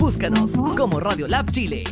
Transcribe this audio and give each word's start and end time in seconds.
Búscanos 0.00 0.52
como 0.78 0.98
Radio 0.98 1.28
Lab 1.28 1.50
Chile. 1.50 1.84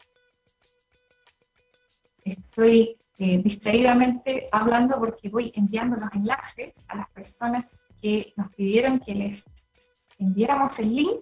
Estoy 2.23 2.97
eh, 3.19 3.37
distraídamente 3.43 4.47
hablando 4.53 4.97
porque 4.97 5.27
voy 5.27 5.51
enviando 5.55 5.97
los 5.97 6.13
enlaces 6.13 6.71
a 6.87 6.95
las 6.95 7.09
personas 7.09 7.85
que 8.01 8.33
nos 8.37 8.49
pidieron 8.55 8.99
que 8.99 9.13
les 9.13 9.43
enviáramos 10.19 10.79
el 10.79 10.95
link. 10.95 11.21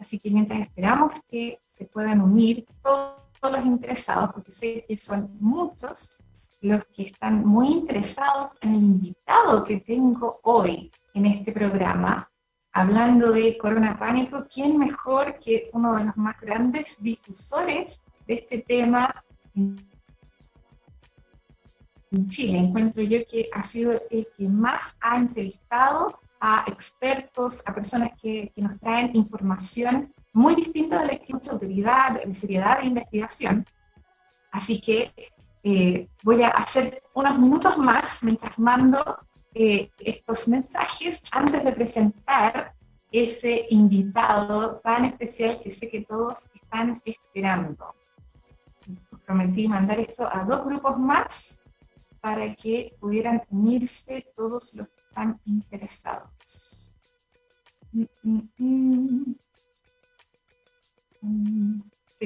Así 0.00 0.18
que 0.18 0.32
mientras 0.32 0.62
esperamos 0.62 1.22
que 1.28 1.60
se 1.64 1.84
puedan 1.84 2.20
unir 2.20 2.66
todos 2.82 3.21
los 3.50 3.64
interesados, 3.64 4.30
porque 4.32 4.52
sé 4.52 4.84
que 4.86 4.96
son 4.96 5.36
muchos 5.40 6.22
los 6.60 6.84
que 6.86 7.02
están 7.04 7.44
muy 7.44 7.68
interesados 7.68 8.52
en 8.60 8.74
el 8.74 8.82
invitado 8.84 9.64
que 9.64 9.80
tengo 9.80 10.38
hoy 10.44 10.92
en 11.14 11.26
este 11.26 11.50
programa, 11.50 12.30
hablando 12.72 13.32
de 13.32 13.58
Corona 13.58 13.98
Pánico, 13.98 14.46
¿quién 14.52 14.78
mejor 14.78 15.38
que 15.40 15.68
uno 15.72 15.96
de 15.96 16.04
los 16.04 16.16
más 16.16 16.40
grandes 16.40 17.02
difusores 17.02 18.04
de 18.26 18.34
este 18.34 18.58
tema 18.58 19.24
en 19.54 19.88
Chile? 22.28 22.58
Encuentro 22.58 23.02
yo 23.02 23.18
que 23.28 23.48
ha 23.52 23.62
sido 23.64 24.00
el 24.10 24.26
que 24.38 24.48
más 24.48 24.96
ha 25.00 25.16
entrevistado 25.16 26.20
a 26.40 26.64
expertos, 26.68 27.62
a 27.66 27.74
personas 27.74 28.10
que, 28.20 28.52
que 28.54 28.62
nos 28.62 28.78
traen 28.78 29.14
información 29.16 30.14
muy 30.32 30.54
distinta 30.54 31.00
de 31.00 31.06
la 31.06 31.18
que 31.18 31.32
mucha 31.32 31.52
autoridad, 31.52 32.22
de 32.22 32.34
seriedad 32.34 32.80
de 32.80 32.86
investigación. 32.86 33.66
Así 34.50 34.80
que 34.80 35.12
eh, 35.62 36.08
voy 36.22 36.42
a 36.42 36.48
hacer 36.48 37.02
unos 37.14 37.38
minutos 37.38 37.78
más 37.78 38.22
mientras 38.22 38.58
mando 38.58 39.18
eh, 39.54 39.90
estos 39.98 40.48
mensajes 40.48 41.22
antes 41.32 41.62
de 41.64 41.72
presentar 41.72 42.74
ese 43.10 43.66
invitado 43.68 44.80
tan 44.80 45.04
especial 45.04 45.60
que 45.62 45.70
sé 45.70 45.88
que 45.88 46.04
todos 46.04 46.48
están 46.54 47.00
esperando. 47.04 47.94
Prometí 49.26 49.68
mandar 49.68 50.00
esto 50.00 50.28
a 50.32 50.44
dos 50.44 50.64
grupos 50.64 50.98
más 50.98 51.62
para 52.20 52.54
que 52.54 52.96
pudieran 52.98 53.42
unirse 53.50 54.26
todos 54.34 54.74
los 54.74 54.88
que 54.88 55.00
están 55.00 55.40
interesados. 55.44 56.94
Mm, 57.92 58.04
mm, 58.22 58.48
mm 58.58 59.34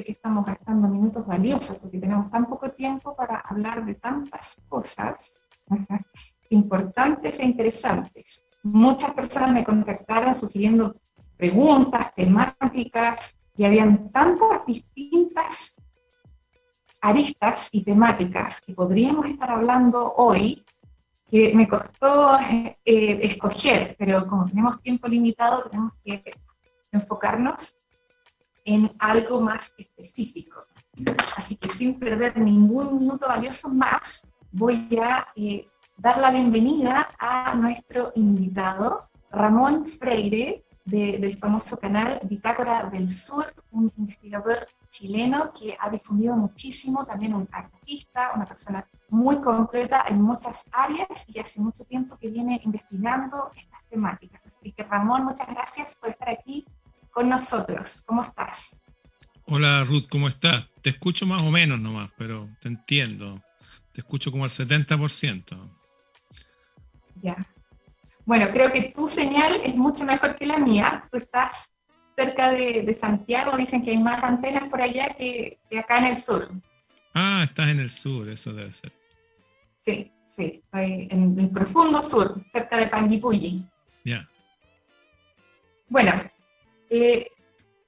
que 0.03 0.11
estamos 0.11 0.45
gastando 0.45 0.87
minutos 0.87 1.25
valiosos 1.25 1.77
porque 1.77 1.99
tenemos 1.99 2.29
tan 2.29 2.45
poco 2.45 2.69
tiempo 2.69 3.15
para 3.15 3.39
hablar 3.39 3.85
de 3.85 3.95
tantas 3.95 4.57
cosas 4.69 5.41
importantes 6.49 7.39
e 7.39 7.45
interesantes. 7.45 8.43
Muchas 8.63 9.13
personas 9.13 9.51
me 9.51 9.63
contactaron 9.63 10.35
sugiriendo 10.35 10.95
preguntas, 11.35 12.13
temáticas, 12.13 13.37
y 13.55 13.65
habían 13.65 14.11
tantas 14.11 14.65
distintas 14.65 15.75
aristas 17.01 17.69
y 17.71 17.83
temáticas 17.83 18.61
que 18.61 18.73
podríamos 18.73 19.25
estar 19.25 19.49
hablando 19.49 20.13
hoy 20.15 20.63
que 21.29 21.53
me 21.55 21.67
costó 21.67 22.37
eh, 22.39 22.77
escoger, 22.85 23.95
pero 23.97 24.27
como 24.27 24.45
tenemos 24.45 24.81
tiempo 24.81 25.07
limitado, 25.07 25.69
tenemos 25.69 25.93
que 26.03 26.21
enfocarnos 26.91 27.75
en 28.67 28.91
algo 28.99 29.41
más 29.41 29.73
específico. 29.77 30.61
Así 31.35 31.55
que 31.55 31.69
sin 31.69 31.97
perder 31.97 32.37
ningún 32.37 32.99
minuto 32.99 33.27
valioso 33.27 33.69
más, 33.69 34.27
voy 34.51 34.89
a 35.01 35.27
eh, 35.35 35.65
dar 35.97 36.19
la 36.19 36.31
bienvenida 36.31 37.09
a 37.17 37.55
nuestro 37.55 38.11
invitado, 38.15 39.07
Ramón 39.31 39.85
Freire, 39.85 40.63
del 40.83 41.37
famoso 41.37 41.77
canal 41.77 42.19
Bitácora 42.23 42.89
del 42.89 43.11
Sur, 43.11 43.53
un 43.71 43.91
investigador 43.97 44.67
chileno 44.89 45.51
que 45.53 45.75
ha 45.79 45.89
difundido 45.89 46.35
muchísimo, 46.35 47.05
también 47.05 47.33
un 47.33 47.47
artista, 47.51 48.31
una 48.35 48.45
persona 48.45 48.87
muy 49.09 49.41
concreta 49.41 50.05
en 50.07 50.21
muchas 50.21 50.65
áreas 50.71 51.25
y 51.27 51.39
hace 51.39 51.59
mucho 51.59 51.83
tiempo 51.85 52.17
que 52.17 52.29
viene 52.29 52.61
investigando 52.63 53.51
estas 53.55 53.83
temáticas. 53.89 54.45
Así 54.45 54.71
que 54.71 54.83
Ramón, 54.83 55.25
muchas 55.25 55.47
gracias 55.47 55.97
por 55.97 56.09
estar 56.09 56.29
aquí 56.29 56.65
con 57.17 57.29
nosotros. 57.29 58.03
¿Cómo 58.05 58.21
estás? 58.21 58.79
Hola 59.45 59.83
Ruth, 59.85 60.05
¿cómo 60.07 60.27
estás? 60.27 60.67
Te 60.83 60.91
escucho 60.91 61.25
más 61.25 61.41
o 61.41 61.49
menos 61.49 61.79
nomás, 61.79 62.11
pero 62.15 62.47
te 62.61 62.67
entiendo. 62.67 63.41
Te 63.91 64.01
escucho 64.01 64.29
como 64.29 64.43
al 64.43 64.51
70%. 64.51 65.57
Ya. 67.15 67.35
Bueno, 68.23 68.51
creo 68.51 68.71
que 68.71 68.91
tu 68.95 69.07
señal 69.07 69.59
es 69.63 69.73
mucho 69.73 70.05
mejor 70.05 70.35
que 70.35 70.45
la 70.45 70.59
mía. 70.59 71.07
Tú 71.11 71.17
estás 71.17 71.73
cerca 72.15 72.51
de, 72.51 72.93
Santiago, 72.93 73.57
dicen 73.57 73.81
que 73.81 73.89
hay 73.89 73.97
más 73.97 74.23
antenas 74.23 74.69
por 74.69 74.79
allá 74.79 75.15
que, 75.17 75.57
acá 75.75 75.97
en 75.97 76.05
el 76.05 76.17
sur. 76.17 76.47
Ah, 77.15 77.45
estás 77.49 77.69
en 77.69 77.79
el 77.79 77.89
sur, 77.89 78.29
eso 78.29 78.53
debe 78.53 78.71
ser. 78.71 78.93
Sí, 79.79 80.11
sí, 80.23 80.61
estoy 80.65 81.07
en 81.09 81.39
el 81.39 81.49
profundo 81.49 82.03
sur, 82.03 82.45
cerca 82.51 82.77
de 82.77 82.85
Panguipulli. 82.85 83.67
Ya. 84.05 84.29
Bueno, 85.89 86.11
eh, 86.89 87.27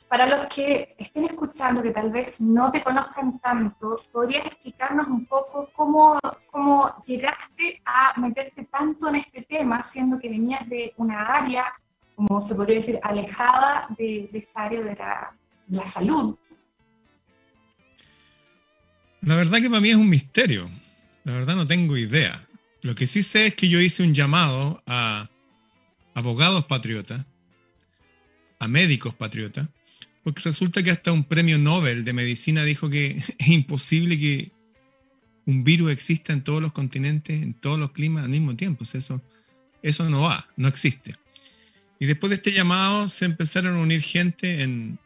para 0.09 0.25
los 0.25 0.47
que 0.47 0.95
estén 0.97 1.25
escuchando, 1.25 1.83
que 1.83 1.91
tal 1.91 2.11
vez 2.11 2.41
no 2.41 2.71
te 2.71 2.83
conozcan 2.83 3.39
tanto, 3.39 4.03
¿podrías 4.11 4.45
explicarnos 4.47 5.07
un 5.07 5.25
poco 5.27 5.69
cómo, 5.73 6.19
cómo 6.51 7.03
llegaste 7.05 7.79
a 7.85 8.19
meterte 8.19 8.65
tanto 8.65 9.09
en 9.09 9.15
este 9.15 9.43
tema, 9.43 9.83
siendo 9.83 10.17
que 10.17 10.29
venías 10.29 10.67
de 10.67 10.93
una 10.97 11.21
área, 11.21 11.71
como 12.15 12.41
se 12.41 12.55
podría 12.55 12.77
decir, 12.77 12.99
alejada 13.03 13.87
de, 13.99 14.29
esta 14.33 14.63
área 14.63 14.81
de 14.81 14.95
la, 14.95 15.35
de 15.67 15.77
la 15.77 15.85
salud? 15.85 16.35
La 19.21 19.35
verdad 19.35 19.59
que 19.59 19.69
para 19.69 19.81
mí 19.81 19.91
es 19.91 19.95
un 19.95 20.09
misterio. 20.09 20.67
La 21.23 21.33
verdad 21.33 21.55
no 21.55 21.67
tengo 21.67 21.95
idea. 21.97 22.47
Lo 22.81 22.95
que 22.95 23.05
sí 23.05 23.21
sé 23.21 23.47
es 23.47 23.55
que 23.55 23.69
yo 23.69 23.79
hice 23.79 24.01
un 24.01 24.15
llamado 24.15 24.81
a 24.87 25.29
abogados 26.15 26.65
patriotas 26.65 27.25
a 28.59 28.67
médicos 28.67 29.15
patriotas, 29.15 29.67
porque 30.23 30.41
resulta 30.43 30.83
que 30.83 30.91
hasta 30.91 31.11
un 31.11 31.23
premio 31.23 31.57
Nobel 31.57 32.03
de 32.03 32.13
medicina 32.13 32.63
dijo 32.63 32.89
que 32.89 33.23
es 33.37 33.47
imposible 33.47 34.19
que 34.19 34.51
un 35.45 35.63
virus 35.63 35.91
exista 35.91 36.33
en 36.33 36.43
todos 36.43 36.61
los 36.61 36.71
continentes, 36.73 37.41
en 37.41 37.53
todos 37.53 37.79
los 37.79 37.91
climas 37.91 38.25
al 38.25 38.29
mismo 38.29 38.55
tiempo. 38.55 38.83
eso, 38.83 39.21
eso 39.81 40.09
no 40.09 40.21
va, 40.21 40.47
no 40.57 40.67
existe. 40.67 41.15
Y 41.99 42.05
después 42.05 42.29
de 42.29 42.35
este 42.35 42.51
llamado 42.51 43.07
se 43.07 43.25
empezaron 43.25 43.75
a 43.75 43.79
unir 43.79 44.01
gente 44.01 44.61
en, 44.61 44.99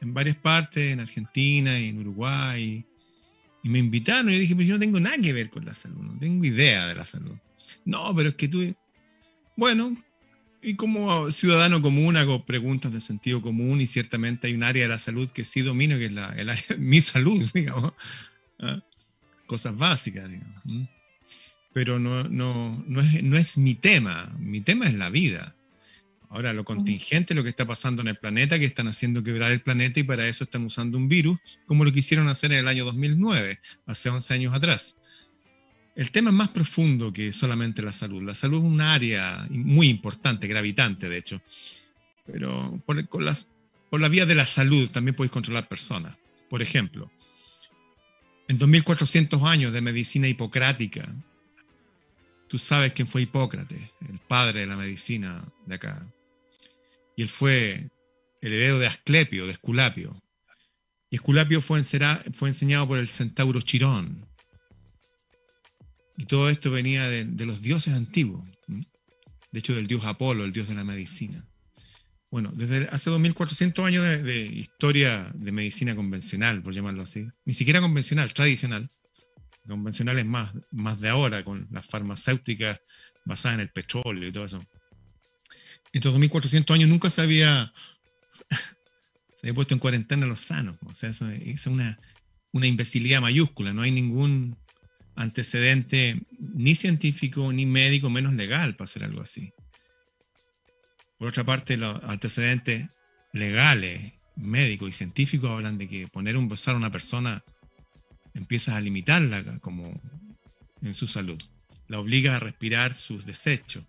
en 0.00 0.14
varias 0.14 0.36
partes, 0.36 0.92
en 0.92 1.00
Argentina 1.00 1.78
y 1.78 1.88
en 1.88 1.98
Uruguay. 1.98 2.84
Y, 3.62 3.68
me 3.68 3.78
invitaron 3.78 4.30
y 4.30 4.34
yo 4.34 4.40
dije, 4.40 4.54
pues 4.54 4.66
yo 4.66 4.74
no 4.74 4.80
tengo 4.80 4.98
nada 4.98 5.18
que 5.18 5.34
ver 5.34 5.50
con 5.50 5.66
la 5.66 5.74
salud, 5.74 6.00
no 6.00 6.18
tengo 6.18 6.44
idea 6.44 6.88
de 6.88 6.94
la 6.94 7.04
salud. 7.04 7.36
No, 7.84 8.14
pero 8.16 8.30
es 8.30 8.34
que 8.34 8.48
tú... 8.48 8.74
Bueno, 9.54 9.96
y 10.62 10.74
como 10.76 11.30
ciudadano 11.30 11.80
común 11.80 12.16
hago 12.16 12.44
preguntas 12.44 12.92
de 12.92 13.00
sentido 13.00 13.40
común 13.40 13.80
y 13.80 13.86
ciertamente 13.86 14.46
hay 14.46 14.54
un 14.54 14.62
área 14.62 14.82
de 14.82 14.88
la 14.88 14.98
salud 14.98 15.30
que 15.30 15.44
sí 15.44 15.62
domino, 15.62 15.98
que 15.98 16.06
es 16.06 16.12
la, 16.12 16.34
el 16.36 16.50
área, 16.50 16.64
mi 16.78 17.00
salud, 17.00 17.48
digamos. 17.54 17.92
¿ah? 18.58 18.80
Cosas 19.46 19.76
básicas, 19.76 20.28
digamos. 20.28 20.88
Pero 21.72 21.98
no, 21.98 22.24
no, 22.24 22.82
no, 22.86 23.00
es, 23.00 23.22
no 23.22 23.36
es 23.36 23.56
mi 23.56 23.74
tema, 23.74 24.34
mi 24.38 24.60
tema 24.60 24.86
es 24.86 24.94
la 24.94 25.08
vida. 25.08 25.54
Ahora, 26.28 26.52
lo 26.52 26.64
contingente, 26.64 27.34
lo 27.34 27.42
que 27.42 27.48
está 27.48 27.66
pasando 27.66 28.02
en 28.02 28.08
el 28.08 28.16
planeta, 28.16 28.58
que 28.58 28.64
están 28.64 28.86
haciendo 28.86 29.24
quebrar 29.24 29.50
el 29.50 29.62
planeta 29.62 29.98
y 29.98 30.04
para 30.04 30.28
eso 30.28 30.44
están 30.44 30.64
usando 30.64 30.96
un 30.96 31.08
virus, 31.08 31.38
como 31.66 31.84
lo 31.84 31.92
quisieron 31.92 32.28
hacer 32.28 32.52
en 32.52 32.58
el 32.58 32.68
año 32.68 32.84
2009, 32.84 33.58
hace 33.86 34.10
11 34.10 34.34
años 34.34 34.54
atrás. 34.54 34.99
El 35.94 36.10
tema 36.10 36.30
es 36.30 36.36
más 36.36 36.48
profundo 36.48 37.12
que 37.12 37.32
solamente 37.32 37.82
la 37.82 37.92
salud. 37.92 38.22
La 38.22 38.34
salud 38.34 38.58
es 38.58 38.64
un 38.64 38.80
área 38.80 39.46
muy 39.50 39.88
importante, 39.88 40.46
gravitante, 40.46 41.08
de 41.08 41.18
hecho. 41.18 41.42
Pero 42.26 42.80
por, 42.86 42.96
la 44.00 44.08
vía 44.08 44.26
de 44.26 44.34
la 44.34 44.46
salud 44.46 44.88
también 44.90 45.14
podéis 45.14 45.32
controlar 45.32 45.68
personas. 45.68 46.16
Por 46.48 46.62
ejemplo, 46.62 47.10
En 48.48 48.58
2400 48.58 49.42
años 49.44 49.72
de 49.72 49.80
medicina 49.80 50.26
hipocrática, 50.26 51.08
tú 52.48 52.58
sabes 52.58 52.92
quién 52.92 53.06
fue 53.06 53.22
Hipócrates, 53.22 53.92
el 54.08 54.18
padre 54.18 54.60
de 54.60 54.66
la 54.66 54.76
medicina 54.76 55.44
de 55.66 55.74
acá. 55.76 56.04
Y 57.14 57.22
él 57.22 57.28
fue 57.28 57.90
heredero 58.40 58.80
de 58.80 58.88
Asclepio, 58.88 59.46
de 59.46 59.52
Esculapio. 59.52 60.20
Y 61.10 61.16
Esculapio 61.16 61.60
fue, 61.60 61.82
fue 61.84 62.48
enseñado 62.48 62.88
por 62.88 62.98
el 62.98 63.08
centauro 63.08 63.60
Chirón. 63.60 64.26
Y 66.20 66.26
todo 66.26 66.50
esto 66.50 66.70
venía 66.70 67.08
de, 67.08 67.46
los 67.46 67.62
dioses 67.62 67.94
antiguos. 67.94 68.46
De 68.66 69.58
hecho, 69.58 69.74
del 69.74 69.86
dios 69.86 70.04
Apolo, 70.04 70.44
el 70.44 70.52
dios 70.52 70.68
de 70.68 70.74
la 70.74 70.84
medicina. 70.84 71.46
Bueno, 72.30 72.52
desde 72.52 72.88
hace 72.90 73.08
2400 73.08 73.86
años 73.86 74.04
de, 74.04 74.44
historia 74.44 75.32
de 75.34 75.50
medicina 75.50 75.96
convencional, 75.96 76.62
por 76.62 76.74
llamarlo 76.74 77.04
así. 77.04 77.26
Ni 77.46 77.54
siquiera 77.54 77.80
convencional, 77.80 78.34
tradicional. 78.34 78.90
Convencional 79.66 80.18
es 80.18 80.26
más, 80.26 80.52
más 80.70 81.00
de 81.00 81.08
ahora, 81.08 81.42
con 81.42 81.66
las 81.70 81.86
farmacéuticas 81.86 82.82
basadas 83.24 83.54
en 83.54 83.60
el 83.60 83.70
petróleo 83.70 84.28
y 84.28 84.32
todo 84.32 84.44
eso. 84.44 84.62
Estos 85.90 86.12
2400 86.12 86.74
años 86.74 86.90
nunca 86.90 87.08
se 87.08 87.22
había 87.22 87.72
se 88.50 89.46
había 89.46 89.54
puesto 89.54 89.72
en 89.72 89.80
cuarentena 89.80 90.26
los 90.26 90.40
sanos. 90.40 90.76
O 90.84 90.92
sea, 90.92 91.08
eso, 91.08 91.30
es 91.30 91.66
una, 91.66 91.98
una 92.52 92.66
imbecilidad 92.66 93.22
mayúscula. 93.22 93.72
No 93.72 93.80
hay 93.80 93.90
ningún 93.90 94.58
antecedente 95.16 96.22
ni 96.38 96.74
científico 96.74 97.52
ni 97.52 97.66
médico, 97.66 98.10
menos 98.10 98.34
legal 98.34 98.76
para 98.76 98.84
hacer 98.84 99.04
algo 99.04 99.20
así. 99.20 99.52
Por 101.18 101.28
otra 101.28 101.44
parte, 101.44 101.76
los 101.76 102.02
antecedentes 102.04 102.88
legales, 103.32 104.14
médicos 104.36 104.88
y 104.88 104.92
científicos 104.92 105.50
hablan 105.50 105.76
de 105.76 105.86
que 105.86 106.08
poner 106.08 106.36
un 106.36 106.48
besar 106.48 106.74
a 106.74 106.78
una 106.78 106.90
persona 106.90 107.44
empiezas 108.34 108.74
a 108.74 108.80
limitarla 108.80 109.58
como 109.60 110.00
en 110.82 110.94
su 110.94 111.06
salud. 111.06 111.38
La 111.88 111.98
obliga 111.98 112.36
a 112.36 112.40
respirar 112.40 112.96
sus 112.96 113.26
desechos. 113.26 113.84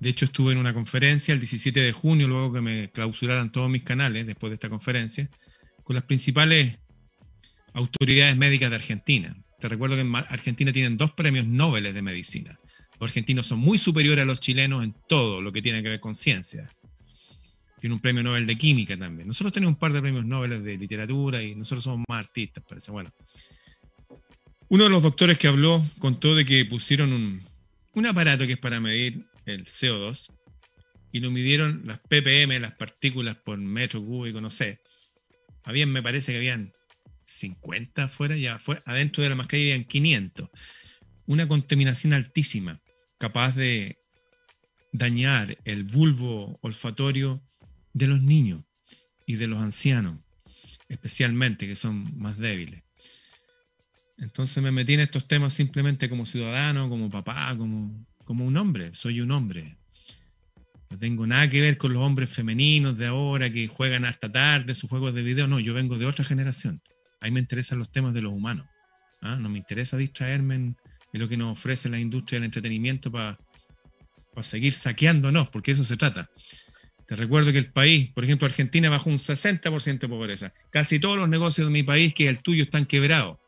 De 0.00 0.08
hecho, 0.08 0.24
estuve 0.24 0.52
en 0.52 0.58
una 0.58 0.74
conferencia 0.74 1.34
el 1.34 1.40
17 1.40 1.80
de 1.80 1.92
junio, 1.92 2.28
luego 2.28 2.52
que 2.52 2.60
me 2.60 2.90
clausuraran 2.90 3.52
todos 3.52 3.68
mis 3.68 3.82
canales 3.82 4.26
después 4.26 4.50
de 4.50 4.54
esta 4.54 4.68
conferencia, 4.68 5.28
con 5.82 5.94
las 5.94 6.04
principales 6.04 6.78
autoridades 7.72 8.36
médicas 8.36 8.70
de 8.70 8.76
Argentina. 8.76 9.36
Te 9.58 9.68
recuerdo 9.68 9.96
que 9.96 10.02
en 10.02 10.14
Argentina 10.14 10.72
tienen 10.72 10.96
dos 10.96 11.12
premios 11.12 11.46
Nobel 11.46 11.92
de 11.92 12.02
medicina. 12.02 12.58
Los 13.00 13.10
argentinos 13.10 13.46
son 13.46 13.58
muy 13.58 13.78
superiores 13.78 14.22
a 14.22 14.26
los 14.26 14.40
chilenos 14.40 14.84
en 14.84 14.94
todo 15.08 15.40
lo 15.42 15.52
que 15.52 15.62
tiene 15.62 15.82
que 15.82 15.88
ver 15.88 16.00
con 16.00 16.14
ciencia. 16.14 16.70
Tiene 17.80 17.94
un 17.94 18.00
premio 18.00 18.22
Nobel 18.22 18.46
de 18.46 18.56
química 18.56 18.96
también. 18.96 19.28
Nosotros 19.28 19.52
tenemos 19.52 19.74
un 19.74 19.78
par 19.78 19.92
de 19.92 20.00
premios 20.00 20.24
Nobel 20.24 20.62
de 20.62 20.78
literatura 20.78 21.42
y 21.42 21.54
nosotros 21.54 21.84
somos 21.84 22.04
más 22.08 22.26
artistas, 22.26 22.64
parece. 22.68 22.90
Bueno, 22.90 23.12
uno 24.68 24.84
de 24.84 24.90
los 24.90 25.02
doctores 25.02 25.38
que 25.38 25.48
habló 25.48 25.84
contó 25.98 26.34
de 26.34 26.44
que 26.44 26.64
pusieron 26.64 27.12
un, 27.12 28.06
aparato 28.06 28.46
que 28.46 28.52
es 28.52 28.58
para 28.58 28.80
medir 28.80 29.24
el 29.46 29.64
CO2, 29.64 30.30
y 31.10 31.20
lo 31.20 31.30
midieron 31.30 31.82
las 31.84 31.98
ppm, 32.00 32.60
las 32.60 32.74
partículas 32.74 33.36
por 33.36 33.58
metro 33.58 34.04
cúbico, 34.04 34.40
no 34.40 34.50
sé. 34.50 34.80
Habían, 35.64 35.90
me 35.90 36.02
parece 36.02 36.32
que 36.32 36.38
habían 36.38 36.70
50 37.28 38.04
afuera, 38.04 38.36
ya 38.36 38.58
fue, 38.58 38.78
adentro 38.84 39.22
de 39.22 39.28
la 39.28 39.36
mascarilla 39.36 39.74
habían 39.74 39.86
500. 39.86 40.48
Una 41.26 41.46
contaminación 41.46 42.12
altísima, 42.12 42.80
capaz 43.18 43.54
de 43.54 43.98
dañar 44.92 45.58
el 45.64 45.84
bulbo 45.84 46.58
olfatorio 46.62 47.42
de 47.92 48.06
los 48.06 48.22
niños 48.22 48.64
y 49.26 49.36
de 49.36 49.46
los 49.46 49.60
ancianos, 49.60 50.18
especialmente 50.88 51.66
que 51.66 51.76
son 51.76 52.18
más 52.18 52.38
débiles. 52.38 52.82
Entonces 54.16 54.62
me 54.62 54.72
metí 54.72 54.94
en 54.94 55.00
estos 55.00 55.28
temas 55.28 55.54
simplemente 55.54 56.08
como 56.08 56.26
ciudadano, 56.26 56.88
como 56.88 57.10
papá, 57.10 57.54
como 57.56 58.06
como 58.28 58.44
un 58.44 58.58
hombre, 58.58 58.94
soy 58.94 59.22
un 59.22 59.30
hombre. 59.30 59.78
No 60.90 60.98
tengo 60.98 61.26
nada 61.26 61.48
que 61.48 61.62
ver 61.62 61.78
con 61.78 61.94
los 61.94 62.02
hombres 62.02 62.28
femeninos 62.28 62.98
de 62.98 63.06
ahora 63.06 63.50
que 63.50 63.68
juegan 63.68 64.04
hasta 64.04 64.30
tarde 64.30 64.74
sus 64.74 64.90
juegos 64.90 65.14
de 65.14 65.22
video. 65.22 65.48
No, 65.48 65.58
yo 65.58 65.72
vengo 65.72 65.96
de 65.96 66.04
otra 66.04 66.26
generación. 66.26 66.78
A 67.20 67.26
mí 67.26 67.32
me 67.32 67.40
interesan 67.40 67.78
los 67.78 67.90
temas 67.90 68.14
de 68.14 68.22
los 68.22 68.32
humanos. 68.32 68.66
¿ah? 69.22 69.36
No 69.36 69.48
me 69.48 69.58
interesa 69.58 69.96
distraerme 69.96 70.54
en, 70.54 70.76
lo 71.12 71.28
que 71.28 71.36
nos 71.36 71.52
ofrece 71.52 71.88
la 71.88 71.98
industria 71.98 72.38
del 72.38 72.44
entretenimiento 72.44 73.10
para 73.10 73.38
seguir 74.42 74.72
saqueándonos, 74.72 75.48
porque 75.48 75.72
eso 75.72 75.84
se 75.84 75.96
trata. 75.96 76.30
Te 77.06 77.16
recuerdo 77.16 77.50
que 77.50 77.58
el 77.58 77.72
país, 77.72 78.12
por 78.12 78.22
ejemplo, 78.22 78.46
Argentina 78.46 78.88
bajó 78.88 79.10
un 79.10 79.18
60% 79.18 79.98
de 79.98 80.08
pobreza. 80.08 80.52
Casi 80.70 81.00
todos 81.00 81.16
los 81.16 81.28
negocios 81.28 81.66
de 81.66 81.72
mi 81.72 81.82
país, 81.82 82.14
que 82.14 82.24
es 82.24 82.30
el 82.30 82.42
tuyo, 82.42 82.62
están 82.62 82.86
quebrados 82.86 83.38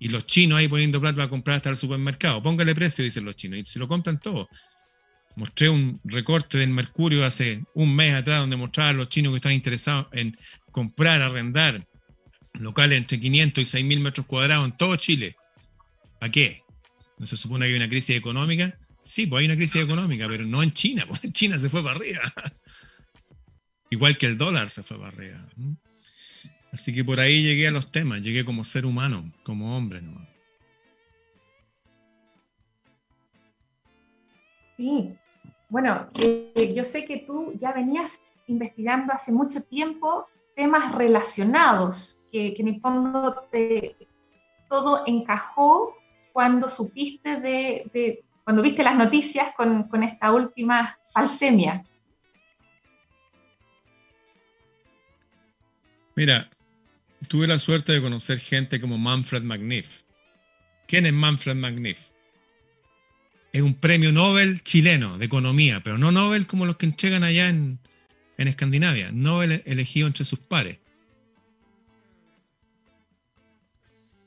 y 0.00 0.08
los 0.08 0.26
chinos 0.26 0.58
ahí 0.58 0.66
poniendo 0.66 1.00
plata 1.00 1.16
para 1.16 1.28
comprar 1.28 1.58
hasta 1.58 1.70
el 1.70 1.76
supermercado. 1.76 2.42
Póngale 2.42 2.74
precio, 2.74 3.04
dicen 3.04 3.24
los 3.24 3.36
chinos, 3.36 3.58
y 3.60 3.66
se 3.66 3.78
lo 3.78 3.86
compran 3.86 4.18
todo. 4.18 4.48
Mostré 5.36 5.68
un 5.68 6.00
recorte 6.04 6.58
del 6.58 6.70
Mercurio 6.70 7.24
hace 7.24 7.62
un 7.74 7.94
mes 7.94 8.14
atrás 8.14 8.40
donde 8.40 8.56
mostraba 8.56 8.90
a 8.90 8.92
los 8.94 9.10
chinos 9.10 9.30
que 9.32 9.36
están 9.36 9.52
interesados 9.52 10.06
en 10.12 10.36
comprar, 10.72 11.20
arrendar 11.20 11.86
locales 12.54 12.98
entre 12.98 13.20
500 13.20 13.62
y 13.62 13.66
6 13.66 13.84
mil 13.84 14.00
metros 14.00 14.26
cuadrados 14.26 14.66
en 14.66 14.76
todo 14.76 14.96
Chile. 14.96 15.36
¿A 16.20 16.28
qué? 16.28 16.62
¿No 17.18 17.26
se 17.26 17.36
supone 17.36 17.66
que 17.66 17.72
hay 17.72 17.76
una 17.76 17.88
crisis 17.88 18.16
económica? 18.16 18.78
Sí, 19.00 19.26
pues 19.26 19.40
hay 19.40 19.46
una 19.46 19.56
crisis 19.56 19.82
económica, 19.82 20.28
pero 20.28 20.44
no 20.44 20.62
en 20.62 20.72
China, 20.72 21.04
pues 21.08 21.20
China 21.32 21.58
se 21.58 21.70
fue 21.70 21.82
para 21.82 21.96
arriba. 21.96 22.20
Igual 23.90 24.16
que 24.16 24.26
el 24.26 24.38
dólar 24.38 24.70
se 24.70 24.82
fue 24.82 24.96
para 24.98 25.08
arriba. 25.08 25.46
Así 26.72 26.94
que 26.94 27.04
por 27.04 27.18
ahí 27.18 27.42
llegué 27.42 27.66
a 27.66 27.72
los 27.72 27.90
temas, 27.90 28.22
llegué 28.22 28.44
como 28.44 28.64
ser 28.64 28.86
humano, 28.86 29.32
como 29.42 29.76
hombre. 29.76 30.00
¿no? 30.00 30.24
Sí, 34.76 35.12
bueno, 35.68 36.08
eh, 36.14 36.72
yo 36.74 36.84
sé 36.84 37.04
que 37.04 37.18
tú 37.18 37.52
ya 37.56 37.72
venías 37.72 38.20
investigando 38.46 39.12
hace 39.12 39.32
mucho 39.32 39.62
tiempo 39.62 40.28
temas 40.54 40.94
relacionados, 40.94 42.19
que, 42.30 42.54
en 42.58 42.68
el 42.68 42.80
fondo 42.80 43.48
todo 44.68 45.02
encajó 45.06 45.96
cuando 46.32 46.68
supiste 46.68 47.40
de, 47.40 48.22
cuando 48.44 48.62
viste 48.62 48.82
las 48.82 48.96
noticias 48.96 49.48
con, 49.56 50.02
esta 50.02 50.32
última 50.32 50.98
falsemia. 51.12 51.84
Mira, 56.14 56.50
tuve 57.28 57.46
la 57.46 57.58
suerte 57.58 57.92
de 57.92 58.02
conocer 58.02 58.38
gente 58.38 58.80
como 58.80 58.98
Manfred 58.98 59.42
Magniff. 59.42 60.02
¿Quién 60.86 61.06
es 61.06 61.12
Manfred 61.12 61.56
Magniff? 61.56 62.10
Es 63.52 63.62
un 63.62 63.74
premio 63.74 64.12
Nobel 64.12 64.62
chileno 64.62 65.18
de 65.18 65.26
economía, 65.26 65.80
pero 65.82 65.98
no 65.98 66.12
Nobel 66.12 66.46
como 66.46 66.66
los 66.66 66.76
que 66.76 66.86
entregan 66.86 67.24
allá 67.24 67.48
en, 67.48 67.78
Escandinavia. 68.36 69.10
Nobel 69.12 69.62
elegido 69.66 70.06
entre 70.06 70.24
sus 70.24 70.38
pares. 70.38 70.78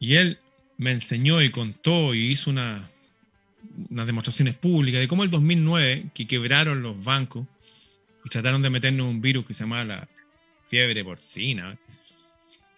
Y 0.04 0.18
él 0.18 0.38
me 0.78 0.92
enseñó 0.92 1.42
y 1.42 1.50
contó 1.50 2.14
y 2.14 2.30
hizo 2.30 2.50
unas 2.50 2.84
demostraciones 4.06 4.54
públicas 4.54 5.00
de 5.00 5.08
cómo 5.08 5.24
el 5.24 5.30
2009, 5.30 6.08
que 6.14 6.28
quebraron 6.28 6.84
los 6.84 7.02
bancos 7.02 7.48
y 8.26 8.30
trataron 8.30 8.62
de 8.62 8.70
meternos 8.70 9.08
un 9.08 9.22
virus 9.22 9.46
que 9.46 9.54
se 9.54 9.62
llama 9.64 9.86
la 9.86 10.10
fiebre 10.68 11.06
porcina, 11.06 11.80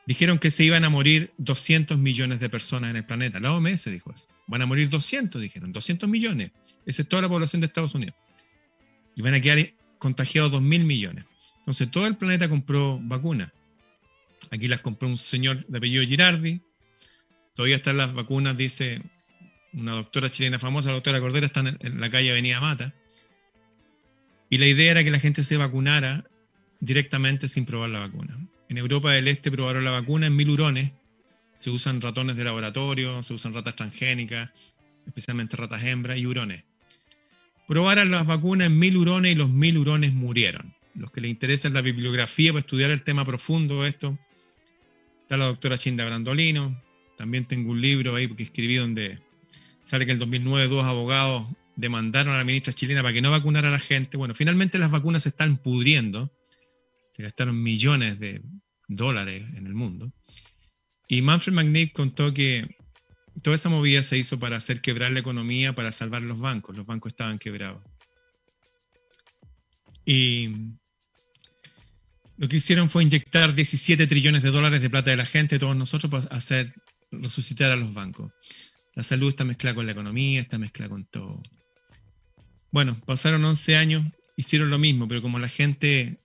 dijeron 0.06 0.38
que 0.38 0.52
se 0.52 0.66
iban 0.66 0.84
a 0.84 0.90
morir 0.90 1.32
200 1.40 1.98
millones 1.98 2.40
de 2.40 2.48
personas 2.48 2.92
en 2.92 2.98
el 2.98 3.06
planeta. 3.08 3.40
La 3.40 3.54
OMS 3.54 3.86
dijo 3.86 4.14
eso. 4.14 4.28
Van 4.46 4.62
a 4.62 4.68
morir 4.68 4.88
200, 4.90 5.42
dijeron, 5.42 5.74
200 5.74 6.08
millones. 6.08 6.52
Esa 6.86 7.02
es 7.02 7.10
toda 7.10 7.24
la 7.24 7.30
población 7.30 7.60
de 7.60 7.66
Estados 7.66 7.96
Unidos. 7.96 8.14
Y 9.16 9.24
van 9.24 9.34
a 9.34 9.42
quedar 9.42 9.74
contagiados 9.98 10.52
2 10.52 10.62
mil 10.62 10.84
millones. 10.84 11.26
Entonces 11.58 11.90
todo 11.90 12.06
el 12.06 12.18
planeta 12.18 12.48
compró 12.48 13.00
vacunas. 13.02 13.52
Aquí 14.52 14.68
las 14.68 14.82
compró 14.82 15.08
un 15.08 15.18
señor 15.18 15.66
de 15.66 15.80
apellido 15.80 16.04
Girardi. 16.04 16.62
Todavía 17.56 17.78
están 17.78 17.98
las 17.98 18.14
vacunas, 18.14 18.58
dice 18.58 19.02
una 19.74 19.94
doctora 19.94 20.30
chilena 20.30 20.60
famosa, 20.60 20.90
la 20.90 20.96
doctora 20.96 21.20
Cordera, 21.20 21.46
están 21.46 21.78
en 21.80 22.00
la 22.00 22.10
calle 22.10 22.32
Avenida 22.32 22.60
Mata. 22.60 22.94
Y 24.50 24.58
la 24.58 24.68
idea 24.68 24.92
era 24.92 25.04
que 25.04 25.12
la 25.12 25.20
gente 25.20 25.44
se 25.44 25.58
vacunara 25.58 26.26
directamente 26.80 27.48
sin 27.48 27.66
probar 27.66 27.90
la 27.90 28.00
vacuna. 28.00 28.38
En 28.70 28.78
Europa 28.78 29.12
del 29.12 29.28
Este 29.28 29.52
probaron 29.52 29.84
la 29.84 29.92
vacuna 29.92 30.28
en 30.28 30.36
mil 30.36 30.50
hurones. 30.50 30.92
Se 31.60 31.70
usan 31.70 32.02
ratones 32.02 32.36
de 32.36 32.44
laboratorio, 32.44 33.24
se 33.24 33.34
usan 33.34 33.54
ratas 33.54 33.76
transgénicas, 33.76 34.52
especialmente 35.08 35.58
ratas 35.58 35.84
hembras 35.84 36.18
y 36.18 36.26
hurones. 36.26 36.64
Probaron 37.68 38.12
las 38.12 38.26
vacunas 38.26 38.68
en 38.68 38.78
mil 38.78 38.98
hurones 38.98 39.32
y 39.32 39.36
los 39.36 39.50
mil 39.50 39.78
hurones 39.78 40.14
murieron. 40.14 40.74
Los 40.94 41.12
que 41.12 41.22
les 41.22 41.32
interesa 41.32 41.70
la 41.70 41.82
bibliografía 41.82 42.52
para 42.52 42.62
estudiar 42.62 42.92
el 42.92 43.04
tema 43.04 43.26
profundo 43.26 43.84
de 43.84 43.90
esto, 43.90 44.18
está 45.24 45.38
la 45.38 45.46
doctora 45.46 45.78
Chinda 45.78 46.06
Brandolino. 46.06 46.82
También 47.18 47.46
tengo 47.46 47.72
un 47.72 47.82
libro 47.82 48.16
ahí 48.16 48.28
que 48.28 48.44
escribí 48.44 48.76
donde 48.76 49.20
sale 49.84 50.06
que 50.06 50.12
en 50.12 50.16
el 50.16 50.20
2009 50.20 50.68
dos 50.68 50.84
abogados 50.84 51.48
demandaron 51.76 52.34
a 52.34 52.38
la 52.38 52.44
ministra 52.44 52.74
chilena 52.74 53.02
para 53.02 53.14
que 53.14 53.22
no 53.22 53.32
vacunara 53.32 53.70
a 53.70 53.72
la 53.72 53.80
gente. 53.80 54.18
Bueno, 54.18 54.34
finalmente 54.36 54.80
las 54.80 54.92
vacunas 54.92 55.24
se 55.24 55.30
están 55.30 55.58
pudriendo 55.58 56.32
se 57.16 57.24
gastaron 57.24 57.62
millones 57.62 58.20
de 58.20 58.42
dólares 58.90 59.46
en 59.56 59.68
el 59.68 59.74
mundo. 59.74 60.12
Y 61.08 61.22
Manfred 61.22 61.54
McNabb 61.54 61.94
contó 61.94 62.34
que 62.34 62.76
toda 63.42 63.56
esa 63.56 63.70
movida 63.70 64.04
se 64.04 64.18
hizo 64.18 64.38
para 64.38 64.58
hacer 64.58 64.82
quebrar 64.82 65.14
la 65.14 65.20
economía, 65.20 65.74
para 65.74 65.94
salvar 65.94 66.24
los 66.24 66.40
bancos. 66.40 66.76
Los 66.76 66.86
bancos 66.86 67.14
estaban 67.14 67.40
quebrados. 67.40 67.82
Y 70.06 70.50
lo 72.38 72.50
que 72.50 72.58
hicieron 72.58 72.90
fue 72.90 73.04
inyectar 73.04 73.56
17 73.56 74.08
trillones 74.08 74.44
de 74.44 74.52
dólares 74.52 74.82
de 74.82 74.90
plata 74.90 75.10
de 75.10 75.18
la 75.18 75.26
gente, 75.26 75.58
todos 75.58 75.76
nosotros, 75.76 76.12
para 76.12 76.36
hacer 76.36 76.74
resucitar 77.12 77.72
a 77.72 77.76
los 77.76 77.94
bancos. 77.94 78.32
La 78.96 79.04
salud 79.04 79.30
está 79.30 79.44
mezclada 79.44 79.76
con 79.76 79.86
la 79.86 79.92
economía, 79.92 80.42
está 80.42 80.58
mezclada 80.58 80.90
con 80.90 81.06
todo. 81.06 81.42
Bueno, 82.72 83.00
pasaron 83.06 83.44
11 83.44 83.76
años, 83.76 84.06
hicieron 84.38 84.70
lo 84.70 84.78
mismo, 84.78 85.08
pero 85.08 85.22
como 85.22 85.40
la 85.40 85.50
gente, 85.50 86.18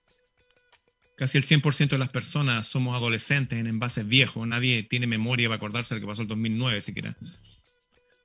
casi 1.17 1.39
el 1.39 1.45
100% 1.45 1.91
de 1.91 1.99
las 1.99 2.09
personas 2.09 2.67
somos 2.67 2.97
adolescentes 2.97 3.59
en 3.59 3.67
envases 3.67 4.07
viejos, 4.07 4.47
nadie 4.47 4.83
tiene 4.83 5.07
memoria 5.07 5.49
para 5.49 5.57
acordarse 5.57 5.95
de 5.95 6.01
lo 6.01 6.07
que 6.07 6.11
pasó 6.11 6.23
el 6.23 6.29
2009 6.29 6.81
siquiera. 6.81 7.17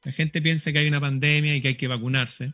La 0.03 0.11
gente 0.11 0.41
piensa 0.41 0.71
que 0.71 0.79
hay 0.79 0.87
una 0.87 1.01
pandemia 1.01 1.55
y 1.55 1.61
que 1.61 1.69
hay 1.69 1.75
que 1.75 1.87
vacunarse. 1.87 2.53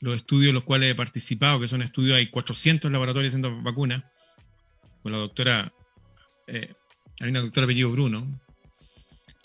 Los 0.00 0.16
estudios 0.16 0.48
en 0.48 0.54
los 0.54 0.64
cuales 0.64 0.90
he 0.90 0.94
participado, 0.96 1.60
que 1.60 1.68
son 1.68 1.80
estudios, 1.80 2.16
hay 2.16 2.26
400 2.26 2.90
laboratorios 2.90 3.30
haciendo 3.30 3.62
vacunas, 3.62 4.02
con 5.02 5.12
la 5.12 5.18
doctora, 5.18 5.72
eh, 6.48 6.72
hay 7.20 7.30
una 7.30 7.40
doctora 7.40 7.64
apellido 7.64 7.90
Bruno, 7.92 8.40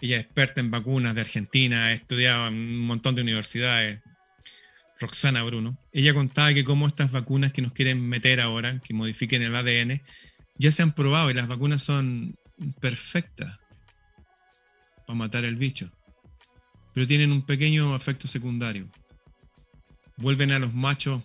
ella 0.01 0.17
es 0.17 0.23
experta 0.23 0.59
en 0.61 0.71
vacunas 0.71 1.15
de 1.15 1.21
Argentina, 1.21 1.85
ha 1.85 1.93
estudiado 1.93 2.47
en 2.47 2.53
un 2.53 2.87
montón 2.87 3.15
de 3.15 3.21
universidades, 3.21 3.99
Roxana 4.99 5.43
Bruno. 5.43 5.77
Ella 5.91 6.13
contaba 6.13 6.53
que 6.53 6.63
como 6.63 6.87
estas 6.87 7.11
vacunas 7.11 7.51
que 7.51 7.61
nos 7.61 7.73
quieren 7.73 8.07
meter 8.07 8.39
ahora, 8.41 8.79
que 8.79 8.93
modifiquen 8.93 9.43
el 9.43 9.55
ADN, 9.55 10.01
ya 10.57 10.71
se 10.71 10.81
han 10.81 10.93
probado 10.93 11.29
y 11.29 11.33
las 11.33 11.47
vacunas 11.47 11.83
son 11.83 12.35
perfectas 12.79 13.59
para 15.05 15.17
matar 15.17 15.45
el 15.45 15.55
bicho. 15.55 15.91
Pero 16.93 17.07
tienen 17.07 17.31
un 17.31 17.45
pequeño 17.45 17.95
efecto 17.95 18.27
secundario. 18.27 18.89
Vuelven 20.17 20.51
a 20.51 20.59
los 20.59 20.73
machos 20.73 21.21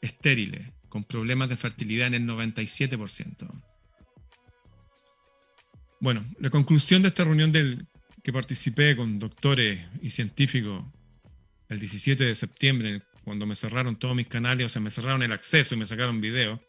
estériles, 0.00 0.70
con 0.88 1.04
problemas 1.04 1.48
de 1.48 1.56
fertilidad 1.56 2.06
en 2.08 2.14
el 2.14 2.26
97%. 2.26 3.67
Bueno, 6.00 6.24
la 6.38 6.50
conclusión 6.50 7.02
de 7.02 7.08
esta 7.08 7.24
reunión 7.24 7.50
del 7.50 7.86
que 8.22 8.32
participé 8.32 8.94
con 8.94 9.18
doctores 9.18 9.80
y 10.00 10.10
científicos 10.10 10.84
el 11.68 11.80
17 11.80 12.24
de 12.24 12.34
septiembre, 12.34 13.02
cuando 13.24 13.46
me 13.46 13.56
cerraron 13.56 13.96
todos 13.96 14.14
mis 14.14 14.28
canales, 14.28 14.66
o 14.66 14.68
sea, 14.68 14.80
me 14.80 14.90
cerraron 14.90 15.22
el 15.22 15.32
acceso 15.32 15.74
y 15.74 15.78
me 15.78 15.86
sacaron 15.86 16.20
video, 16.20 16.62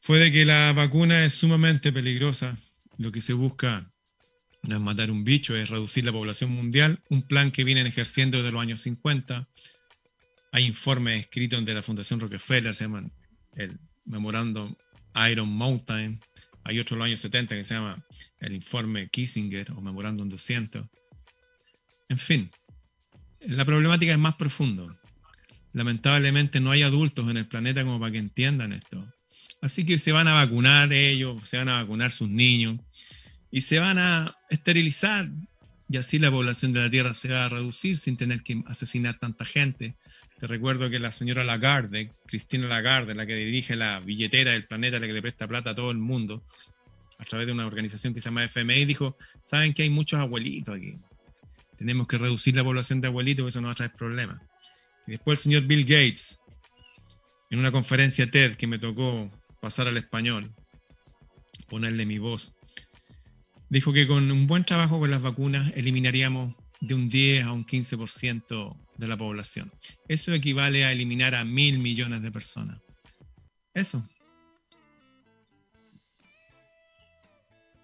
fue 0.00 0.18
de 0.18 0.30
que 0.30 0.44
la 0.44 0.72
vacuna 0.72 1.24
es 1.24 1.34
sumamente 1.34 1.92
peligrosa. 1.92 2.56
Lo 2.98 3.10
que 3.10 3.20
se 3.20 3.32
busca 3.32 3.90
no 4.62 4.76
es 4.76 4.80
matar 4.80 5.10
un 5.10 5.24
bicho, 5.24 5.56
es 5.56 5.68
reducir 5.68 6.04
la 6.04 6.12
población 6.12 6.50
mundial, 6.50 7.02
un 7.10 7.22
plan 7.22 7.50
que 7.50 7.64
vienen 7.64 7.86
ejerciendo 7.86 8.38
desde 8.38 8.52
los 8.52 8.62
años 8.62 8.82
50. 8.82 9.48
Hay 10.52 10.64
informes 10.64 11.22
escritos 11.22 11.64
de 11.64 11.74
la 11.74 11.82
Fundación 11.82 12.20
Rockefeller, 12.20 12.74
se 12.74 12.84
llaman 12.84 13.12
el 13.54 13.80
Memorándum 14.04 14.74
Iron 15.28 15.48
Mountain, 15.48 16.20
hay 16.66 16.80
otro 16.80 16.94
en 16.94 16.98
los 16.98 17.06
años 17.06 17.20
70 17.20 17.54
que 17.54 17.64
se 17.64 17.74
llama 17.74 18.04
el 18.40 18.52
informe 18.54 19.08
Kissinger 19.08 19.72
o 19.72 19.80
Memorándum 19.80 20.28
200. 20.28 20.84
En 22.08 22.18
fin, 22.18 22.50
la 23.40 23.64
problemática 23.64 24.12
es 24.12 24.18
más 24.18 24.34
profunda. 24.34 24.84
Lamentablemente 25.72 26.60
no 26.60 26.70
hay 26.70 26.82
adultos 26.82 27.28
en 27.30 27.36
el 27.36 27.46
planeta 27.46 27.84
como 27.84 28.00
para 28.00 28.12
que 28.12 28.18
entiendan 28.18 28.72
esto. 28.72 29.06
Así 29.62 29.86
que 29.86 29.98
se 29.98 30.12
van 30.12 30.28
a 30.28 30.34
vacunar 30.34 30.92
ellos, 30.92 31.48
se 31.48 31.58
van 31.58 31.68
a 31.68 31.80
vacunar 31.80 32.10
sus 32.10 32.28
niños 32.28 32.80
y 33.50 33.60
se 33.60 33.78
van 33.78 33.98
a 33.98 34.36
esterilizar 34.50 35.28
y 35.88 35.96
así 35.98 36.18
la 36.18 36.30
población 36.30 36.72
de 36.72 36.80
la 36.80 36.90
Tierra 36.90 37.14
se 37.14 37.28
va 37.28 37.44
a 37.44 37.48
reducir 37.48 37.96
sin 37.96 38.16
tener 38.16 38.42
que 38.42 38.62
asesinar 38.66 39.18
tanta 39.18 39.44
gente. 39.44 39.96
Te 40.38 40.46
recuerdo 40.46 40.90
que 40.90 40.98
la 40.98 41.12
señora 41.12 41.44
Lagarde, 41.44 42.10
Cristina 42.26 42.68
Lagarde, 42.68 43.14
la 43.14 43.26
que 43.26 43.34
dirige 43.34 43.74
la 43.74 44.00
billetera 44.00 44.50
del 44.50 44.66
planeta, 44.66 45.00
la 45.00 45.06
que 45.06 45.14
le 45.14 45.22
presta 45.22 45.48
plata 45.48 45.70
a 45.70 45.74
todo 45.74 45.90
el 45.90 45.96
mundo, 45.96 46.42
a 47.18 47.24
través 47.24 47.46
de 47.46 47.54
una 47.54 47.66
organización 47.66 48.12
que 48.12 48.20
se 48.20 48.26
llama 48.26 48.44
FMI, 48.44 48.84
dijo, 48.84 49.16
saben 49.44 49.72
que 49.72 49.82
hay 49.82 49.90
muchos 49.90 50.20
abuelitos 50.20 50.76
aquí. 50.76 50.94
Tenemos 51.78 52.06
que 52.06 52.18
reducir 52.18 52.54
la 52.54 52.64
población 52.64 53.00
de 53.00 53.08
abuelitos, 53.08 53.44
porque 53.44 53.50
eso 53.50 53.60
nos 53.62 53.68
va 53.68 53.72
a 53.72 53.76
traer 53.76 53.92
problemas. 53.92 54.42
Y 55.06 55.12
después 55.12 55.38
el 55.38 55.42
señor 55.44 55.62
Bill 55.62 55.84
Gates, 55.84 56.38
en 57.48 57.58
una 57.58 57.72
conferencia 57.72 58.30
TED 58.30 58.56
que 58.56 58.66
me 58.66 58.78
tocó 58.78 59.30
pasar 59.60 59.88
al 59.88 59.96
español, 59.96 60.52
ponerle 61.66 62.04
mi 62.04 62.18
voz, 62.18 62.54
dijo 63.70 63.90
que 63.92 64.06
con 64.06 64.30
un 64.30 64.46
buen 64.46 64.64
trabajo 64.64 65.00
con 65.00 65.10
las 65.10 65.22
vacunas 65.22 65.72
eliminaríamos 65.74 66.54
de 66.80 66.94
un 66.94 67.08
10 67.08 67.44
a 67.46 67.52
un 67.52 67.64
15% 67.64 68.85
de 68.96 69.08
la 69.08 69.16
población. 69.16 69.72
Eso 70.08 70.32
equivale 70.32 70.84
a 70.84 70.92
eliminar 70.92 71.34
a 71.34 71.44
mil 71.44 71.78
millones 71.78 72.22
de 72.22 72.32
personas. 72.32 72.80
Eso. 73.74 74.02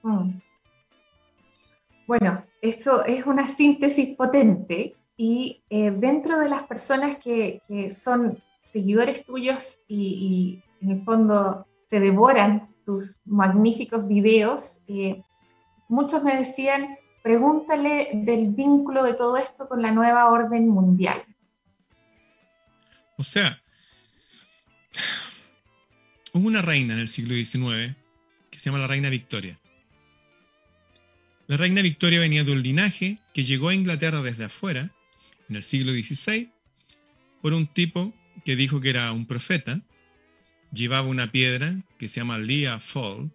Mm. 0.03 0.41
Bueno, 2.07 2.45
esto 2.61 3.05
es 3.05 3.27
una 3.27 3.47
síntesis 3.47 4.17
potente 4.17 4.97
y 5.17 5.63
eh, 5.71 5.91
dentro 5.91 6.39
de 6.39 6.49
las 6.49 6.65
personas 6.65 7.17
que, 7.19 7.63
son 7.95 8.43
seguidores 8.61 9.25
tuyos 9.25 9.81
y, 9.89 10.63
en 10.81 10.91
el 10.91 11.05
fondo 11.05 11.67
se 11.87 12.01
devoran 12.01 12.69
tus 12.85 13.21
magníficos 13.25 14.09
videos, 14.09 14.81
eh, 14.89 15.23
muchos 15.89 16.25
me 16.25 16.37
decían, 16.37 16.97
pregúntale 17.23 18.11
del 18.13 18.49
vínculo 18.49 19.05
de 19.05 19.15
todo 19.15 19.37
esto 19.37 19.69
con 19.69 19.81
la 19.81 19.93
nueva 19.93 20.29
orden 20.29 20.69
mundial. 20.69 21.23
O 23.17 23.25
sea, 23.25 23.63
hubo 26.33 26.47
una 26.47 26.63
reina 26.63 26.95
en 26.95 27.01
el 27.01 27.09
siglo 27.09 27.35
XIX 27.35 27.95
que 28.51 28.59
se 28.59 28.71
llama 28.71 28.81
la 28.81 28.89
reina 28.89 29.09
Victoria. 29.09 29.59
La 31.47 31.57
reina 31.57 31.83
Victoria 31.83 32.21
venía 32.21 32.45
de 32.45 32.53
un 32.53 32.63
linaje 32.63 33.19
que 33.35 33.45
llegó 33.45 33.69
a 33.69 33.75
Inglaterra 33.75 34.23
desde 34.23 34.45
afuera, 34.45 34.91
en 35.49 35.57
el 35.57 35.63
siglo 35.63 35.93
XVI, 35.93 36.51
por 37.41 37.53
un 37.53 37.67
tipo 37.67 38.13
que 38.45 38.57
dijo 38.57 38.81
que 38.81 38.91
era 38.91 39.13
un 39.13 39.27
profeta, 39.27 39.81
llevaba 40.73 41.07
una 41.07 41.31
piedra 41.31 41.77
que 41.99 42.09
se 42.09 42.21
llama 42.21 42.39
Leah 42.39 42.81
Fall, 42.81 43.31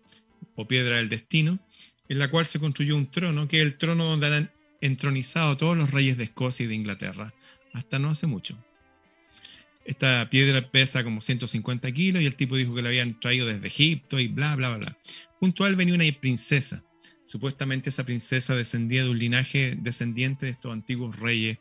o 0.55 0.67
piedra 0.67 0.97
del 0.97 1.09
destino, 1.09 1.59
en 2.09 2.19
la 2.19 2.29
cual 2.29 2.45
se 2.45 2.59
construyó 2.59 2.95
un 2.95 3.09
trono, 3.11 3.47
que 3.47 3.59
es 3.59 3.65
el 3.65 3.77
trono 3.77 4.05
donde 4.05 4.27
han 4.27 4.51
entronizado 4.81 5.57
todos 5.57 5.77
los 5.77 5.91
reyes 5.91 6.17
de 6.17 6.25
Escocia 6.25 6.65
y 6.65 6.67
de 6.67 6.75
Inglaterra, 6.75 7.33
hasta 7.73 7.99
no 7.99 8.09
hace 8.09 8.27
mucho. 8.27 8.57
Esta 9.85 10.29
piedra 10.29 10.69
pesa 10.69 11.03
como 11.03 11.21
150 11.21 11.91
kilos 11.93 12.21
y 12.21 12.25
el 12.25 12.35
tipo 12.35 12.57
dijo 12.57 12.75
que 12.75 12.81
la 12.81 12.89
habían 12.89 13.19
traído 13.19 13.47
desde 13.47 13.67
Egipto 13.67 14.19
y 14.19 14.27
bla, 14.27 14.55
bla, 14.55 14.75
bla. 14.75 14.97
Junto 15.39 15.63
venía 15.75 15.95
una 15.95 16.03
princesa. 16.19 16.83
Supuestamente 17.25 17.89
esa 17.89 18.05
princesa 18.05 18.55
descendía 18.55 19.03
de 19.03 19.09
un 19.09 19.19
linaje 19.19 19.77
descendiente 19.77 20.45
de 20.45 20.53
estos 20.53 20.73
antiguos 20.73 21.17
reyes. 21.19 21.57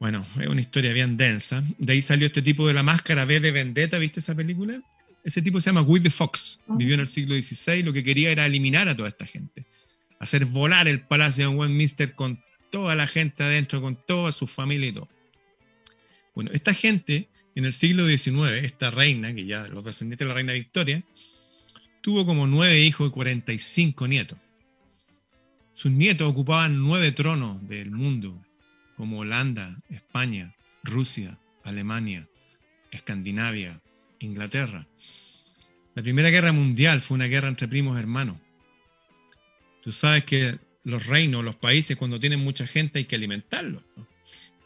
Bueno, 0.00 0.26
es 0.40 0.48
una 0.48 0.60
historia 0.60 0.92
bien 0.92 1.16
densa. 1.16 1.62
De 1.78 1.94
ahí 1.94 2.02
salió 2.02 2.26
este 2.26 2.42
tipo 2.42 2.66
de 2.66 2.74
la 2.74 2.82
máscara 2.82 3.24
B 3.24 3.40
de 3.40 3.52
Vendetta, 3.52 3.98
¿viste 3.98 4.20
esa 4.20 4.34
película? 4.34 4.82
Ese 5.24 5.40
tipo 5.40 5.60
se 5.60 5.70
llama 5.70 5.82
Guy 5.82 6.00
de 6.00 6.10
Fox, 6.10 6.60
vivió 6.66 6.94
en 6.94 7.00
el 7.00 7.06
siglo 7.06 7.34
XVI, 7.34 7.82
lo 7.82 7.92
que 7.92 8.02
quería 8.02 8.30
era 8.30 8.46
eliminar 8.46 8.88
a 8.88 8.96
toda 8.96 9.08
esta 9.08 9.24
gente, 9.24 9.64
hacer 10.18 10.46
volar 10.46 10.88
el 10.88 11.00
palacio 11.00 11.48
de 11.48 11.56
Westminster 11.56 12.14
con 12.14 12.42
toda 12.70 12.94
la 12.94 13.06
gente 13.06 13.44
adentro, 13.44 13.80
con 13.80 13.96
toda 13.96 14.32
su 14.32 14.46
familia 14.46 14.88
y 14.88 14.92
todo. 14.92 15.08
Bueno, 16.34 16.50
esta 16.52 16.74
gente 16.74 17.28
en 17.54 17.64
el 17.64 17.72
siglo 17.72 18.06
XIX, 18.06 18.64
esta 18.64 18.90
reina, 18.90 19.34
que 19.34 19.44
ya 19.44 19.68
los 19.68 19.84
descendientes 19.84 20.26
de 20.26 20.28
la 20.28 20.34
reina 20.34 20.52
Victoria, 20.54 21.04
tuvo 22.00 22.26
como 22.26 22.46
nueve 22.46 22.80
hijos 22.80 23.08
y 23.08 23.10
45 23.10 24.08
nietos. 24.08 24.38
Sus 25.74 25.90
nietos 25.90 26.30
ocupaban 26.30 26.78
nueve 26.78 27.12
tronos 27.12 27.66
del 27.68 27.90
mundo, 27.90 28.42
como 28.96 29.18
Holanda, 29.18 29.78
España, 29.88 30.54
Rusia, 30.82 31.38
Alemania, 31.64 32.28
Escandinavia, 32.90 33.80
Inglaterra. 34.18 34.86
La 35.94 36.02
Primera 36.02 36.30
Guerra 36.30 36.52
Mundial 36.52 37.02
fue 37.02 37.16
una 37.16 37.26
guerra 37.26 37.48
entre 37.48 37.68
primos 37.68 37.98
hermanos. 37.98 38.46
Tú 39.82 39.92
sabes 39.92 40.24
que 40.24 40.58
los 40.84 41.06
reinos, 41.06 41.44
los 41.44 41.56
países, 41.56 41.96
cuando 41.96 42.18
tienen 42.18 42.40
mucha 42.40 42.66
gente 42.66 42.98
hay 42.98 43.04
que 43.04 43.16
alimentarlos. 43.16 43.82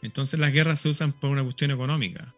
Entonces 0.01 0.39
las 0.39 0.53
guerras 0.53 0.79
se 0.79 0.89
usan 0.89 1.11
por 1.11 1.29
una 1.29 1.43
cuestión 1.43 1.71
económica. 1.71 2.33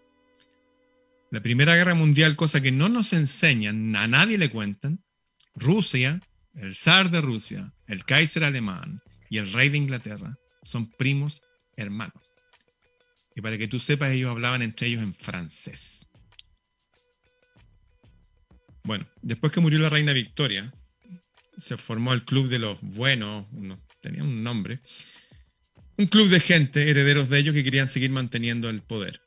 La 1.30 1.42
Primera 1.42 1.76
Guerra 1.76 1.94
Mundial, 1.94 2.36
cosa 2.36 2.62
que 2.62 2.72
no 2.72 2.90
nos 2.90 3.14
enseñan, 3.14 3.96
a 3.96 4.08
nadie 4.08 4.40
le 4.40 4.50
cuentan, 4.50 5.04
Rusia, 5.56 6.22
el 6.56 6.74
zar 6.74 7.12
de 7.12 7.22
Rusia, 7.22 7.72
el 7.86 8.06
Kaiser 8.06 8.44
alemán 8.44 9.02
y 9.30 9.38
el 9.38 9.52
rey 9.52 9.70
de 9.70 9.78
Inglaterra 9.78 10.36
son 10.64 10.90
primos 10.90 11.44
hermanos. 11.78 12.34
Y 13.36 13.42
para 13.42 13.58
que 13.58 13.68
tú 13.68 13.80
sepas, 13.80 14.12
ellos 14.12 14.32
hablaban 14.32 14.64
entre 14.64 14.88
ellos 14.88 15.04
en 15.04 15.14
francés. 15.14 16.09
Bueno, 18.84 19.08
después 19.22 19.52
que 19.52 19.60
murió 19.60 19.80
la 19.80 19.90
reina 19.90 20.14
Victoria, 20.14 20.74
se 21.58 21.78
formó 21.78 22.14
el 22.14 22.26
Club 22.26 22.48
de 22.48 22.60
los 22.60 22.80
Buenos, 22.82 23.46
tenía 24.02 24.24
un 24.24 24.44
nombre, 24.44 24.80
un 25.98 26.08
club 26.08 26.30
de 26.30 26.40
gente, 26.40 26.90
herederos 26.90 27.28
de 27.28 27.40
ellos, 27.40 27.54
que 27.54 27.64
querían 27.64 27.90
seguir 27.90 28.10
manteniendo 28.10 28.70
el 28.70 28.82
poder. 28.82 29.22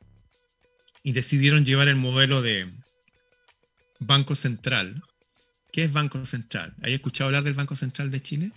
Y 1.03 1.11
decidieron 1.11 1.65
llevar 1.65 1.87
el 1.87 1.97
modelo 1.97 2.41
de 2.41 2.67
Banco 3.99 4.35
Central. 4.35 5.03
¿Qué 5.71 5.83
es 5.83 5.93
Banco 5.93 6.25
Central? 6.25 6.73
¿Hay 6.81 6.93
escuchado 6.93 7.27
hablar 7.27 7.43
del 7.43 7.53
Banco 7.53 7.75
Central 7.75 8.09
de 8.09 8.21
Chile? 8.21 8.51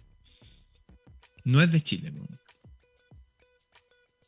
No 1.45 1.61
es 1.61 1.71
de 1.71 1.83
Chile. 1.83 2.11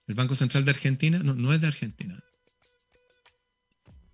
El 0.06 0.14
Banco 0.14 0.37
Central 0.37 0.66
de 0.66 0.72
Argentina 0.72 1.18
no, 1.20 1.34
no 1.34 1.54
es 1.54 1.60
de 1.62 1.68
Argentina. 1.68 2.22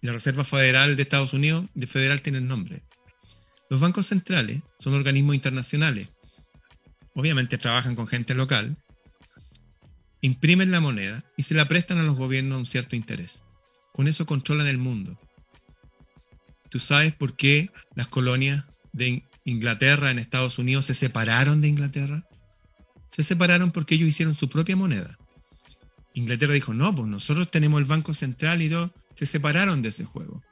La 0.04 0.12
Reserva 0.12 0.44
Federal 0.44 0.96
de 0.96 1.02
Estados 1.02 1.32
Unidos, 1.32 1.64
de 1.72 1.86
federal 1.86 2.20
tiene 2.20 2.36
el 2.36 2.46
nombre. 2.46 2.82
Los 3.70 3.80
bancos 3.80 4.04
centrales 4.04 4.60
son 4.78 4.92
organismos 4.92 5.34
internacionales. 5.34 6.08
Obviamente 7.14 7.56
trabajan 7.56 7.96
con 7.96 8.06
gente 8.06 8.34
local, 8.34 8.76
imprimen 10.20 10.70
la 10.70 10.80
moneda 10.80 11.24
y 11.38 11.44
se 11.44 11.54
la 11.54 11.68
prestan 11.68 11.96
a 11.96 12.02
los 12.02 12.18
gobiernos 12.18 12.56
a 12.56 12.58
un 12.58 12.66
cierto 12.66 12.96
interés. 12.96 13.40
Con 13.94 14.06
eso 14.06 14.26
controlan 14.26 14.66
el 14.66 14.76
mundo. 14.76 15.18
¿Tú 16.68 16.80
sabes 16.80 17.14
por 17.14 17.34
qué 17.34 17.70
las 17.94 18.08
colonias 18.08 18.62
de 18.92 19.24
Inglaterra 19.46 20.10
en 20.10 20.18
Estados 20.18 20.58
Unidos 20.58 20.84
se 20.84 20.92
separaron 20.92 21.62
de 21.62 21.68
Inglaterra? 21.68 22.28
Se 23.08 23.22
separaron 23.22 23.70
porque 23.70 23.94
ellos 23.94 24.10
hicieron 24.10 24.34
su 24.34 24.50
propia 24.50 24.76
moneda. 24.76 25.16
Inglaterra 26.12 26.52
dijo, 26.52 26.74
no, 26.74 26.94
pues 26.94 27.08
nosotros 27.08 27.50
tenemos 27.50 27.80
el 27.80 27.86
Banco 27.86 28.12
Central 28.12 28.60
y 28.60 28.68
todo. 28.68 28.92
Se 29.14 29.26
separaron 29.26 29.82
de 29.82 29.90
ese 29.90 30.04
juego. 30.04 30.42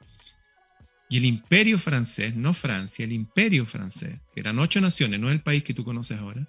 Y 1.09 1.17
el 1.17 1.25
imperio 1.25 1.77
francés, 1.77 2.35
no 2.35 2.53
Francia, 2.53 3.05
el 3.05 3.11
imperio 3.11 3.65
francés, 3.65 4.19
que 4.33 4.39
eran 4.39 4.57
ocho 4.59 4.81
naciones, 4.81 5.19
no 5.19 5.29
el 5.29 5.41
país 5.41 5.63
que 5.63 5.73
tú 5.73 5.83
conoces 5.83 6.19
ahora, 6.19 6.47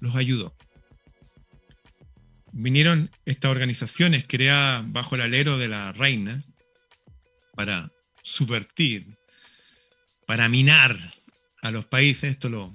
los 0.00 0.14
ayudó. 0.16 0.54
Vinieron 2.52 3.10
estas 3.24 3.50
organizaciones 3.50 4.24
creadas 4.26 4.84
bajo 4.90 5.14
el 5.14 5.22
alero 5.22 5.58
de 5.58 5.68
la 5.68 5.92
reina 5.92 6.42
para 7.54 7.90
subvertir, 8.22 9.06
para 10.26 10.48
minar 10.48 10.98
a 11.62 11.70
los 11.70 11.86
países, 11.86 12.34
esto 12.34 12.50
lo, 12.50 12.74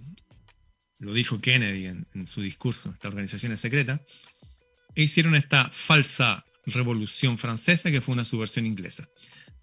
lo 1.02 1.14
dijo 1.14 1.42
Kennedy 1.42 1.88
en, 1.88 2.28
su 2.28 2.42
discurso, 2.42 2.92
estas 2.92 3.10
organizaciones 3.10 3.60
secretas, 3.60 4.02
e 4.96 5.04
hicieron 5.04 5.36
esta 5.36 5.70
falsa 5.70 6.46
revolución 6.66 7.38
francesa 7.38 7.92
que 7.92 8.02
fue 8.02 8.14
una 8.14 8.26
subversión 8.26 8.66
inglesa. 8.66 9.08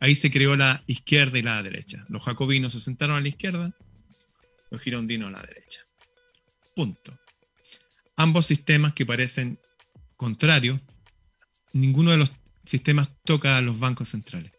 Ahí 0.00 0.14
se 0.14 0.30
creó 0.30 0.56
la 0.56 0.82
izquierda 0.86 1.38
y 1.38 1.42
la 1.42 1.62
derecha. 1.62 2.04
Los 2.08 2.22
jacobinos 2.22 2.72
se 2.72 2.80
sentaron 2.80 3.16
a 3.16 3.20
la 3.20 3.28
izquierda, 3.28 3.74
los 4.70 4.80
girondinos 4.80 5.28
a 5.28 5.32
la 5.32 5.42
derecha. 5.42 5.80
Punto. 6.74 7.18
Ambos 8.16 8.46
sistemas 8.46 8.92
que 8.94 9.06
parecen 9.06 9.58
contrario, 10.16 10.80
ninguno 11.72 12.10
de 12.10 12.18
los 12.18 12.32
sistemas 12.64 13.08
toca 13.24 13.56
a 13.56 13.62
los 13.62 13.78
bancos 13.78 14.10
centrales. 14.10 14.52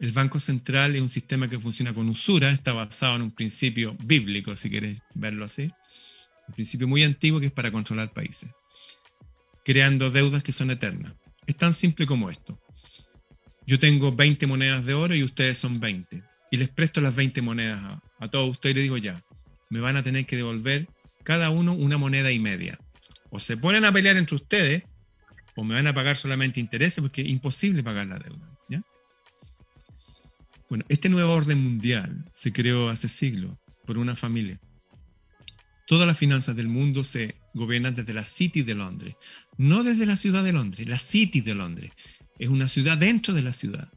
El 0.00 0.12
Banco 0.12 0.38
Central 0.38 0.94
es 0.94 1.02
un 1.02 1.08
sistema 1.08 1.48
que 1.48 1.58
funciona 1.58 1.92
con 1.92 2.08
usura, 2.08 2.52
está 2.52 2.72
basado 2.72 3.16
en 3.16 3.22
un 3.22 3.30
principio 3.32 3.96
bíblico, 4.04 4.54
si 4.54 4.70
quieres 4.70 5.00
verlo 5.14 5.44
así, 5.44 5.68
un 6.46 6.54
principio 6.54 6.86
muy 6.86 7.02
antiguo 7.02 7.40
que 7.40 7.46
es 7.46 7.52
para 7.52 7.72
controlar 7.72 8.12
países, 8.12 8.48
creando 9.68 10.10
deudas 10.10 10.42
que 10.42 10.52
son 10.52 10.70
eternas. 10.70 11.12
Es 11.46 11.54
tan 11.54 11.74
simple 11.74 12.06
como 12.06 12.30
esto. 12.30 12.58
Yo 13.66 13.78
tengo 13.78 14.10
20 14.12 14.46
monedas 14.46 14.82
de 14.86 14.94
oro 14.94 15.14
y 15.14 15.22
ustedes 15.22 15.58
son 15.58 15.78
20, 15.78 16.22
y 16.50 16.56
les 16.56 16.70
presto 16.70 17.02
las 17.02 17.14
20 17.14 17.42
monedas 17.42 18.00
a, 18.18 18.28
todos 18.28 18.48
ustedes 18.48 18.72
y 18.72 18.74
les 18.76 18.84
digo 18.84 18.96
ya, 18.96 19.22
me 19.68 19.80
van 19.80 19.98
a 19.98 20.02
tener 20.02 20.24
que 20.24 20.36
devolver 20.36 20.88
cada 21.22 21.50
uno 21.50 21.74
una 21.74 21.98
moneda 21.98 22.32
y 22.32 22.38
media 22.38 22.78
o 23.28 23.40
se 23.40 23.58
ponen 23.58 23.84
a 23.84 23.92
pelear 23.92 24.16
entre 24.16 24.36
ustedes, 24.36 24.84
o 25.54 25.62
me 25.64 25.74
van 25.74 25.86
a 25.86 25.92
pagar 25.92 26.16
solamente 26.16 26.60
intereses, 26.60 27.02
porque 27.02 27.20
es 27.20 27.28
imposible 27.28 27.82
pagar 27.82 28.06
la 28.06 28.18
deuda. 28.18 28.48
Bueno, 30.70 30.84
este 30.88 31.10
nuevo 31.10 31.34
orden 31.34 31.62
mundial 31.62 32.24
se 32.32 32.54
creó 32.54 32.88
hace 32.88 33.10
siglos 33.10 33.52
por 33.84 33.98
una 33.98 34.16
familia. 34.16 34.58
Todas 35.86 36.06
las 36.06 36.18
finanzas 36.18 36.56
del 36.56 36.68
mundo 36.68 37.04
se 37.04 37.36
gobiernan 37.54 37.94
desde 37.94 38.12
la 38.12 38.24
City 38.24 38.62
de 38.62 38.74
Londres, 38.74 39.16
no 39.58 39.84
desde 39.84 40.06
la 40.06 40.16
ciudad 40.16 40.42
de 40.42 40.52
Londres, 40.52 40.88
la 40.88 40.98
City 40.98 41.42
de 41.42 41.54
Londres. 41.54 41.92
Es 42.38 42.48
una 42.48 42.68
ciudad 42.68 42.96
dentro 42.96 43.34
de 43.34 43.42
la 43.42 43.52
ciudad, 43.52 43.92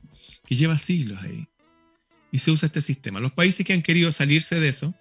que 0.45 0.56
lleva 0.56 0.78
siglos 0.78 1.21
ahí. 1.24 1.47
Y 2.32 2.39
se 2.39 2.52
usa 2.52 2.67
este 2.67 2.82
sistema. 2.82 3.19
Los 3.19 3.32
países 3.32 3.65
que 3.65 3.74
han 3.74 3.82
querido 3.82 4.12
salirse 4.12 4.60
de 4.60 4.67
eso, 4.67 4.93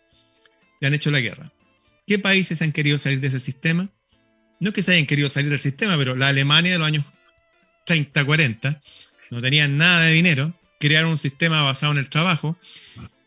le 0.81 0.87
han 0.87 0.95
hecho 0.95 1.11
la 1.11 1.21
guerra. 1.21 1.53
¿Qué 2.07 2.19
países 2.19 2.63
han 2.63 2.73
querido 2.73 2.99
salir 2.99 3.21
de 3.21 3.29
ese 3.29 3.41
sistema? 3.41 3.91
no 4.61 4.73
que 4.73 4.83
se 4.83 4.93
hayan 4.93 5.07
querido 5.07 5.29
salir 5.29 5.51
del 5.51 5.59
sistema, 5.59 5.97
pero 5.97 6.15
la 6.15 6.29
Alemania 6.29 6.73
de 6.73 6.79
los 6.79 6.87
años 6.87 7.05
30, 7.87 8.25
40, 8.25 8.81
no 9.31 9.41
tenían 9.41 9.79
nada 9.79 10.03
de 10.03 10.13
dinero, 10.13 10.55
crearon 10.79 11.13
un 11.13 11.19
sistema 11.19 11.63
basado 11.63 11.93
en 11.93 11.99
el 11.99 12.09
trabajo 12.09 12.57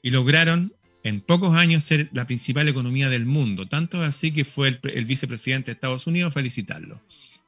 y 0.02 0.12
lograron 0.12 0.74
en 1.04 1.20
pocos 1.20 1.56
años 1.56 1.84
ser 1.84 2.10
la 2.14 2.26
principal 2.26 2.68
economía 2.70 3.10
del 3.10 3.26
mundo. 3.26 3.68
Tanto 3.68 4.02
así 4.02 4.32
que 4.32 4.46
fue 4.46 4.80
el, 4.84 5.06
vicepresidente 5.06 5.68
de 5.68 5.74
Estados 5.74 6.08
Unidos 6.08 6.34
felicitarlo. 6.34 7.02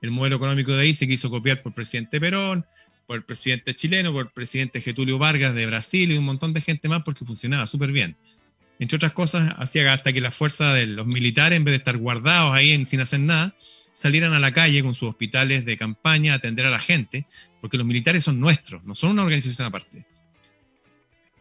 El 0.06 0.12
modelo 0.12 0.36
económico 0.36 0.72
de 0.72 0.84
ahí 0.84 0.94
se 0.94 1.08
quiso 1.08 1.32
copiar 1.32 1.64
por 1.64 1.72
el 1.72 1.76
presidente 1.76 2.20
Perón, 2.20 2.66
por 3.08 3.18
el 3.18 3.24
presidente 3.24 3.74
chileno, 3.74 4.14
por 4.14 4.28
el 4.28 4.32
presidente 4.32 4.80
Getulio 4.80 5.18
Vargas 5.18 5.56
de 5.56 5.66
Brasil 5.66 6.12
y 6.12 6.18
un 6.18 6.26
montón 6.26 6.54
de 6.54 6.62
gente 6.62 6.88
más 6.88 7.02
porque 7.04 7.26
funcionaba 7.26 7.66
súper 7.66 7.92
bien. 7.92 8.16
Entre 8.78 8.98
otras 8.98 9.14
cosas, 9.14 9.54
hacía 9.58 9.92
hasta 9.92 10.14
que 10.14 10.22
la 10.22 10.32
fuerza 10.32 10.74
de 10.74 10.86
los 10.86 11.08
militares, 11.08 11.58
en 11.58 11.64
vez 11.64 11.72
de 11.72 11.78
estar 11.78 11.98
guardados 11.98 12.54
ahí 12.54 12.86
sin 12.86 13.00
hacer 13.00 13.20
nada, 13.20 13.56
salieran 13.94 14.34
a 14.34 14.40
la 14.40 14.52
calle 14.52 14.84
con 14.84 14.94
sus 14.94 15.10
hospitales 15.10 15.66
de 15.66 15.76
campaña 15.76 16.34
a 16.34 16.36
atender 16.36 16.66
a 16.66 16.70
la 16.70 16.80
gente, 16.80 17.26
porque 17.62 17.78
los 17.78 17.88
militares 17.88 18.24
son 18.24 18.40
nuestros, 18.40 18.84
no 18.84 18.94
son 18.94 19.12
una 19.12 19.24
organización 19.24 19.66
aparte. 19.66 20.06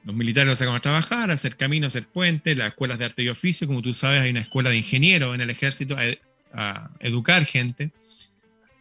Los 0.04 0.14
militares 0.14 0.48
los 0.48 0.58
sacan 0.58 0.74
a 0.74 0.80
trabajar, 0.80 1.30
a 1.30 1.34
hacer 1.34 1.56
caminos, 1.56 1.88
hacer 1.88 2.06
puentes, 2.06 2.56
las 2.56 2.68
escuelas 2.68 2.98
de 2.98 3.06
arte 3.06 3.22
y 3.22 3.28
oficio, 3.28 3.66
como 3.66 3.82
tú 3.82 3.92
sabes, 3.92 4.22
hay 4.22 4.30
una 4.30 4.40
escuela 4.40 4.70
de 4.70 4.76
ingenieros 4.76 5.34
en 5.34 5.40
el 5.40 5.50
ejército 5.50 5.96
a, 5.96 6.90
educar 7.00 7.44
gente. 7.46 7.90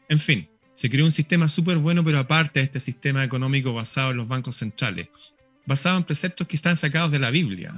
En 0.10 0.20
fin, 0.20 0.48
se 0.74 0.90
creó 0.90 1.06
un 1.06 1.12
sistema 1.12 1.50
súper 1.50 1.78
bueno, 1.78 2.04
pero 2.04 2.20
aparte 2.20 2.60
de 2.60 2.66
este 2.66 2.80
sistema 2.80 3.24
económico 3.24 3.74
basado 3.74 4.12
en 4.12 4.18
los 4.18 4.28
bancos 4.28 4.58
centrales, 4.58 5.08
basado 5.66 5.98
en 5.98 6.04
preceptos 6.04 6.48
que 6.48 6.56
están 6.56 6.78
sacados 6.78 7.12
de 7.12 7.20
la 7.20 7.32
Biblia 7.32 7.74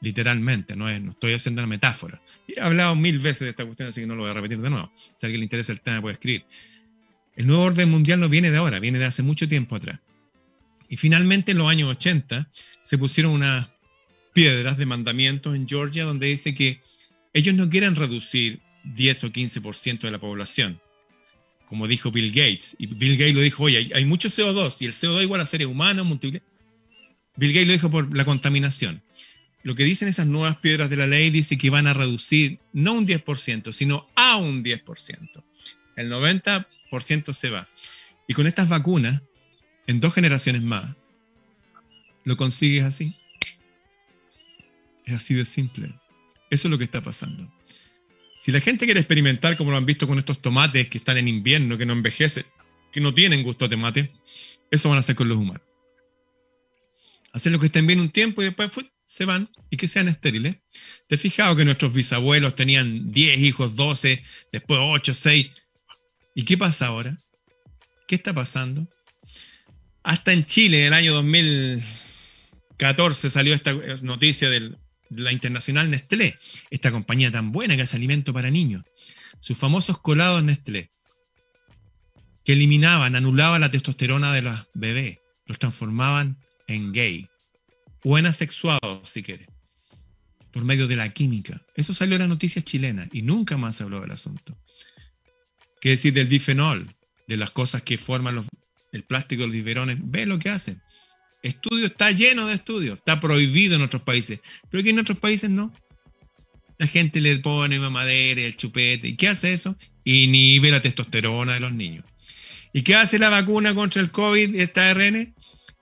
literalmente, 0.00 0.76
no, 0.76 0.88
es, 0.88 1.02
no 1.02 1.12
estoy 1.12 1.32
haciendo 1.34 1.60
una 1.60 1.66
metáfora. 1.66 2.20
he 2.46 2.60
hablado 2.60 2.94
mil 2.94 3.18
veces 3.18 3.40
de 3.40 3.50
esta 3.50 3.64
cuestión, 3.64 3.88
así 3.88 4.00
que 4.00 4.06
no 4.06 4.14
lo 4.14 4.22
voy 4.22 4.30
a 4.30 4.34
repetir 4.34 4.60
de 4.60 4.70
nuevo. 4.70 4.92
Si 5.16 5.26
alguien 5.26 5.40
le 5.40 5.44
interesa 5.44 5.72
el 5.72 5.80
tema, 5.80 6.00
puede 6.00 6.14
escribir. 6.14 6.44
El 7.36 7.46
nuevo 7.46 7.62
orden 7.62 7.90
mundial 7.90 8.20
no 8.20 8.28
viene 8.28 8.50
de 8.50 8.56
ahora, 8.56 8.80
viene 8.80 8.98
de 8.98 9.06
hace 9.06 9.22
mucho 9.22 9.48
tiempo 9.48 9.76
atrás. 9.76 10.00
Y 10.88 10.96
finalmente, 10.96 11.52
en 11.52 11.58
los 11.58 11.68
años 11.68 11.90
80, 11.90 12.48
se 12.82 12.98
pusieron 12.98 13.32
unas 13.32 13.70
piedras 14.32 14.78
de 14.78 14.86
mandamientos 14.86 15.54
en 15.54 15.68
Georgia 15.68 16.04
donde 16.04 16.28
dice 16.28 16.54
que 16.54 16.80
ellos 17.34 17.54
no 17.54 17.68
quieren 17.68 17.94
reducir 17.94 18.60
10 18.84 19.24
o 19.24 19.32
15% 19.32 20.00
de 20.00 20.10
la 20.10 20.18
población, 20.18 20.80
como 21.68 21.86
dijo 21.86 22.10
Bill 22.10 22.30
Gates. 22.30 22.76
Y 22.78 22.86
Bill 22.86 23.16
Gates 23.16 23.34
lo 23.34 23.40
dijo, 23.40 23.64
oye, 23.64 23.90
hay, 23.94 24.04
mucho 24.04 24.28
CO2 24.28 24.76
y 24.80 24.86
el 24.86 24.92
CO2 24.92 25.22
igual 25.22 25.40
a 25.40 25.46
seres 25.46 25.66
humanos, 25.66 26.06
múltiples. 26.06 26.42
Bill 27.36 27.52
Gates 27.52 27.66
lo 27.66 27.72
dijo 27.74 27.90
por 27.90 28.16
la 28.16 28.24
contaminación 28.24 29.02
lo 29.68 29.74
que 29.74 29.84
dicen 29.84 30.08
esas 30.08 30.26
nuevas 30.26 30.58
piedras 30.60 30.88
de 30.88 30.96
la 30.96 31.06
ley 31.06 31.30
dice 31.30 31.58
que 31.58 31.70
van 31.70 31.86
a 31.86 31.92
reducir 31.92 32.58
no 32.72 32.94
un 32.94 33.06
10%, 33.06 33.72
sino 33.72 34.08
a 34.14 34.36
un 34.36 34.64
10%. 34.64 35.44
El 35.96 36.10
90% 36.10 37.32
se 37.34 37.50
va. 37.50 37.68
Y 38.26 38.34
con 38.34 38.46
estas 38.46 38.68
vacunas, 38.68 39.20
en 39.86 40.00
dos 40.00 40.14
generaciones 40.14 40.62
más, 40.62 40.96
lo 42.24 42.36
consigues 42.36 42.84
así. 42.84 43.14
Es 45.04 45.14
así 45.14 45.34
de 45.34 45.44
simple. 45.44 45.92
Eso 46.50 46.68
es 46.68 46.70
lo 46.70 46.78
que 46.78 46.84
está 46.84 47.02
pasando. 47.02 47.52
Si 48.48 48.52
la 48.52 48.62
gente 48.62 48.86
quiere 48.86 49.00
experimentar, 49.00 49.58
como 49.58 49.72
lo 49.72 49.76
han 49.76 49.84
visto 49.84 50.08
con 50.08 50.18
estos 50.18 50.40
tomates 50.40 50.88
que 50.88 50.96
están 50.96 51.18
en 51.18 51.28
invierno, 51.28 51.76
que 51.76 51.84
no 51.84 51.92
envejecen, 51.92 52.46
que 52.90 52.98
no 52.98 53.12
tienen 53.12 53.42
gusto 53.42 53.66
a 53.66 53.68
tomate, 53.68 54.10
eso 54.70 54.88
van 54.88 54.96
a 54.96 55.00
hacer 55.00 55.16
con 55.16 55.28
los 55.28 55.36
humanos. 55.36 55.60
Hacer 57.34 57.52
lo 57.52 57.58
que 57.58 57.66
estén 57.66 57.86
bien 57.86 58.00
un 58.00 58.08
tiempo 58.08 58.40
y 58.40 58.46
después 58.46 58.70
se 59.04 59.26
van 59.26 59.50
y 59.68 59.76
que 59.76 59.86
sean 59.86 60.08
estériles. 60.08 60.56
¿Te 61.08 61.16
has 61.16 61.20
fijado 61.20 61.56
que 61.56 61.66
nuestros 61.66 61.92
bisabuelos 61.92 62.56
tenían 62.56 63.12
10 63.12 63.38
hijos, 63.38 63.76
12, 63.76 64.22
después 64.50 64.80
8, 64.82 65.12
6? 65.12 65.46
¿Y 66.34 66.44
qué 66.44 66.56
pasa 66.56 66.86
ahora? 66.86 67.18
¿Qué 68.06 68.14
está 68.14 68.32
pasando? 68.32 68.88
Hasta 70.02 70.32
en 70.32 70.46
Chile, 70.46 70.80
en 70.80 70.86
el 70.86 70.94
año 70.94 71.12
2014, 71.12 73.28
salió 73.28 73.52
esta 73.52 73.74
noticia 74.00 74.48
de 74.48 74.72
la 75.10 75.32
internacional 75.32 75.90
Nestlé, 75.90 76.38
esta 76.70 76.90
compañía 76.90 77.30
tan 77.30 77.52
buena 77.52 77.76
que 77.76 77.82
hace 77.82 77.96
alimento 77.96 78.32
para 78.32 78.50
niños. 78.50 78.84
Sus 79.40 79.58
famosos 79.58 79.98
colados 79.98 80.42
Nestlé, 80.42 80.90
que 82.44 82.52
eliminaban, 82.54 83.14
anulaban 83.14 83.60
la 83.60 83.70
testosterona 83.70 84.32
de 84.32 84.42
los 84.42 84.66
bebés, 84.74 85.18
los 85.46 85.58
transformaban 85.58 86.38
en 86.66 86.92
gay 86.92 87.28
o 88.04 88.18
en 88.18 88.26
asexuados, 88.26 89.08
si 89.08 89.22
quiere. 89.22 89.46
por 90.52 90.64
medio 90.64 90.88
de 90.88 90.96
la 90.96 91.10
química. 91.10 91.60
Eso 91.74 91.92
salió 91.92 92.16
en 92.16 92.20
las 92.20 92.28
noticias 92.28 92.64
chilenas 92.64 93.08
y 93.12 93.22
nunca 93.22 93.56
más 93.56 93.76
se 93.76 93.82
habló 93.82 94.00
del 94.00 94.10
asunto. 94.10 94.56
¿Qué 95.80 95.90
decir 95.90 96.12
del 96.12 96.26
bifenol? 96.26 96.94
De 97.26 97.36
las 97.36 97.50
cosas 97.50 97.82
que 97.82 97.98
forman 97.98 98.44
el 98.92 99.02
plástico 99.04 99.42
de 99.42 99.48
los 99.48 99.54
biberones. 99.54 99.98
Ve 100.00 100.26
lo 100.26 100.38
que 100.38 100.50
hacen. 100.50 100.82
Estudio 101.42 101.86
está 101.86 102.10
lleno 102.10 102.46
de 102.46 102.54
estudios. 102.54 102.98
Está 102.98 103.20
prohibido 103.20 103.76
en 103.76 103.82
otros 103.82 104.02
países. 104.02 104.40
Pero 104.70 104.80
aquí 104.80 104.90
en 104.90 104.98
otros 104.98 105.18
países 105.18 105.50
no. 105.50 105.72
La 106.78 106.86
gente 106.86 107.20
le 107.20 107.38
pone 107.38 107.78
mamadera, 107.78 108.40
el 108.42 108.56
chupete. 108.56 109.08
¿Y 109.08 109.16
qué 109.16 109.28
hace 109.28 109.52
eso? 109.52 109.76
Inhibe 110.04 110.70
la 110.70 110.80
testosterona 110.80 111.54
de 111.54 111.60
los 111.60 111.72
niños. 111.72 112.04
¿Y 112.72 112.82
qué 112.82 112.94
hace 112.94 113.18
la 113.18 113.28
vacuna 113.28 113.74
contra 113.74 114.00
el 114.00 114.10
COVID, 114.10 114.54
esta 114.56 114.90
ARN? 114.90 115.34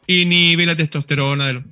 Inhibe 0.06 0.66
la 0.66 0.76
testosterona 0.76 1.46
de 1.48 1.52
los... 1.54 1.64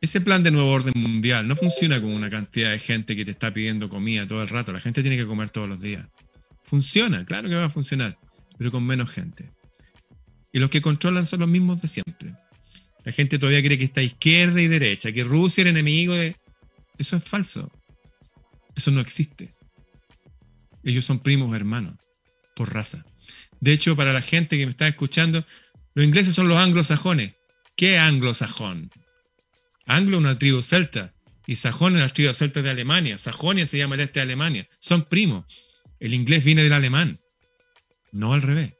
Ese 0.00 0.20
plan 0.20 0.42
de 0.42 0.50
nuevo 0.50 0.70
orden 0.70 0.92
mundial 0.96 1.48
no 1.48 1.56
funciona 1.56 2.00
con 2.00 2.10
una 2.10 2.28
cantidad 2.28 2.70
de 2.70 2.78
gente 2.78 3.16
que 3.16 3.24
te 3.24 3.30
está 3.30 3.54
pidiendo 3.54 3.88
comida 3.88 4.26
todo 4.26 4.42
el 4.42 4.48
rato. 4.48 4.72
La 4.72 4.80
gente 4.80 5.02
tiene 5.02 5.16
que 5.16 5.26
comer 5.26 5.48
todos 5.48 5.68
los 5.68 5.80
días. 5.80 6.06
Funciona, 6.62 7.24
claro 7.24 7.48
que 7.48 7.54
va 7.54 7.66
a 7.66 7.70
funcionar, 7.70 8.18
pero 8.58 8.70
con 8.70 8.86
menos 8.86 9.10
gente. 9.10 9.50
Y 10.54 10.60
los 10.60 10.70
que 10.70 10.80
controlan 10.80 11.26
son 11.26 11.40
los 11.40 11.48
mismos 11.48 11.82
de 11.82 11.88
siempre. 11.88 12.32
La 13.04 13.10
gente 13.10 13.40
todavía 13.40 13.60
cree 13.60 13.76
que 13.76 13.84
está 13.84 14.02
izquierda 14.02 14.62
y 14.62 14.68
derecha, 14.68 15.10
que 15.10 15.24
Rusia 15.24 15.62
era 15.62 15.70
enemigo 15.70 16.14
de... 16.14 16.36
Eso 16.96 17.16
es 17.16 17.24
falso. 17.24 17.72
Eso 18.76 18.92
no 18.92 19.00
existe. 19.00 19.52
Ellos 20.84 21.04
son 21.04 21.18
primos 21.18 21.54
hermanos, 21.56 21.96
por 22.54 22.72
raza. 22.72 23.04
De 23.58 23.72
hecho, 23.72 23.96
para 23.96 24.12
la 24.12 24.22
gente 24.22 24.56
que 24.56 24.64
me 24.64 24.70
está 24.70 24.86
escuchando, 24.86 25.44
los 25.94 26.04
ingleses 26.04 26.36
son 26.36 26.46
los 26.46 26.56
anglosajones. 26.56 27.32
¿Qué 27.74 27.98
anglosajón? 27.98 28.92
Anglo 29.86 30.18
una 30.18 30.38
tribu 30.38 30.62
celta 30.62 31.14
y 31.48 31.56
sajón 31.56 31.96
es 31.96 32.02
la 32.02 32.08
tribu 32.10 32.32
celta 32.32 32.62
de 32.62 32.70
Alemania. 32.70 33.18
Sajonia 33.18 33.66
se 33.66 33.76
llama 33.76 33.96
el 33.96 34.02
este 34.02 34.20
de 34.20 34.22
Alemania. 34.22 34.68
Son 34.78 35.02
primos. 35.02 35.46
El 35.98 36.14
inglés 36.14 36.44
viene 36.44 36.62
del 36.62 36.74
alemán, 36.74 37.18
no 38.12 38.34
al 38.34 38.42
revés. 38.42 38.74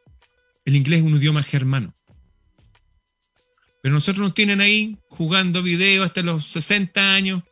El 0.65 0.77
inglés 0.77 1.01
es 1.01 1.07
un 1.07 1.17
idioma 1.17 1.43
germano. 1.43 1.95
Pero 3.83 3.95
nosotros 3.95 4.25
nos 4.25 4.35
tienen 4.35 4.61
ahí 4.61 4.97
jugando 5.09 5.63
video 5.63 6.05
hasta 6.05 6.23
los 6.23 6.47
60 6.49 7.15
años, 7.15 7.43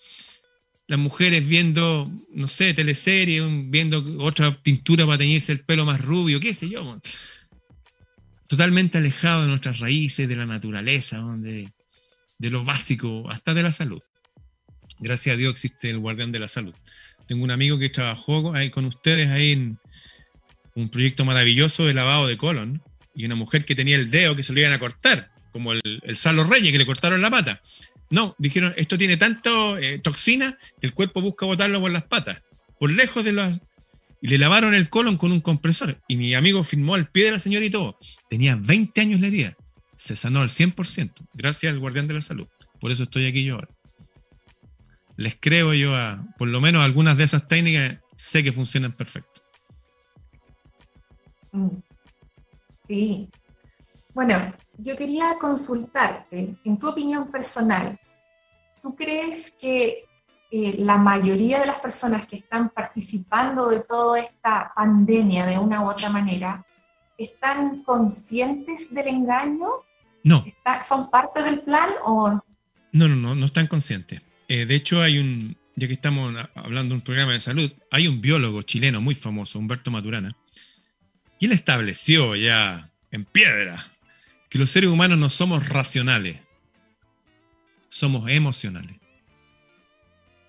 las 0.87 0.99
mujeres 0.99 1.47
viendo, 1.47 2.11
no 2.35 2.49
sé, 2.49 2.73
teleseries, 2.73 3.43
viendo 3.71 4.03
otra 4.19 4.55
pintura 4.55 5.05
para 5.05 5.19
teñirse 5.19 5.53
el 5.53 5.61
pelo 5.61 5.85
más 5.85 6.01
rubio, 6.01 6.41
qué 6.41 6.55
sé 6.55 6.71
yo. 6.71 7.01
Totalmente 8.47 8.99
alejado 8.99 9.43
de 9.43 9.49
nuestras 9.49 9.79
raíces, 9.79 10.27
de 10.27 10.37
la 10.37 10.47
naturaleza, 10.47 11.23
de 11.39 12.51
lo 12.51 12.65
básico, 12.65 13.31
hasta 13.31 13.53
de 13.53 13.63
la 13.63 13.73
salud. 13.73 14.03
Gracias 15.01 15.35
a 15.35 15.37
Dios 15.37 15.53
existe 15.53 15.91
el 15.91 15.99
guardián 15.99 16.33
de 16.33 16.39
la 16.39 16.49
salud. 16.49 16.75
Tengo 17.27 17.45
un 17.45 17.51
amigo 17.51 17.79
que 17.79 17.91
trabajó 17.91 18.55
con 18.71 18.85
ustedes 18.87 19.29
ahí 19.29 19.53
en 19.53 19.79
un 20.75 20.89
proyecto 20.89 21.25
maravilloso 21.27 21.85
de 21.85 21.93
lavado 21.93 22.27
de 22.27 22.37
colon 22.39 22.83
y 23.15 23.25
una 23.25 23.35
mujer 23.35 23.65
que 23.65 23.75
tenía 23.75 23.97
el 23.97 24.11
dedo 24.11 24.37
que 24.37 24.43
se 24.43 24.53
lo 24.53 24.61
iban 24.61 24.73
a 24.73 24.79
cortar, 24.79 25.31
como 25.53 25.73
el, 25.73 25.81
el 26.03 26.17
Salo 26.17 26.45
Reyes 26.45 26.73
que 26.73 26.79
le 26.79 26.87
cortaron 26.87 27.21
la 27.21 27.31
pata. 27.31 27.61
No, 28.11 28.35
dijeron, 28.39 28.75
esto 28.77 28.99
tiene 28.99 29.17
tanto 29.17 29.79
eh, 29.79 29.99
toxina 29.99 30.59
que 30.81 30.87
el 30.87 30.95
cuerpo 30.95 31.21
busca 31.21 31.47
botarlo 31.47 31.81
por 31.81 31.91
las 31.91 32.05
patas, 32.05 32.43
por 32.79 32.91
lejos 32.91 33.25
de 33.25 33.33
las... 33.33 33.61
Y 34.21 34.29
le 34.29 34.39
lavaron 34.39 34.75
el 34.75 34.89
colon 34.89 35.17
con 35.17 35.33
un 35.33 35.41
compresor. 35.41 35.99
Y 36.07 36.17
mi 36.17 36.35
amigo 36.35 36.63
firmó 36.63 36.95
al 36.95 37.09
pie 37.09 37.25
de 37.25 37.33
la 37.33 37.39
señora 37.41 37.65
y 37.65 37.71
todo. 37.71 37.99
Tenía 38.31 38.55
20 38.55 39.01
años 39.01 39.21
la 39.21 39.27
herida 39.27 39.57
se 40.03 40.17
sanó 40.17 40.41
al 40.41 40.49
100%, 40.49 41.13
gracias 41.33 41.73
al 41.73 41.79
guardián 41.79 42.09
de 42.09 42.15
la 42.15 42.21
salud. 42.21 42.49
Por 42.81 42.91
eso 42.91 43.05
estoy 43.05 43.27
aquí 43.27 43.45
yo 43.45 43.55
ahora. 43.55 43.69
Les 45.17 45.37
creo 45.39 45.75
yo 45.75 45.95
a, 45.95 46.25
por 46.39 46.49
lo 46.49 46.61
menos 46.61 46.83
algunas 46.83 47.17
de 47.17 47.23
esas 47.23 47.47
técnicas, 47.47 47.99
sé 48.17 48.43
que 48.43 48.53
funcionan 48.53 48.93
perfecto. 48.93 49.41
Mm. 51.53 51.69
Sí. 52.93 53.31
Bueno, 54.13 54.53
yo 54.77 54.95
quería 54.97 55.37
consultarte, 55.41 56.55
en 56.63 56.79
tu 56.79 56.91
opinión 56.91 57.31
personal, 57.31 57.99
¿tú 58.83 58.95
crees 58.95 59.51
que 59.59 60.05
eh, 60.51 60.75
la 60.77 60.99
mayoría 60.99 61.61
de 61.61 61.69
las 61.69 61.79
personas 61.79 62.27
que 62.27 62.37
están 62.37 62.69
participando 62.69 63.71
de 63.71 63.81
toda 63.81 64.21
esta 64.21 64.73
pandemia 64.77 65.47
de 65.47 65.57
una 65.57 65.81
u 65.81 65.89
otra 65.89 66.11
manera 66.11 66.67
están 67.17 67.83
conscientes 67.83 68.93
del 68.93 69.09
engaño 69.09 69.71
no. 70.23 70.45
¿Son 70.87 71.11
parte 71.11 71.43
del 71.43 71.63
plan 71.63 71.89
o...? 72.05 72.29
No, 72.93 73.09
no, 73.09 73.17
no, 73.17 73.35
no 73.35 73.47
están 73.47 73.69
conscientes. 73.69 74.21
Eh, 74.49 74.67
de 74.67 74.75
hecho, 74.75 75.01
hay 75.01 75.19
un, 75.19 75.57
ya 75.77 75.87
que 75.87 75.95
estamos 75.95 76.35
hablando 76.55 76.91
de 76.91 76.97
un 76.97 77.01
programa 77.01 77.33
de 77.33 77.41
salud, 77.41 77.73
hay 77.91 78.07
un 78.07 78.21
biólogo 78.21 78.61
chileno 78.61 79.01
muy 79.01 79.15
famoso, 79.15 79.59
Humberto 79.59 79.91
Maturana, 79.91 80.37
quien 81.43 81.51
estableció 81.51 82.37
ya 82.37 82.89
en 83.11 83.25
piedra 83.25 83.85
que 84.49 84.61
los 84.61 84.71
seres 84.71 84.91
humanos 84.91 85.19
no 85.19 85.29
somos 85.29 85.69
racionales, 85.69 86.41
somos 87.89 88.31
emocionales. 88.31 88.95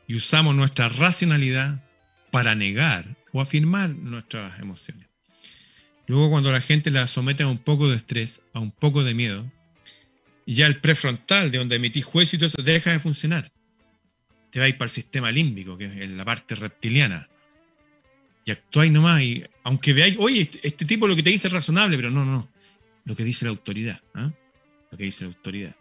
Y 0.08 0.14
usamos 0.14 0.54
nuestra 0.54 0.90
racionalidad 0.90 1.84
para 2.30 2.54
negar 2.54 3.18
o 3.32 3.42
afirmar 3.42 3.90
nuestras 3.90 4.60
emociones. 4.60 5.08
Luego 6.06 6.30
cuando 6.30 6.52
la 6.52 6.62
gente 6.62 6.92
la 6.92 7.08
somete 7.08 7.42
a 7.42 7.48
un 7.48 7.58
poco 7.58 7.90
de 7.90 7.96
estrés, 7.96 8.42
a 8.54 8.60
un 8.60 8.70
poco 8.70 9.04
de 9.04 9.16
miedo, 9.16 9.52
y 10.46 10.54
ya 10.54 10.68
el 10.68 10.78
prefrontal, 10.78 11.50
de 11.50 11.58
donde 11.58 11.78
emitís 11.78 12.06
juicio 12.06 12.36
y 12.36 12.40
todo 12.40 12.50
eso, 12.50 12.62
deja 12.62 12.92
de 12.92 13.00
funcionar. 13.00 13.52
Te 14.52 14.60
vais 14.60 14.76
para 14.76 14.86
el 14.86 14.92
sistema 14.92 15.32
límbico, 15.32 15.76
que 15.76 15.86
es 15.86 16.10
la 16.12 16.24
parte 16.24 16.54
reptiliana. 16.54 17.30
Y 18.46 18.52
actuáis 18.52 18.92
nomás, 18.92 19.22
y 19.22 19.44
aunque 19.64 19.94
veáis, 19.94 20.16
oye, 20.20 20.42
este, 20.42 20.68
este, 20.68 20.86
tipo 20.86 21.08
lo 21.08 21.16
que 21.16 21.24
te 21.24 21.30
dice 21.30 21.48
es 21.48 21.54
razonable, 21.54 21.96
pero 21.96 22.12
no, 22.12 22.26
no, 22.26 22.50
Lo 23.06 23.16
que 23.16 23.24
dice 23.24 23.46
la 23.46 23.52
autoridad. 23.52 24.02
¿ah? 24.14 24.32
Lo 24.92 24.98
que 24.98 25.06
dice 25.06 25.24
la 25.24 25.30
autoridad. 25.30 25.76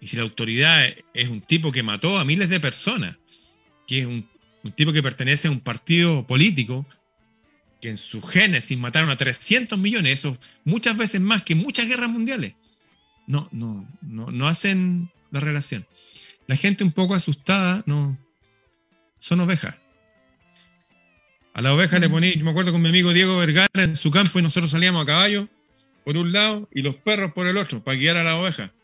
Y 0.00 0.06
si 0.06 0.16
la 0.16 0.22
autoridad 0.22 0.86
es 1.14 1.28
un 1.28 1.40
tipo 1.40 1.72
que 1.72 1.82
mató 1.82 2.18
a 2.18 2.24
miles 2.24 2.48
de 2.48 2.60
personas, 2.60 3.16
que 3.86 4.00
es 4.00 4.06
un, 4.06 4.28
tipo 4.74 4.92
que 4.92 5.02
pertenece 5.02 5.48
a 5.48 5.50
un 5.50 5.60
partido 5.60 6.26
político, 6.26 6.86
que 7.80 7.90
en 7.90 7.98
su 7.98 8.22
génesis 8.22 8.76
mataron 8.78 9.10
a 9.10 9.16
300 9.16 9.78
millones, 9.78 10.20
eso 10.20 10.38
muchas 10.64 10.96
veces 10.96 11.20
más 11.20 11.42
que 11.42 11.54
muchas 11.54 11.88
guerras 11.88 12.10
mundiales 12.10 12.54
no, 13.26 13.48
no, 13.52 13.86
no, 14.02 14.30
no 14.30 14.48
hacen 14.48 15.10
la 15.30 15.40
relación. 15.40 15.86
La 16.46 16.56
gente 16.56 16.84
un 16.84 16.92
poco 16.92 17.14
asustada, 17.14 17.82
no, 17.86 18.16
son 19.18 19.40
ovejas. 19.40 19.76
A 21.56 21.62
la 21.62 21.72
oveja 21.72 21.98
le 21.98 22.10
ponía, 22.10 22.34
yo 22.34 22.44
me 22.44 22.50
acuerdo 22.50 22.70
con 22.70 22.82
mi 22.82 22.90
amigo 22.90 23.14
Diego 23.14 23.38
Vergara 23.38 23.70
en 23.76 23.96
su 23.96 24.10
campo 24.10 24.38
y 24.38 24.42
nosotros 24.42 24.72
salíamos 24.72 25.02
a 25.02 25.06
caballo 25.06 25.48
por 26.04 26.18
un 26.18 26.30
lado 26.30 26.68
y 26.70 26.82
los 26.82 26.96
perros 26.96 27.32
por 27.32 27.46
el 27.46 27.56
otro 27.56 27.82
para 27.82 27.96
guiar 27.96 28.18
a 28.18 28.24
la 28.24 28.36
oveja. 28.36 28.74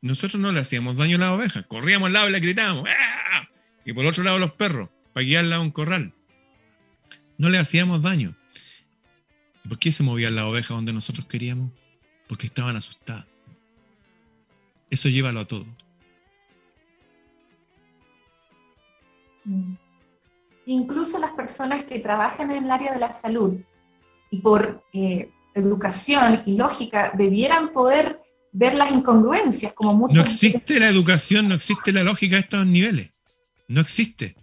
Nosotros 0.00 0.40
no 0.40 0.50
le 0.50 0.60
hacíamos 0.60 0.96
daño 0.96 1.18
a 1.18 1.20
la 1.20 1.34
oveja, 1.34 1.64
corríamos 1.64 2.06
al 2.06 2.14
lado 2.14 2.28
y 2.30 2.32
le 2.32 2.40
gritábamos, 2.40 2.88
¡Ah! 2.88 3.46
y 3.84 3.92
por 3.92 4.06
otro 4.06 4.24
lado 4.24 4.38
los 4.38 4.52
perros 4.52 4.88
para 5.12 5.26
guiarla 5.26 5.56
a 5.56 5.60
un 5.60 5.70
corral. 5.70 6.14
No 7.36 7.50
le 7.50 7.58
hacíamos 7.58 8.00
daño. 8.00 8.34
¿Por 9.68 9.78
qué 9.78 9.92
se 9.92 10.02
movían 10.02 10.36
las 10.36 10.46
ovejas 10.46 10.70
donde 10.70 10.94
nosotros 10.94 11.26
queríamos? 11.26 11.70
Porque 12.28 12.46
estaban 12.46 12.76
asustadas. 12.76 13.26
Eso 14.88 15.10
llévalo 15.10 15.40
a 15.40 15.44
todo. 15.44 15.66
Mm. 19.44 19.85
Incluso 20.66 21.18
las 21.18 21.32
personas 21.32 21.84
que 21.84 22.00
trabajan 22.00 22.50
en 22.50 22.64
el 22.64 22.70
área 22.70 22.92
de 22.92 22.98
la 22.98 23.12
salud 23.12 23.54
y 24.30 24.38
por 24.38 24.84
eh, 24.92 25.30
educación 25.54 26.42
y 26.44 26.56
lógica 26.56 27.12
debieran 27.16 27.72
poder 27.72 28.20
ver 28.52 28.74
las 28.74 28.90
incongruencias 28.90 29.72
como 29.72 29.94
muchos... 29.94 30.16
No 30.16 30.24
existe 30.24 30.80
la 30.80 30.88
educación, 30.88 31.48
no 31.48 31.54
existe 31.54 31.92
la 31.92 32.02
lógica 32.02 32.36
a 32.36 32.40
estos 32.40 32.66
niveles. 32.66 33.10
No 33.68 33.80
existe. 33.80 34.34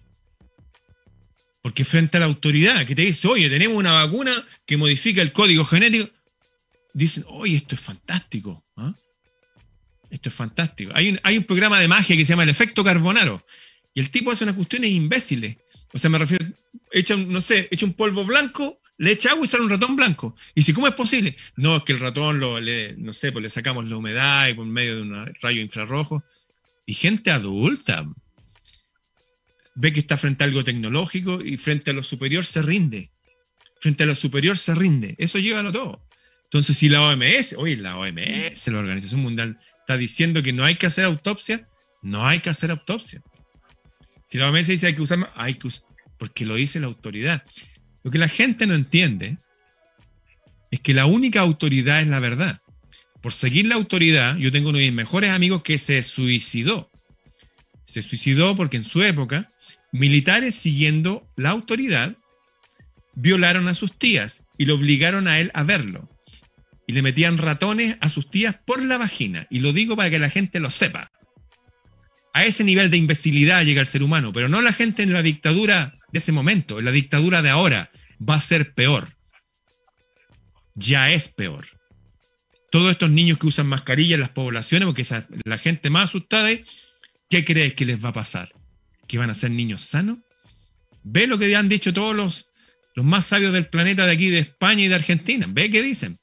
Porque 1.61 1.83
frente 1.85 2.17
a 2.17 2.19
la 2.19 2.25
autoridad 2.27 2.85
que 2.85 2.95
te 2.95 3.03
dice, 3.03 3.27
oye, 3.27 3.49
tenemos 3.49 3.77
una 3.77 3.91
vacuna 3.91 4.31
que 4.65 4.77
modifica 4.77 5.21
el 5.21 5.33
código 5.33 5.65
genético, 5.65 6.09
dicen, 6.93 7.25
oye, 7.27 7.57
esto 7.57 7.75
es 7.75 7.81
fantástico. 7.81 8.63
¿ah? 8.77 8.93
Esto 10.09 10.29
es 10.29 10.35
fantástico. 10.35 10.91
Hay 10.93 11.09
un, 11.09 11.19
hay 11.23 11.37
un 11.37 11.43
programa 11.43 11.79
de 11.79 11.87
magia 11.87 12.15
que 12.15 12.23
se 12.23 12.33
llama 12.33 12.43
el 12.43 12.49
efecto 12.49 12.83
carbonaro. 12.83 13.45
Y 13.93 13.99
el 13.99 14.09
tipo 14.09 14.31
hace 14.31 14.43
unas 14.43 14.55
cuestiones 14.55 14.91
imbéciles. 14.91 15.57
O 15.93 15.99
sea, 15.99 16.09
me 16.09 16.17
refiero, 16.17 16.45
echa, 16.91 17.15
no 17.15 17.41
sé, 17.41 17.67
echa 17.71 17.85
un 17.85 17.93
polvo 17.93 18.25
blanco, 18.25 18.81
le 18.97 19.11
echa 19.11 19.31
agua 19.31 19.45
y 19.45 19.49
sale 19.49 19.63
un 19.63 19.69
ratón 19.69 19.95
blanco. 19.95 20.35
Y 20.55 20.63
si, 20.63 20.73
¿cómo 20.73 20.87
es 20.87 20.93
posible? 20.93 21.35
No, 21.55 21.77
es 21.77 21.83
que 21.83 21.93
el 21.93 21.99
ratón, 21.99 22.39
lo, 22.39 22.59
le, 22.59 22.95
no 22.97 23.13
sé, 23.13 23.31
pues 23.31 23.43
le 23.43 23.49
sacamos 23.49 23.89
la 23.89 23.97
humedad 23.97 24.47
y 24.47 24.53
por 24.53 24.65
medio 24.65 24.95
de 24.95 25.01
un 25.03 25.33
rayo 25.41 25.61
infrarrojo. 25.61 26.23
Y 26.85 26.93
gente 26.93 27.31
adulta 27.31 28.05
ve 29.75 29.93
que 29.93 29.99
está 29.99 30.17
frente 30.17 30.43
a 30.43 30.47
algo 30.47 30.63
tecnológico 30.63 31.41
y 31.41 31.57
frente 31.57 31.91
a 31.91 31.93
lo 31.93 32.03
superior 32.03 32.45
se 32.45 32.61
rinde. 32.61 33.11
Frente 33.79 34.03
a 34.03 34.05
lo 34.05 34.15
superior 34.15 34.57
se 34.57 34.73
rinde. 34.75 35.15
Eso 35.17 35.39
llévalo 35.39 35.71
todo. 35.71 36.05
Entonces, 36.45 36.77
si 36.77 36.87
la 36.87 37.01
OMS, 37.01 37.55
oye, 37.57 37.75
la 37.77 37.97
OMS, 37.97 38.67
la 38.67 38.79
Organización 38.79 39.21
Mundial 39.21 39.59
está 39.79 39.97
diciendo 39.97 40.43
que 40.43 40.53
no 40.53 40.63
hay 40.63 40.75
que 40.75 40.85
hacer 40.85 41.05
autopsia, 41.05 41.67
no 42.01 42.27
hay 42.27 42.39
que 42.39 42.49
hacer 42.49 42.69
autopsia. 42.69 43.21
Si 44.33 44.39
la 44.39 44.49
OMS 44.49 44.65
dice 44.65 44.87
hay 44.87 44.95
que 44.95 45.03
usar 45.03 45.31
hay 45.35 45.53
que 45.53 45.67
usar, 45.67 45.85
porque 46.17 46.43
lo 46.43 46.55
dice 46.55 46.79
la 46.79 46.87
autoridad. 46.87 47.43
Lo 48.01 48.09
que 48.09 48.17
la 48.17 48.27
gente 48.27 48.65
no 48.65 48.73
entiende 48.73 49.37
es 50.71 50.79
que 50.79 50.95
la 50.95 51.05
única 51.05 51.41
autoridad 51.41 52.01
es 52.01 52.07
la 52.07 52.19
verdad. 52.19 52.59
Por 53.21 53.31
seguir 53.31 53.67
la 53.67 53.75
autoridad, 53.75 54.35
yo 54.37 54.51
tengo 54.51 54.69
uno 54.69 54.79
de 54.79 54.85
mis 54.85 54.93
mejores 54.95 55.29
amigos 55.29 55.61
que 55.61 55.77
se 55.77 56.01
suicidó. 56.01 56.89
Se 57.85 58.01
suicidó 58.01 58.55
porque 58.55 58.77
en 58.77 58.83
su 58.83 59.03
época, 59.03 59.47
militares 59.91 60.55
siguiendo 60.55 61.29
la 61.35 61.51
autoridad 61.51 62.17
violaron 63.13 63.67
a 63.67 63.75
sus 63.75 63.95
tías 63.99 64.47
y 64.57 64.65
lo 64.65 64.73
obligaron 64.73 65.27
a 65.27 65.41
él 65.41 65.51
a 65.53 65.61
verlo. 65.61 66.09
Y 66.87 66.93
le 66.93 67.03
metían 67.03 67.37
ratones 67.37 67.97
a 67.99 68.09
sus 68.09 68.31
tías 68.31 68.55
por 68.65 68.81
la 68.81 68.97
vagina. 68.97 69.45
Y 69.51 69.59
lo 69.59 69.73
digo 69.73 69.95
para 69.95 70.09
que 70.09 70.17
la 70.17 70.31
gente 70.31 70.59
lo 70.59 70.71
sepa. 70.71 71.11
A 72.33 72.45
ese 72.45 72.63
nivel 72.63 72.89
de 72.89 72.97
imbecilidad 72.97 73.63
llega 73.63 73.81
el 73.81 73.87
ser 73.87 74.03
humano, 74.03 74.33
pero 74.33 74.49
no 74.49 74.61
la 74.61 74.73
gente 74.73 75.03
en 75.03 75.13
la 75.13 75.21
dictadura 75.21 75.93
de 76.11 76.19
ese 76.19 76.31
momento, 76.31 76.79
en 76.79 76.85
la 76.85 76.91
dictadura 76.91 77.41
de 77.41 77.49
ahora. 77.49 77.91
Va 78.27 78.35
a 78.35 78.41
ser 78.41 78.73
peor. 78.73 79.15
Ya 80.75 81.11
es 81.11 81.29
peor. 81.29 81.67
Todos 82.71 82.91
estos 82.91 83.11
niños 83.11 83.37
que 83.37 83.47
usan 83.47 83.67
mascarilla 83.67 84.15
en 84.15 84.21
las 84.21 84.29
poblaciones, 84.29 84.87
porque 84.87 85.03
esa, 85.03 85.27
la 85.45 85.59
gente 85.59 85.91
más 85.91 86.09
asustada, 86.09 86.49
¿qué 87.29 87.45
crees 87.45 87.75
que 87.75 87.85
les 87.85 88.03
va 88.03 88.09
a 88.09 88.13
pasar? 88.13 88.51
¿Que 89.07 89.19
van 89.19 89.29
a 89.29 89.35
ser 89.35 89.51
niños 89.51 89.81
sanos? 89.81 90.17
Ve 91.03 91.27
lo 91.27 91.37
que 91.37 91.55
han 91.55 91.69
dicho 91.69 91.93
todos 91.93 92.15
los 92.15 92.47
los 92.95 93.05
más 93.05 93.25
sabios 93.25 93.53
del 93.53 93.67
planeta 93.67 94.05
de 94.05 94.11
aquí, 94.11 94.29
de 94.29 94.39
España 94.39 94.83
y 94.83 94.87
de 94.87 94.95
Argentina. 94.95 95.47
Ve 95.49 95.69
qué 95.69 95.81
dicen. 95.81 96.17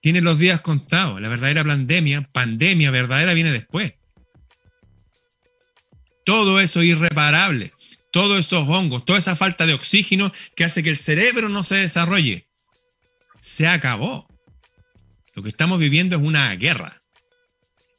Tienen 0.00 0.24
los 0.24 0.38
días 0.38 0.60
contados. 0.60 1.20
La 1.20 1.28
verdadera 1.28 1.64
pandemia, 1.64 2.28
pandemia 2.32 2.90
verdadera 2.90 3.32
viene 3.32 3.52
después. 3.52 3.94
Todo 6.24 6.60
eso 6.60 6.80
es 6.80 6.88
irreparable. 6.88 7.72
Todos 8.10 8.38
esos 8.38 8.68
hongos, 8.68 9.04
toda 9.04 9.18
esa 9.18 9.36
falta 9.36 9.66
de 9.66 9.74
oxígeno 9.74 10.32
que 10.54 10.64
hace 10.64 10.82
que 10.82 10.90
el 10.90 10.96
cerebro 10.96 11.48
no 11.48 11.64
se 11.64 11.76
desarrolle. 11.76 12.46
Se 13.40 13.66
acabó. 13.66 14.26
Lo 15.34 15.42
que 15.42 15.48
estamos 15.48 15.78
viviendo 15.78 16.16
es 16.16 16.22
una 16.22 16.54
guerra. 16.54 17.00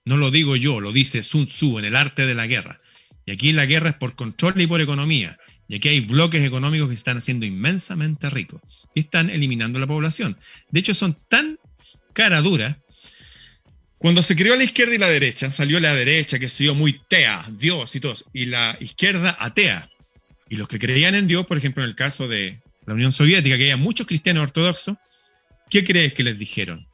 No 0.06 0.18
lo 0.18 0.32
digo 0.32 0.56
yo, 0.56 0.80
lo 0.80 0.92
dice 0.92 1.24
Sun 1.24 1.48
Tzu 1.48 1.80
en 1.80 1.86
el 1.86 1.96
arte 1.96 2.26
de 2.26 2.36
la 2.36 2.48
guerra. 2.48 2.80
Y 3.26 3.32
aquí 3.32 3.52
la 3.52 3.66
guerra 3.66 3.90
es 3.90 3.96
por 3.96 4.16
control 4.16 4.62
y 4.62 4.68
por 4.68 4.80
economía. 4.80 5.38
Y 5.68 5.76
aquí 5.76 5.90
hay 5.90 6.00
bloques 6.00 6.44
económicos 6.46 6.88
que 6.88 6.96
se 6.96 7.00
están 7.00 7.18
haciendo 7.18 7.46
inmensamente 7.46 8.30
ricos 8.30 8.62
y 8.94 9.02
están 9.02 9.30
eliminando 9.30 9.80
la 9.80 9.88
población. 9.88 10.38
De 10.70 10.80
hecho, 10.80 10.94
son 10.94 11.18
tan 11.28 11.58
cara 12.14 12.42
dura. 12.42 12.80
Cuando 14.06 14.22
se 14.22 14.36
creó 14.36 14.56
la 14.56 14.64
izquierda 14.64 14.94
y 14.94 15.00
la 15.00 15.08
derecha, 15.10 15.50
salió 15.50 15.80
la 15.80 15.96
derecha 15.96 16.38
que 16.38 16.48
se 16.48 16.62
dio 16.62 16.76
muy 16.76 17.02
tea, 17.08 17.44
Dios 17.50 17.96
y 17.96 18.00
todos, 18.00 18.24
y 18.34 18.46
la 18.46 18.78
izquierda 18.80 19.36
atea. 19.40 19.90
Y 20.48 20.58
los 20.58 20.68
que 20.68 20.78
creían 20.78 21.16
en 21.16 21.28
Dios, 21.28 21.48
por 21.48 21.58
ejemplo, 21.58 21.82
en 21.82 21.90
el 21.90 21.96
caso 21.96 22.28
de 22.28 22.62
la 22.86 22.94
Unión 22.94 23.12
Soviética, 23.12 23.58
que 23.58 23.64
había 23.64 23.78
muchos 23.78 24.06
cristianos 24.06 24.44
ortodoxos, 24.44 24.98
¿qué 25.72 25.84
crees 25.84 26.14
que 26.14 26.22
les 26.22 26.38
dijeron? 26.38 26.88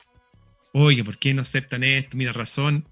Oye, 0.71 1.03
¿por 1.03 1.17
qué 1.17 1.33
no 1.33 1.41
aceptan 1.41 1.83
esto? 1.83 2.15
Mira, 2.15 2.31
razón. 2.31 2.87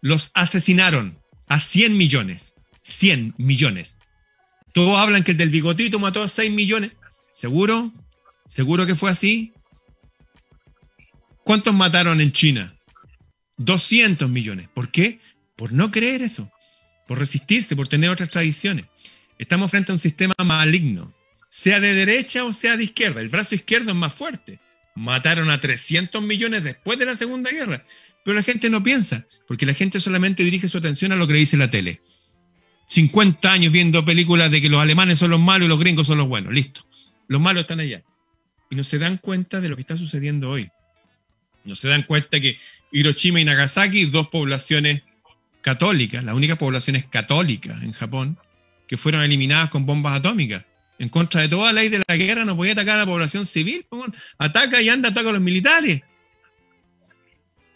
Los 0.00 0.32
asesinaron 0.34 1.16
a 1.46 1.60
100 1.60 1.96
millones. 1.96 2.54
100 2.82 3.34
millones. 3.38 3.96
Todos 4.72 4.98
hablan 4.98 5.22
que 5.22 5.30
el 5.30 5.36
del 5.36 5.50
bigotito 5.50 6.00
mató 6.00 6.24
a 6.24 6.28
6 6.28 6.50
millones. 6.50 6.90
¿Seguro? 7.32 7.92
¿Seguro 8.48 8.84
que 8.84 8.96
fue 8.96 9.12
así? 9.12 9.52
¿Cuántos 11.44 11.72
mataron 11.72 12.20
en 12.20 12.32
China? 12.32 12.74
200 13.58 14.28
millones. 14.28 14.68
¿Por 14.72 14.90
qué? 14.90 15.20
Por 15.56 15.72
no 15.72 15.90
creer 15.90 16.22
eso, 16.22 16.50
por 17.06 17.18
resistirse, 17.18 17.76
por 17.76 17.88
tener 17.88 18.10
otras 18.10 18.30
tradiciones. 18.30 18.86
Estamos 19.38 19.70
frente 19.70 19.92
a 19.92 19.94
un 19.94 19.98
sistema 19.98 20.34
maligno, 20.44 21.14
sea 21.48 21.80
de 21.80 21.94
derecha 21.94 22.44
o 22.44 22.52
sea 22.52 22.76
de 22.76 22.84
izquierda. 22.84 23.20
El 23.20 23.28
brazo 23.28 23.54
izquierdo 23.54 23.90
es 23.90 23.96
más 23.96 24.14
fuerte. 24.14 24.60
Mataron 24.94 25.50
a 25.50 25.60
300 25.60 26.22
millones 26.22 26.62
después 26.62 26.98
de 26.98 27.06
la 27.06 27.16
Segunda 27.16 27.50
Guerra. 27.50 27.84
Pero 28.24 28.36
la 28.36 28.42
gente 28.42 28.70
no 28.70 28.82
piensa, 28.82 29.26
porque 29.46 29.66
la 29.66 29.74
gente 29.74 30.00
solamente 30.00 30.42
dirige 30.42 30.68
su 30.68 30.78
atención 30.78 31.12
a 31.12 31.16
lo 31.16 31.26
que 31.26 31.34
dice 31.34 31.56
la 31.56 31.70
tele. 31.70 32.00
50 32.86 33.50
años 33.50 33.72
viendo 33.72 34.04
películas 34.04 34.50
de 34.50 34.60
que 34.62 34.68
los 34.68 34.80
alemanes 34.80 35.18
son 35.18 35.30
los 35.30 35.40
malos 35.40 35.66
y 35.66 35.68
los 35.68 35.78
gringos 35.78 36.06
son 36.06 36.18
los 36.18 36.28
buenos. 36.28 36.52
Listo. 36.52 36.86
Los 37.28 37.40
malos 37.40 37.62
están 37.62 37.80
allá. 37.80 38.02
Y 38.70 38.76
no 38.76 38.84
se 38.84 38.98
dan 38.98 39.18
cuenta 39.18 39.60
de 39.60 39.68
lo 39.68 39.76
que 39.76 39.82
está 39.82 39.96
sucediendo 39.96 40.50
hoy. 40.50 40.70
No 41.64 41.76
se 41.76 41.88
dan 41.88 42.02
cuenta 42.02 42.40
que 42.40 42.58
Hiroshima 42.94 43.40
y 43.40 43.44
Nagasaki, 43.44 44.04
dos 44.04 44.28
poblaciones 44.28 45.02
católicas, 45.62 46.22
las 46.22 46.32
únicas 46.32 46.56
poblaciones 46.56 47.04
católicas 47.06 47.82
en 47.82 47.90
Japón, 47.92 48.38
que 48.86 48.96
fueron 48.96 49.22
eliminadas 49.22 49.68
con 49.68 49.84
bombas 49.84 50.16
atómicas. 50.16 50.64
En 51.00 51.08
contra 51.08 51.40
de 51.40 51.48
toda 51.48 51.72
ley 51.72 51.88
de 51.88 52.04
la 52.06 52.16
guerra, 52.16 52.44
no 52.44 52.56
podía 52.56 52.72
atacar 52.72 52.94
a 52.94 52.98
la 52.98 53.06
población 53.06 53.46
civil. 53.46 53.84
Ataca 54.38 54.80
y 54.80 54.88
anda, 54.88 55.08
ataca 55.08 55.30
a 55.30 55.32
los 55.32 55.42
militares. 55.42 56.02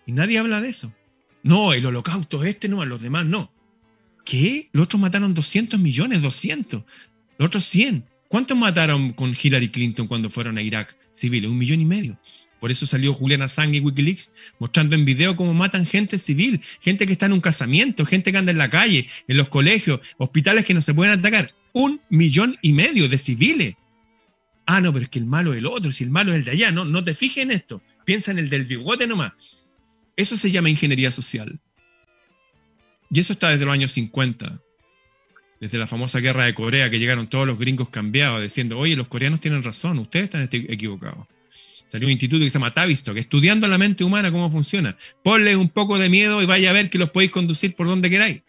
Y 0.07 0.13
nadie 0.13 0.39
habla 0.39 0.61
de 0.61 0.69
eso. 0.69 0.93
No, 1.43 1.73
el 1.73 1.85
holocausto 1.85 2.45
este 2.45 2.69
no, 2.69 2.81
a 2.81 2.87
los 2.87 3.03
demás 3.03 3.27
no. 3.27 3.53
¿Qué? 4.25 4.69
Los 4.71 4.85
otros 4.85 5.01
mataron 5.01 5.35
200 5.35 5.81
millones, 5.81 6.23
200. 6.23 6.85
Los 7.39 7.47
otros 7.47 7.65
100. 7.65 8.05
¿Cuántos 8.29 8.57
mataron 8.57 9.13
con 9.15 9.37
Hillary 9.41 9.71
Clinton 9.71 10.07
cuando 10.07 10.31
fueron 10.31 10.59
a 10.59 10.63
Irak 10.63 10.97
civiles? 11.11 11.51
Un 11.51 11.59
millón 11.59 11.81
y 11.81 11.87
medio. 11.87 12.19
Por 12.61 12.71
eso 12.71 12.87
salió 12.87 13.15
Juliana 13.15 13.47
Assange 13.47 13.79
y 13.79 13.81
Wikileaks 13.81 14.35
mostrando 14.59 14.97
en 14.97 15.05
video 15.05 15.37
cómo 15.37 15.55
matan 15.55 15.87
gente 15.87 16.19
civil, 16.19 16.61
gente 16.81 17.07
que 17.07 17.13
está 17.13 17.27
en 17.27 17.33
un 17.35 17.41
casamiento, 17.41 18.05
gente 18.05 18.33
que 18.33 18.39
anda 18.39 18.53
en 18.53 18.59
la 18.59 18.71
calle, 18.71 19.07
en 19.29 19.37
los 19.37 19.49
colegios, 19.49 20.01
hospitales 20.17 20.65
que 20.65 20.75
no 20.75 20.83
se 20.83 20.95
pueden 20.95 21.19
atacar. 21.19 21.55
Un 21.73 22.01
millón 22.09 22.57
y 22.63 22.73
medio 22.73 23.09
de 23.09 23.19
civiles. 23.19 23.75
Ah, 24.67 24.81
no, 24.81 24.93
pero 24.93 25.05
es 25.05 25.11
que 25.11 25.19
el 25.19 25.27
malo 25.27 25.53
es 25.53 25.59
el 25.59 25.67
otro, 25.67 25.93
si 25.93 26.05
el 26.05 26.11
malo 26.11 26.33
es 26.33 26.39
el 26.39 26.45
de 26.45 26.51
allá. 26.51 26.71
No, 26.73 26.85
no 26.85 27.05
te 27.05 27.15
fijes 27.15 27.43
en 27.43 27.53
esto. 27.53 27.81
Piensa 28.05 28.33
en 28.33 28.39
el 28.39 28.51
del 28.51 28.65
bigote 28.65 29.07
nomás. 29.07 29.33
Eso 30.17 30.37
se 30.37 30.51
llama 30.51 30.69
ingeniería 30.69 31.11
social. 31.11 31.61
Y 33.11 33.21
eso 33.21 33.33
está 33.33 33.51
desde 33.51 33.65
los 33.65 33.73
años 33.73 33.93
50, 33.93 34.61
desde 35.61 35.79
la 35.79 35.87
famosa 35.87 36.19
guerra 36.19 36.45
de 36.45 36.55
Corea, 36.55 36.91
que 36.91 36.99
llegaron 36.99 37.29
todos 37.29 37.47
los 37.47 37.59
gringos 37.59 37.89
cambiados, 37.89 38.43
diciendo, 38.43 38.79
oye, 38.79 38.97
los 38.97 39.09
coreanos 39.09 39.41
tienen 39.41 39.63
razón, 39.63 39.99
ustedes 39.99 40.25
están 40.25 40.49
equivocados. 40.53 41.27
Salió 41.89 42.07
un 42.07 42.13
instituto 42.13 42.45
que 42.45 42.51
se 42.51 42.59
llama 42.59 42.75
Tavistock, 42.75 43.17
estudiando 43.17 43.67
la 43.67 43.79
mente 43.79 44.05
humana, 44.05 44.31
cómo 44.31 44.51
funciona. 44.51 44.97
Ponle 45.23 45.57
un 45.57 45.71
poco 45.71 45.99
de 45.99 46.11
miedo 46.11 46.43
y 46.43 46.47
vaya 46.47 46.71
a 46.71 46.75
ver 46.75 46.91
que 46.91 46.99
los 46.99 47.11
podéis 47.11 47.31
conducir 47.33 47.75
por 47.75 47.87
donde 47.87 48.11
queráis. 48.11 48.43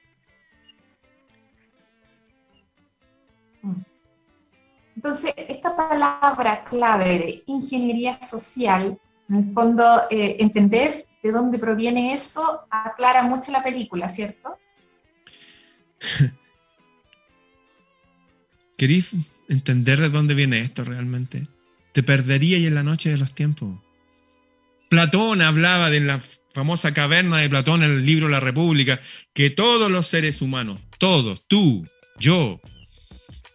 Entonces, 4.95 5.33
esta 5.37 5.75
palabra 5.77 6.65
clave 6.65 7.19
de 7.19 7.43
ingeniería 7.45 8.21
social, 8.21 8.99
en 9.29 9.35
el 9.35 9.53
fondo, 9.53 10.01
eh, 10.11 10.35
entender 10.39 11.05
de 11.23 11.31
dónde 11.31 11.57
proviene 11.57 12.13
eso 12.13 12.67
aclara 12.69 13.23
mucho 13.23 13.53
la 13.53 13.63
película, 13.63 14.09
¿cierto? 14.09 14.59
¿Querís 18.77 19.11
entender 19.47 20.01
de 20.01 20.09
dónde 20.09 20.33
viene 20.33 20.59
esto 20.59 20.83
realmente? 20.83 21.47
Perdería 22.03 22.57
y 22.57 22.67
en 22.67 22.75
la 22.75 22.83
noche 22.83 23.09
de 23.09 23.17
los 23.17 23.33
tiempos. 23.33 23.79
Platón 24.89 25.41
hablaba 25.41 25.89
de 25.89 25.99
la 25.99 26.21
famosa 26.53 26.93
caverna 26.93 27.37
de 27.37 27.49
Platón 27.49 27.83
en 27.83 27.91
el 27.91 28.05
libro 28.05 28.27
La 28.27 28.39
República, 28.39 28.99
que 29.33 29.49
todos 29.49 29.91
los 29.91 30.07
seres 30.07 30.41
humanos, 30.41 30.79
todos, 30.97 31.47
tú, 31.47 31.85
yo, 32.19 32.59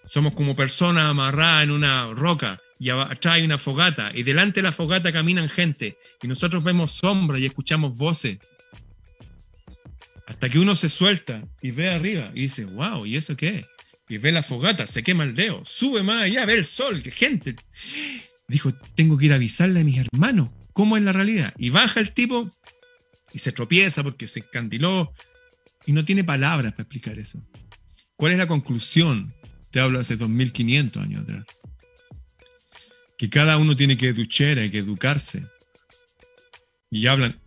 somos 0.08 0.34
como 0.34 0.54
personas 0.54 1.10
amarradas 1.10 1.64
en 1.64 1.72
una 1.72 2.08
roca 2.12 2.60
y 2.78 2.90
atrás 2.90 3.34
hay 3.34 3.44
una 3.44 3.58
fogata 3.58 4.12
y 4.14 4.22
delante 4.22 4.60
de 4.60 4.64
la 4.64 4.72
fogata 4.72 5.12
caminan 5.12 5.48
gente 5.48 5.96
y 6.22 6.28
nosotros 6.28 6.62
vemos 6.62 6.92
sombras 6.92 7.40
y 7.40 7.46
escuchamos 7.46 7.96
voces. 7.96 8.38
Hasta 10.26 10.48
que 10.48 10.58
uno 10.58 10.74
se 10.76 10.88
suelta 10.88 11.42
y 11.60 11.72
ve 11.72 11.90
arriba 11.90 12.30
y 12.34 12.42
dice, 12.42 12.64
wow, 12.64 13.04
¿y 13.04 13.16
eso 13.16 13.36
qué? 13.36 13.64
Y 14.08 14.18
ve 14.18 14.32
la 14.32 14.42
fogata, 14.42 14.86
se 14.86 15.02
quema 15.02 15.24
el 15.24 15.34
dedo, 15.34 15.64
sube 15.64 16.02
más 16.02 16.22
allá, 16.22 16.46
ve 16.46 16.54
el 16.54 16.64
sol, 16.64 17.02
que 17.02 17.10
gente. 17.10 17.56
Dijo, 18.48 18.72
tengo 18.94 19.16
que 19.16 19.26
ir 19.26 19.32
a 19.32 19.36
avisarle 19.36 19.80
a 19.80 19.84
mis 19.84 19.98
hermanos 19.98 20.50
cómo 20.72 20.96
es 20.96 21.02
la 21.02 21.12
realidad. 21.12 21.54
Y 21.56 21.70
baja 21.70 22.00
el 22.00 22.12
tipo 22.12 22.48
y 23.32 23.38
se 23.38 23.52
tropieza 23.52 24.02
porque 24.02 24.26
se 24.26 24.40
encandiló 24.40 25.12
y 25.86 25.92
no 25.92 26.04
tiene 26.04 26.24
palabras 26.24 26.72
para 26.72 26.82
explicar 26.82 27.18
eso. 27.18 27.42
¿Cuál 28.16 28.32
es 28.32 28.38
la 28.38 28.46
conclusión? 28.46 29.34
Te 29.70 29.80
hablo 29.80 29.98
hace 29.98 30.16
2500 30.16 31.02
años 31.02 31.22
atrás 31.22 31.44
que 33.16 33.30
cada 33.30 33.58
uno 33.58 33.76
tiene 33.76 33.96
que 33.96 34.12
duchar, 34.12 34.58
hay 34.58 34.70
que 34.70 34.78
educarse. 34.78 35.44
Y 36.90 37.06
hablan 37.06 37.40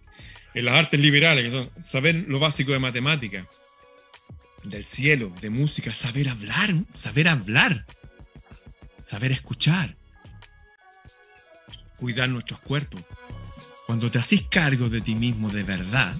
en 0.53 0.65
las 0.65 0.75
artes 0.75 0.99
liberales, 0.99 1.45
que 1.45 1.51
son 1.51 1.69
saber 1.83 2.25
lo 2.27 2.39
básico 2.39 2.71
de 2.71 2.79
matemática, 2.79 3.47
del 4.63 4.85
cielo, 4.85 5.33
de 5.41 5.49
música, 5.49 5.93
saber 5.93 6.29
hablar, 6.29 6.73
saber 6.93 7.27
hablar, 7.27 7.85
saber 9.05 9.31
escuchar, 9.31 9.95
cuidar 11.97 12.29
nuestros 12.29 12.59
cuerpos. 12.61 13.01
Cuando 13.85 14.09
te 14.09 14.19
haces 14.19 14.43
cargo 14.43 14.89
de 14.89 15.01
ti 15.01 15.15
mismo 15.15 15.49
de 15.49 15.63
verdad, 15.63 16.15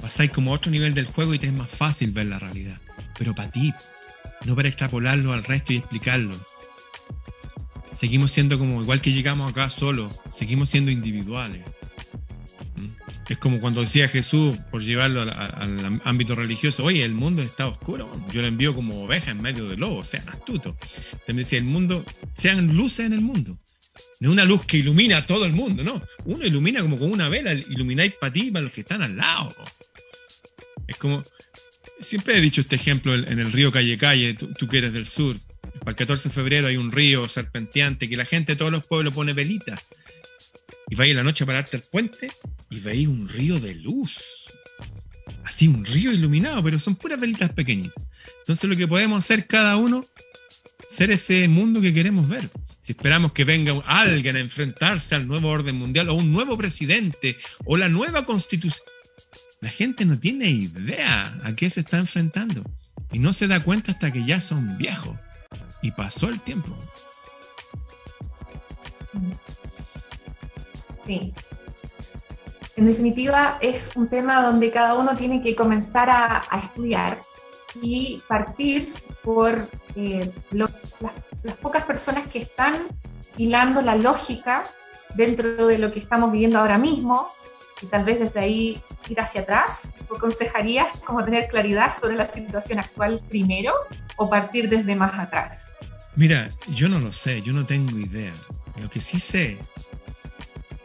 pasáis 0.00 0.30
como 0.30 0.50
a 0.50 0.54
otro 0.54 0.70
nivel 0.70 0.94
del 0.94 1.06
juego 1.06 1.34
y 1.34 1.38
te 1.38 1.46
es 1.46 1.52
más 1.52 1.68
fácil 1.68 2.10
ver 2.10 2.26
la 2.26 2.38
realidad. 2.38 2.80
pero 3.18 3.34
para 3.34 3.50
ti, 3.50 3.74
no 4.44 4.54
para 4.54 4.68
extrapolarlo 4.68 5.32
al 5.32 5.44
resto 5.44 5.72
y 5.72 5.76
explicarlo. 5.76 6.34
Seguimos 7.92 8.30
siendo 8.30 8.58
como, 8.58 8.80
igual 8.80 9.00
que 9.00 9.12
llegamos 9.12 9.50
acá 9.50 9.70
solo, 9.70 10.08
seguimos 10.32 10.70
siendo 10.70 10.92
individuales. 10.92 11.62
¿Mm? 12.76 12.90
Es 13.28 13.38
como 13.38 13.58
cuando 13.58 13.80
decía 13.80 14.08
Jesús, 14.08 14.56
por 14.70 14.82
llevarlo 14.82 15.22
al, 15.22 15.30
al 15.30 16.00
ámbito 16.04 16.36
religioso, 16.36 16.84
oye, 16.84 17.04
el 17.04 17.14
mundo 17.14 17.42
está 17.42 17.66
oscuro, 17.66 18.10
yo 18.32 18.40
lo 18.40 18.46
envío 18.46 18.74
como 18.74 19.02
oveja 19.02 19.32
en 19.32 19.42
medio 19.42 19.68
de 19.68 19.76
lobos, 19.76 20.08
sean 20.08 20.28
astutos. 20.28 20.76
También 21.26 21.44
decía, 21.44 21.58
el 21.58 21.64
mundo, 21.64 22.04
sean 22.34 22.76
luces 22.76 23.06
en 23.06 23.14
el 23.14 23.20
mundo. 23.20 23.58
No 24.20 24.32
una 24.32 24.44
luz 24.44 24.64
que 24.64 24.78
ilumina 24.78 25.18
a 25.18 25.24
todo 25.24 25.44
el 25.44 25.52
mundo, 25.52 25.84
no. 25.84 26.02
Uno 26.24 26.44
ilumina 26.44 26.82
como 26.82 26.96
con 26.96 27.10
una 27.10 27.28
vela, 27.28 27.52
ilumináis 27.52 28.14
para 28.14 28.32
ti 28.32 28.48
y 28.48 28.50
para 28.50 28.64
los 28.64 28.72
que 28.72 28.80
están 28.80 29.02
al 29.02 29.16
lado. 29.16 29.50
Es 30.86 30.96
como, 30.96 31.22
siempre 32.00 32.36
he 32.36 32.40
dicho 32.40 32.60
este 32.60 32.76
ejemplo 32.76 33.14
en 33.14 33.38
el 33.38 33.52
río 33.52 33.70
Calle 33.70 33.96
Calle, 33.98 34.34
tú, 34.34 34.68
que 34.68 34.78
eres 34.78 34.92
del 34.92 35.06
sur. 35.06 35.36
Para 35.80 35.90
el 35.90 35.96
14 35.96 36.28
de 36.28 36.34
febrero 36.34 36.66
hay 36.66 36.76
un 36.76 36.90
río 36.90 37.28
serpenteante 37.28 38.08
que 38.08 38.16
la 38.16 38.24
gente 38.24 38.52
de 38.52 38.56
todos 38.56 38.72
los 38.72 38.86
pueblos 38.86 39.14
pone 39.14 39.32
velitas. 39.32 39.80
Y 40.90 40.94
vais 40.96 41.14
la 41.14 41.22
noche 41.22 41.44
a 41.44 41.46
pararte 41.46 41.76
al 41.76 41.82
puente 41.82 42.30
y 42.70 42.80
veis 42.80 43.06
un 43.06 43.28
río 43.28 43.60
de 43.60 43.74
luz. 43.74 44.48
Así, 45.44 45.68
un 45.68 45.84
río 45.84 46.12
iluminado, 46.12 46.62
pero 46.62 46.78
son 46.78 46.96
puras 46.96 47.20
velitas 47.20 47.52
pequeñitas. 47.52 48.02
Entonces 48.38 48.68
lo 48.68 48.76
que 48.76 48.88
podemos 48.88 49.18
hacer 49.18 49.46
cada 49.46 49.76
uno, 49.76 50.02
ser 50.88 51.10
ese 51.10 51.46
mundo 51.48 51.80
que 51.80 51.92
queremos 51.92 52.28
ver. 52.28 52.48
Si 52.88 52.92
esperamos 52.92 53.32
que 53.32 53.44
venga 53.44 53.74
alguien 53.84 54.36
a 54.36 54.40
enfrentarse 54.40 55.14
al 55.14 55.28
nuevo 55.28 55.50
orden 55.50 55.76
mundial 55.76 56.08
o 56.08 56.14
un 56.14 56.32
nuevo 56.32 56.56
presidente 56.56 57.36
o 57.66 57.76
la 57.76 57.90
nueva 57.90 58.24
constitución, 58.24 58.82
la 59.60 59.68
gente 59.68 60.06
no 60.06 60.18
tiene 60.18 60.48
idea 60.48 61.38
a 61.44 61.54
qué 61.54 61.68
se 61.68 61.80
está 61.80 61.98
enfrentando 61.98 62.64
y 63.12 63.18
no 63.18 63.34
se 63.34 63.46
da 63.46 63.62
cuenta 63.62 63.92
hasta 63.92 64.10
que 64.10 64.24
ya 64.24 64.40
son 64.40 64.78
viejos 64.78 65.14
y 65.82 65.90
pasó 65.90 66.30
el 66.30 66.40
tiempo. 66.40 66.74
Sí. 71.06 71.34
En 72.76 72.86
definitiva, 72.86 73.58
es 73.60 73.90
un 73.96 74.08
tema 74.08 74.42
donde 74.42 74.70
cada 74.70 74.94
uno 74.94 75.14
tiene 75.14 75.42
que 75.42 75.54
comenzar 75.54 76.08
a, 76.08 76.42
estudiar 76.62 77.20
y 77.80 78.20
partir 78.26 78.92
por 79.22 79.58
eh, 79.94 80.30
las, 80.50 80.94
las 81.42 81.56
pocas 81.56 81.84
personas 81.84 82.30
que 82.30 82.40
están 82.40 82.88
hilando 83.36 83.82
la 83.82 83.96
lógica 83.96 84.64
dentro 85.14 85.66
de 85.66 85.78
lo 85.78 85.92
que 85.92 85.98
estamos 85.98 86.32
viviendo 86.32 86.58
ahora 86.58 86.78
mismo, 86.78 87.30
y 87.82 87.86
tal 87.86 88.04
vez 88.04 88.18
desde 88.18 88.40
ahí 88.40 88.82
ir 89.08 89.20
hacia 89.20 89.42
atrás? 89.42 89.94
¿O 90.08 90.16
aconsejarías 90.16 91.00
como 91.00 91.24
tener 91.24 91.48
claridad 91.48 91.92
sobre 91.94 92.16
la 92.16 92.26
situación 92.26 92.78
actual 92.78 93.22
primero 93.28 93.72
o 94.16 94.28
partir 94.28 94.68
desde 94.68 94.96
más 94.96 95.18
atrás? 95.18 95.66
Mira, 96.16 96.50
yo 96.68 96.88
no 96.88 96.98
lo 96.98 97.12
sé, 97.12 97.40
yo 97.40 97.52
no 97.52 97.64
tengo 97.66 97.96
idea. 97.98 98.34
Lo 98.76 98.90
que 98.90 99.00
sí 99.00 99.20
sé 99.20 99.58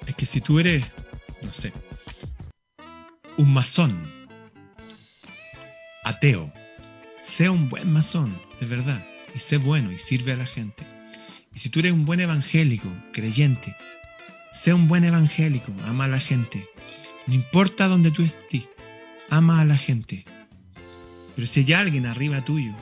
es 0.06 0.16
que 0.16 0.26
si 0.26 0.42
tú 0.42 0.60
eres, 0.60 0.86
no 1.42 1.52
sé, 1.52 1.74
un 3.38 3.54
masón, 3.54 4.28
ateo, 6.04 6.52
sea 7.24 7.52
un 7.52 7.70
buen 7.70 7.92
masón, 7.92 8.38
de 8.60 8.68
verdad, 8.68 9.04
y 9.34 9.40
sé 9.40 9.58
bueno 9.58 9.92
y 9.92 9.98
sirve 9.98 10.34
a 10.34 10.38
la 10.38 10.46
gente. 10.46 10.86
Y 11.56 11.60
si 11.60 11.70
tú 11.70 11.80
eres 11.80 11.94
un 11.94 12.06
buen 12.06 12.20
evangélico, 12.20 12.90
creyente, 13.14 13.76
sea 14.52 14.76
un 14.76 14.88
buen 14.88 15.04
evangélico, 15.04 15.74
ama 15.86 16.06
a 16.06 16.10
la 16.10 16.20
gente. 16.20 16.68
No 17.26 17.34
importa 17.34 17.88
dónde 17.88 18.12
tú 18.12 18.24
estés, 18.24 18.68
ama 19.30 19.62
a 19.62 19.66
la 19.66 19.78
gente. 19.78 20.26
Pero 21.36 21.48
si 21.48 21.62
hay 21.62 21.74
alguien 21.74 22.06
arriba 22.06 22.44
tuyo 22.44 22.76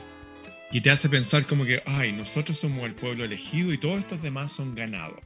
que 0.70 0.80
te 0.80 0.90
hace 0.90 1.08
pensar 1.08 1.46
como 1.46 1.64
que, 1.64 1.82
ay, 1.86 2.12
nosotros 2.12 2.58
somos 2.58 2.84
el 2.84 2.94
pueblo 2.94 3.24
elegido 3.24 3.72
y 3.72 3.78
todos 3.78 4.00
estos 4.00 4.22
demás 4.22 4.52
son 4.52 4.74
ganados. 4.74 5.20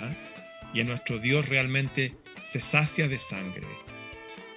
¿ah? 0.00 0.14
Y 0.72 0.80
a 0.80 0.84
nuestro 0.84 1.18
Dios 1.18 1.48
realmente 1.48 2.14
se 2.42 2.60
sacia 2.60 3.08
de 3.08 3.18
sangre. 3.18 3.66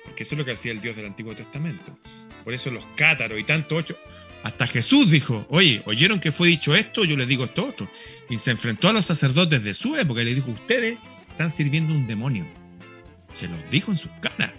Porque 0.05 0.23
eso 0.23 0.35
es 0.35 0.39
lo 0.39 0.45
que 0.45 0.51
hacía 0.51 0.71
el 0.71 0.81
Dios 0.81 0.95
del 0.95 1.07
Antiguo 1.07 1.35
Testamento. 1.35 1.97
Por 2.45 2.53
eso 2.53 2.71
los 2.71 2.85
cátaros 2.95 3.37
y 3.37 3.43
tanto 3.43 3.75
ocho. 3.75 3.97
Hasta 4.43 4.67
Jesús 4.67 5.09
dijo, 5.09 5.45
oye, 5.49 5.81
¿oyeron 5.85 6.19
que 6.19 6.31
fue 6.31 6.47
dicho 6.47 6.75
esto? 6.75 7.03
Yo 7.03 7.17
les 7.17 7.27
digo 7.27 7.45
esto 7.45 7.65
otro. 7.65 7.89
Y 8.29 8.37
se 8.37 8.51
enfrentó 8.51 8.87
a 8.87 8.93
los 8.93 9.05
sacerdotes 9.05 9.63
de 9.63 9.73
su 9.73 9.95
época 9.97 10.21
y 10.21 10.25
les 10.25 10.35
dijo, 10.35 10.51
ustedes 10.51 10.99
están 11.31 11.51
sirviendo 11.51 11.93
un 11.93 12.05
demonio. 12.05 12.45
Se 13.33 13.47
los 13.47 13.59
dijo 13.71 13.91
en 13.91 13.97
sus 13.97 14.11
caras. 14.21 14.51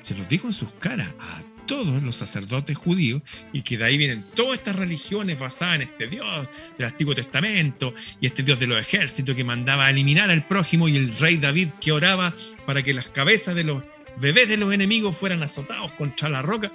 Se 0.00 0.16
los 0.16 0.28
dijo 0.28 0.48
en 0.48 0.52
sus 0.52 0.72
caras 0.80 1.08
a 1.20 1.42
todos 1.66 2.02
los 2.02 2.16
sacerdotes 2.16 2.76
judíos 2.76 3.22
y 3.52 3.62
que 3.62 3.78
de 3.78 3.84
ahí 3.84 3.98
vienen 3.98 4.24
todas 4.34 4.58
estas 4.58 4.74
religiones 4.74 5.38
basadas 5.38 5.76
en 5.76 5.82
este 5.82 6.08
Dios 6.08 6.48
del 6.76 6.86
Antiguo 6.88 7.14
Testamento 7.14 7.94
y 8.20 8.26
este 8.26 8.42
Dios 8.42 8.58
de 8.58 8.66
los 8.66 8.80
ejércitos 8.80 9.36
que 9.36 9.44
mandaba 9.44 9.86
a 9.86 9.90
eliminar 9.90 10.30
al 10.30 10.46
prójimo 10.46 10.88
y 10.88 10.96
el 10.96 11.16
rey 11.16 11.36
David 11.36 11.68
que 11.80 11.92
oraba 11.92 12.34
para 12.66 12.82
que 12.82 12.94
las 12.94 13.08
cabezas 13.10 13.54
de 13.54 13.64
los 13.64 13.84
bebés 14.16 14.48
de 14.48 14.56
los 14.56 14.72
enemigos 14.72 15.16
fueran 15.16 15.42
azotados 15.42 15.92
contra 15.92 16.28
la 16.28 16.42
roca. 16.42 16.72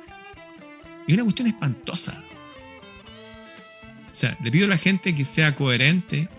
Y 1.07 1.13
una 1.13 1.23
cuestión 1.23 1.47
espantosa. 1.47 2.23
O 4.11 4.15
sea, 4.15 4.37
le 4.43 4.51
pido 4.51 4.65
a 4.65 4.69
la 4.69 4.77
gente 4.77 5.15
que 5.15 5.25
sea 5.25 5.55
coherente 5.55 6.29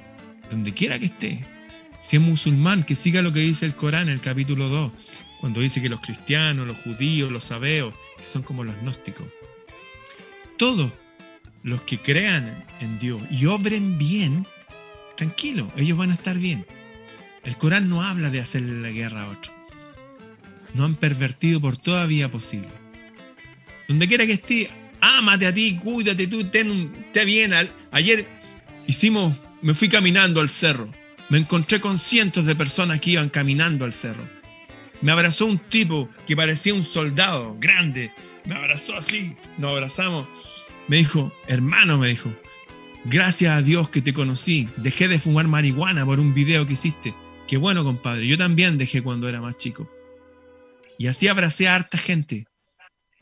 donde 0.50 0.72
quiera 0.72 0.98
que 0.98 1.06
esté. 1.06 1.44
Si 2.02 2.16
es 2.16 2.22
musulmán, 2.22 2.84
que 2.84 2.96
siga 2.96 3.22
lo 3.22 3.32
que 3.32 3.40
dice 3.40 3.66
el 3.66 3.74
Corán 3.74 4.08
en 4.08 4.14
el 4.14 4.20
capítulo 4.20 4.68
2, 4.68 4.92
cuando 5.40 5.60
dice 5.60 5.82
que 5.82 5.88
los 5.88 6.00
cristianos, 6.00 6.66
los 6.66 6.78
judíos, 6.78 7.32
los 7.32 7.44
sabeos, 7.44 7.94
que 8.18 8.28
son 8.28 8.42
como 8.42 8.62
los 8.62 8.76
gnósticos, 8.80 9.26
todos 10.56 10.92
los 11.62 11.82
que 11.82 11.98
crean 11.98 12.64
en 12.80 12.98
Dios 12.98 13.20
y 13.30 13.46
obren 13.46 13.98
bien, 13.98 14.46
tranquilo, 15.16 15.72
ellos 15.76 15.98
van 15.98 16.10
a 16.10 16.14
estar 16.14 16.38
bien. 16.38 16.66
El 17.42 17.56
Corán 17.56 17.88
no 17.88 18.02
habla 18.02 18.30
de 18.30 18.40
hacerle 18.40 18.80
la 18.80 18.90
guerra 18.90 19.22
a 19.22 19.30
otro. 19.30 19.52
No 20.74 20.84
han 20.84 20.94
pervertido 20.94 21.60
por 21.60 21.76
toda 21.76 22.06
vía 22.06 22.30
posible. 22.30 22.83
Donde 23.94 24.08
quiera 24.08 24.26
que 24.26 24.32
esté, 24.32 24.70
ámate 25.00 25.46
a 25.46 25.54
ti, 25.54 25.76
cuídate 25.76 26.26
tú, 26.26 26.42
ten, 26.46 26.92
bien. 27.24 27.52
Ayer 27.92 28.26
hicimos, 28.88 29.36
me 29.62 29.72
fui 29.72 29.88
caminando 29.88 30.40
al 30.40 30.48
cerro. 30.48 30.90
Me 31.28 31.38
encontré 31.38 31.80
con 31.80 31.96
cientos 31.96 32.44
de 32.44 32.56
personas 32.56 32.98
que 32.98 33.12
iban 33.12 33.28
caminando 33.28 33.84
al 33.84 33.92
cerro. 33.92 34.28
Me 35.00 35.12
abrazó 35.12 35.46
un 35.46 35.60
tipo 35.60 36.10
que 36.26 36.34
parecía 36.34 36.74
un 36.74 36.82
soldado 36.82 37.56
grande. 37.60 38.12
Me 38.46 38.56
abrazó 38.56 38.96
así, 38.96 39.36
nos 39.58 39.70
abrazamos. 39.70 40.26
Me 40.88 40.96
dijo, 40.96 41.32
hermano, 41.46 41.96
me 41.96 42.08
dijo, 42.08 42.34
gracias 43.04 43.56
a 43.56 43.62
Dios 43.62 43.90
que 43.90 44.02
te 44.02 44.12
conocí. 44.12 44.68
Dejé 44.76 45.06
de 45.06 45.20
fumar 45.20 45.46
marihuana 45.46 46.04
por 46.04 46.18
un 46.18 46.34
video 46.34 46.66
que 46.66 46.72
hiciste. 46.72 47.14
Qué 47.46 47.58
bueno, 47.58 47.84
compadre. 47.84 48.26
Yo 48.26 48.36
también 48.36 48.76
dejé 48.76 49.02
cuando 49.02 49.28
era 49.28 49.40
más 49.40 49.56
chico. 49.56 49.88
Y 50.98 51.06
así 51.06 51.28
abracé 51.28 51.68
a 51.68 51.76
harta 51.76 51.96
gente. 51.96 52.46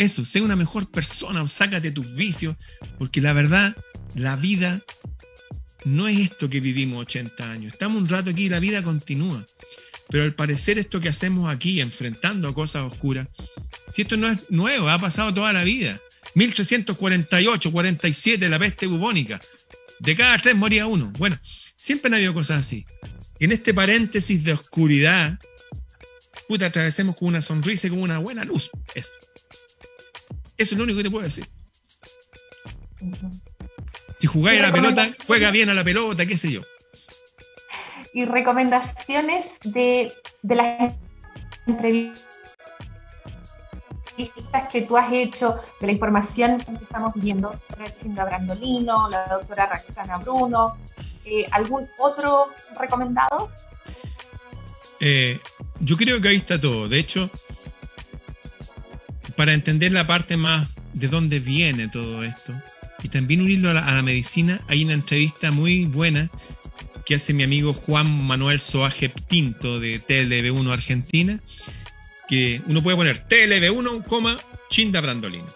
Eso, 0.02 0.24
sé 0.24 0.40
una 0.40 0.56
mejor 0.56 0.90
persona, 0.90 1.46
sácate 1.46 1.92
tus 1.92 2.16
vicios, 2.16 2.56
porque 2.98 3.20
la 3.20 3.32
verdad, 3.32 3.76
la 4.16 4.34
vida 4.34 4.82
no 5.84 6.08
es 6.08 6.18
esto 6.18 6.48
que 6.48 6.58
vivimos 6.58 6.98
80 6.98 7.48
años. 7.48 7.72
Estamos 7.72 7.98
un 7.98 8.08
rato 8.08 8.30
aquí 8.30 8.46
y 8.46 8.48
la 8.48 8.58
vida 8.58 8.82
continúa. 8.82 9.44
Pero 10.08 10.24
al 10.24 10.34
parecer 10.34 10.80
esto 10.80 11.00
que 11.00 11.08
hacemos 11.08 11.54
aquí, 11.54 11.80
enfrentando 11.80 12.52
cosas 12.52 12.82
oscuras, 12.82 13.28
si 13.90 14.02
esto 14.02 14.16
no 14.16 14.26
es 14.28 14.50
nuevo, 14.50 14.90
ha 14.90 14.98
pasado 14.98 15.32
toda 15.32 15.52
la 15.52 15.62
vida. 15.62 16.00
1348, 16.34 17.70
47, 17.70 18.48
la 18.48 18.58
peste 18.58 18.88
bubónica. 18.88 19.38
De 20.00 20.16
cada 20.16 20.36
tres 20.38 20.56
moría 20.56 20.88
uno. 20.88 21.12
Bueno, 21.16 21.38
siempre 21.76 22.08
han 22.08 22.14
habido 22.14 22.34
cosas 22.34 22.66
así. 22.66 22.84
en 23.38 23.52
este 23.52 23.72
paréntesis 23.72 24.42
de 24.42 24.54
oscuridad, 24.54 25.38
puta, 26.48 26.66
atravesemos 26.66 27.16
con 27.16 27.28
una 27.28 27.40
sonrisa 27.40 27.86
y 27.86 27.90
con 27.90 28.02
una 28.02 28.18
buena 28.18 28.42
luz. 28.42 28.68
Eso. 28.96 29.12
Eso 30.62 30.74
es 30.74 30.78
lo 30.78 30.84
único 30.84 30.98
que 30.98 31.02
te 31.02 31.10
puedo 31.10 31.24
decir. 31.24 31.44
Si 34.20 34.28
jugáis 34.28 34.60
a 34.60 34.68
la 34.68 34.72
pelota, 34.72 35.08
juega 35.26 35.50
bien 35.50 35.68
a 35.70 35.74
la 35.74 35.82
pelota, 35.82 36.24
qué 36.24 36.38
sé 36.38 36.52
yo. 36.52 36.60
Y 38.14 38.26
recomendaciones 38.26 39.58
de, 39.64 40.12
las 40.42 40.94
entrevistas 41.66 42.28
que 44.70 44.82
tú 44.82 44.96
has 44.96 45.12
hecho, 45.12 45.56
de 45.80 45.86
la 45.88 45.92
información 45.92 46.58
que 46.58 46.84
estamos 46.84 47.12
viendo, 47.16 47.52
Chinda 48.00 48.24
Brandolino, 48.24 49.08
la 49.10 49.26
doctora 49.26 49.66
Roxana 49.66 50.18
Bruno, 50.18 50.76
eh, 51.24 51.48
¿algún 51.50 51.88
otro 51.98 52.52
recomendado? 52.78 53.50
Eh, 55.00 55.40
yo 55.80 55.96
creo 55.96 56.20
que 56.20 56.28
ahí 56.28 56.36
está 56.36 56.60
todo. 56.60 56.88
De 56.88 57.00
hecho, 57.00 57.28
para 59.42 59.54
entender 59.54 59.90
la 59.90 60.06
parte 60.06 60.36
más 60.36 60.68
de 60.92 61.08
dónde 61.08 61.40
viene 61.40 61.88
todo 61.88 62.22
esto 62.22 62.52
y 63.02 63.08
también 63.08 63.40
unirlo 63.40 63.70
a 63.70 63.74
la, 63.74 64.02
medicina, 64.02 64.60
hay 64.68 64.84
una 64.84 64.92
entrevista 64.92 65.50
muy 65.50 65.84
buena 65.84 66.30
que 67.04 67.16
hace 67.16 67.34
mi 67.34 67.42
amigo 67.42 67.74
Juan 67.74 68.24
Manuel 68.24 68.60
Soaje 68.60 69.08
Pinto 69.08 69.80
de 69.80 70.00
TLB1 70.00 70.72
Argentina, 70.72 71.40
que 72.28 72.62
uno 72.66 72.84
puede 72.84 72.96
poner 72.96 73.26
TLB1, 73.26 74.40
Chinda 74.70 75.00
Brandolino. 75.00 75.48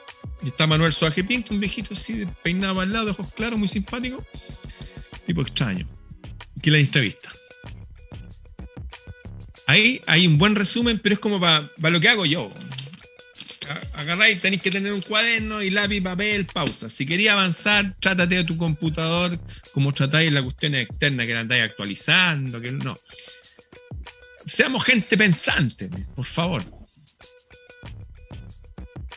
Y 0.43 0.49
está 0.49 0.67
Manuel 0.67 0.93
Suaje 0.93 1.23
Pinto, 1.23 1.55
un 1.55 1.61
viejito 1.61 1.95
así, 1.95 2.27
peinado 2.43 2.81
al 2.81 2.93
lado, 2.93 3.13
ojos 3.13 3.35
claros, 3.35 3.57
muy 3.57 3.69
simpático. 3.69 4.19
Tipo 5.27 5.43
extraño. 5.43 5.87
Que 6.61 6.73
la 6.73 6.79
entrevista. 6.79 7.31
Ahí 9.69 10.01
hay 10.09 10.27
un 10.27 10.39
buen 10.39 10.57
resumen, 10.57 10.99
pero 11.01 11.15
es 11.15 11.21
como 11.21 11.39
para 11.39 11.71
lo 11.83 12.01
que 12.01 12.09
hago 12.09 12.27
yo. 12.27 12.53
Agarráis, 13.95 14.41
tenéis 14.41 14.63
que 14.63 14.71
tener 14.71 14.93
un 14.93 15.01
cuaderno 15.01 15.63
y 15.63 15.71
lápiz, 15.71 16.01
papel, 16.03 16.47
pausa. 16.47 16.91
Si 16.91 17.07
quería 17.07 17.33
avanzar, 17.33 17.97
trátate 18.01 18.37
de 18.37 18.45
tu 18.45 18.57
computador 18.57 19.39
como 19.73 19.93
tratáis 19.93 20.33
la 20.33 20.43
cuestión 20.43 20.75
externa 20.75 21.27
que 21.27 21.35
la 21.35 21.41
andáis 21.41 21.65
actualizando, 21.65 22.61
que 22.61 22.73
no. 22.73 22.97
Seamos 24.47 24.85
gente 24.85 25.17
pensante, 25.17 25.89
por 26.15 26.25
favor. 26.25 26.65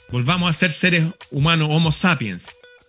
Volvamos 0.09 0.49
a 0.49 0.53
ser 0.53 0.71
seres 0.71 1.11
humanos, 1.29 1.67
homo 1.71 1.91
sapiens. 1.91 2.47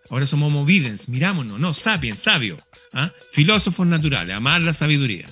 Ahora 0.09 0.27
somos 0.27 0.49
homo 0.49 0.65
videns, 0.65 1.09
mirámonos, 1.09 1.61
no, 1.61 1.75
sapiens, 1.75 2.21
sabio. 2.21 2.57
¿ah? 2.95 3.13
Filósofos 3.33 3.87
naturales, 3.87 4.35
amar 4.35 4.63
la 4.63 4.73
sabiduría. 4.73 5.27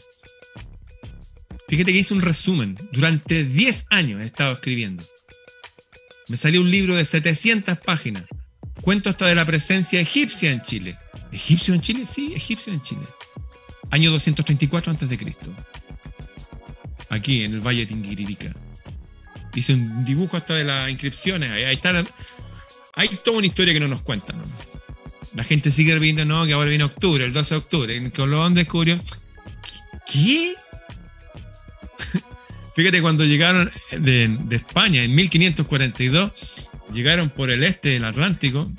Fíjate 1.68 1.92
que 1.92 1.98
hice 1.98 2.14
un 2.14 2.20
resumen. 2.20 2.78
Durante 2.92 3.44
10 3.44 3.86
años 3.90 4.22
he 4.22 4.26
estado 4.26 4.52
escribiendo. 4.52 5.04
Me 6.28 6.36
salió 6.36 6.60
un 6.60 6.70
libro 6.70 6.94
de 6.94 7.04
700 7.04 7.78
páginas. 7.78 8.24
Cuento 8.80 9.10
hasta 9.10 9.26
de 9.26 9.34
la 9.34 9.44
presencia 9.44 10.00
egipcia 10.00 10.52
en 10.52 10.62
Chile. 10.62 10.98
¿Egipcio 11.32 11.74
en 11.74 11.80
Chile? 11.80 12.06
Sí, 12.06 12.32
egipcio 12.34 12.72
en 12.72 12.80
Chile. 12.80 13.02
Año 13.90 14.10
234 14.10 14.92
a.C. 14.92 15.36
Aquí, 17.10 17.44
en 17.44 17.54
el 17.54 17.60
Valle 17.60 17.80
de 17.80 17.86
Tinguiririca. 17.86 18.54
Hice 19.54 19.72
un 19.72 20.04
dibujo 20.04 20.36
hasta 20.36 20.54
de 20.54 20.64
las 20.64 20.90
inscripciones. 20.90 21.50
Ahí, 21.50 21.74
está. 21.74 22.04
hay 22.94 23.08
toda 23.24 23.38
una 23.38 23.46
historia 23.46 23.72
que 23.72 23.80
no 23.80 23.88
nos 23.88 24.02
cuentan. 24.02 24.36
La 25.34 25.44
gente 25.44 25.70
sigue 25.70 25.98
viendo, 25.98 26.24
no, 26.24 26.46
que 26.46 26.52
ahora 26.52 26.68
viene 26.68 26.84
octubre, 26.84 27.24
el 27.24 27.32
12 27.32 27.54
de 27.54 27.58
octubre. 27.58 27.96
En 27.96 28.10
Colón 28.10 28.54
descubrió. 28.54 29.02
¿Qué? 30.10 30.54
Fíjate, 32.78 33.02
cuando 33.02 33.24
llegaron 33.24 33.72
de, 33.90 34.38
España 34.52 35.02
en 35.02 35.12
1542, 35.12 36.30
llegaron 36.92 37.28
por 37.28 37.50
el 37.50 37.64
este 37.64 37.88
del 37.88 38.04
Atlántico 38.04 38.70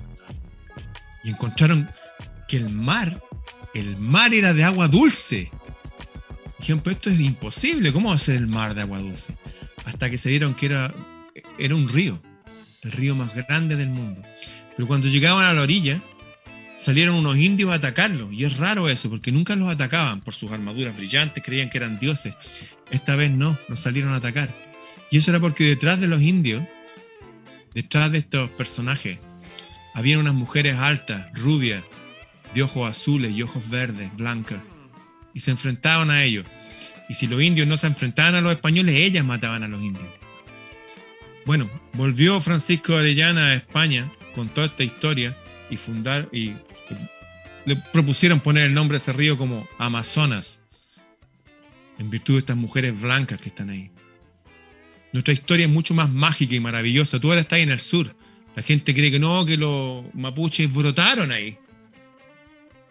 y 1.21 1.31
encontraron 1.31 1.89
que 2.47 2.55
el 2.55 2.69
mar, 2.69 3.21
el 3.73 3.97
mar 3.97 4.33
era 4.33 4.53
de 4.53 4.63
agua 4.63 4.87
dulce. 4.87 5.51
Dijeron, 6.59 6.79
pero 6.81 6.95
esto 6.95 7.09
es 7.09 7.19
imposible, 7.19 7.91
¿cómo 7.91 8.07
va 8.07 8.15
a 8.15 8.19
ser 8.19 8.37
el 8.37 8.47
mar 8.47 8.73
de 8.73 8.83
agua 8.83 8.99
dulce? 8.99 9.33
hasta 9.83 10.09
que 10.09 10.17
se 10.17 10.29
dieron 10.29 10.53
que 10.53 10.67
era, 10.67 10.93
era 11.57 11.75
un 11.75 11.89
río, 11.89 12.21
el 12.83 12.93
río 12.93 13.15
más 13.15 13.35
grande 13.35 13.75
del 13.75 13.89
mundo. 13.89 14.21
Pero 14.77 14.87
cuando 14.87 15.09
llegaban 15.09 15.43
a 15.43 15.53
la 15.53 15.61
orilla, 15.61 16.01
salieron 16.79 17.15
unos 17.15 17.37
indios 17.37 17.71
a 17.71 17.75
atacarlos. 17.75 18.31
Y 18.33 18.45
es 18.45 18.57
raro 18.57 18.89
eso, 18.89 19.09
porque 19.09 19.31
nunca 19.31 19.55
los 19.55 19.69
atacaban 19.69 20.21
por 20.21 20.33
sus 20.33 20.51
armaduras 20.51 20.95
brillantes, 20.95 21.43
creían 21.43 21.69
que 21.69 21.77
eran 21.77 21.99
dioses. 21.99 22.33
Esta 22.89 23.15
vez 23.15 23.31
no, 23.31 23.57
los 23.67 23.79
salieron 23.79 24.13
a 24.13 24.17
atacar. 24.17 24.49
Y 25.11 25.17
eso 25.17 25.31
era 25.31 25.39
porque 25.39 25.65
detrás 25.65 25.99
de 25.99 26.07
los 26.07 26.21
indios, 26.21 26.63
detrás 27.73 28.11
de 28.11 28.19
estos 28.19 28.49
personajes, 28.51 29.19
habían 29.93 30.19
unas 30.19 30.33
mujeres 30.33 30.77
altas, 30.77 31.27
rubias, 31.33 31.83
de 32.53 32.63
ojos 32.63 32.89
azules 32.89 33.31
y 33.31 33.43
ojos 33.43 33.69
verdes, 33.69 34.15
blancas. 34.15 34.59
Y 35.33 35.41
se 35.41 35.51
enfrentaban 35.51 36.09
a 36.09 36.23
ellos. 36.23 36.45
Y 37.09 37.15
si 37.15 37.27
los 37.27 37.41
indios 37.41 37.67
no 37.67 37.77
se 37.77 37.87
enfrentaban 37.87 38.35
a 38.35 38.41
los 38.41 38.51
españoles, 38.51 38.95
ellas 38.95 39.25
mataban 39.25 39.63
a 39.63 39.67
los 39.67 39.81
indios. 39.81 40.05
Bueno, 41.45 41.69
volvió 41.93 42.39
Francisco 42.41 42.95
Arellana 42.95 43.47
a 43.47 43.55
España 43.55 44.11
con 44.35 44.49
toda 44.49 44.67
esta 44.67 44.83
historia 44.83 45.35
y 45.69 45.77
fundar 45.77 46.29
y 46.31 46.53
le 47.69 47.75
propusieron 47.77 48.41
poner 48.41 48.65
el 48.65 48.73
nombre 48.73 48.97
de 48.97 48.99
ese 48.99 49.13
río 49.13 49.37
como 49.37 49.67
Amazonas, 49.77 50.61
en 51.97 52.09
virtud 52.09 52.33
de 52.33 52.39
estas 52.39 52.57
mujeres 52.57 52.99
blancas 52.99 53.41
que 53.41 53.49
están 53.49 53.69
ahí. 53.69 53.91
Nuestra 55.13 55.33
historia 55.33 55.65
es 55.65 55.71
mucho 55.71 55.93
más 55.93 56.09
mágica 56.09 56.53
y 56.53 56.59
maravillosa. 56.59 57.19
Tú 57.19 57.29
ahora 57.29 57.41
estás 57.41 57.59
en 57.59 57.69
el 57.69 57.79
sur. 57.79 58.15
La 58.55 58.61
gente 58.61 58.93
cree 58.93 59.09
que 59.09 59.19
no, 59.19 59.45
que 59.45 59.57
los 59.57 60.03
mapuches 60.13 60.71
brotaron 60.71 61.31
ahí. 61.31 61.57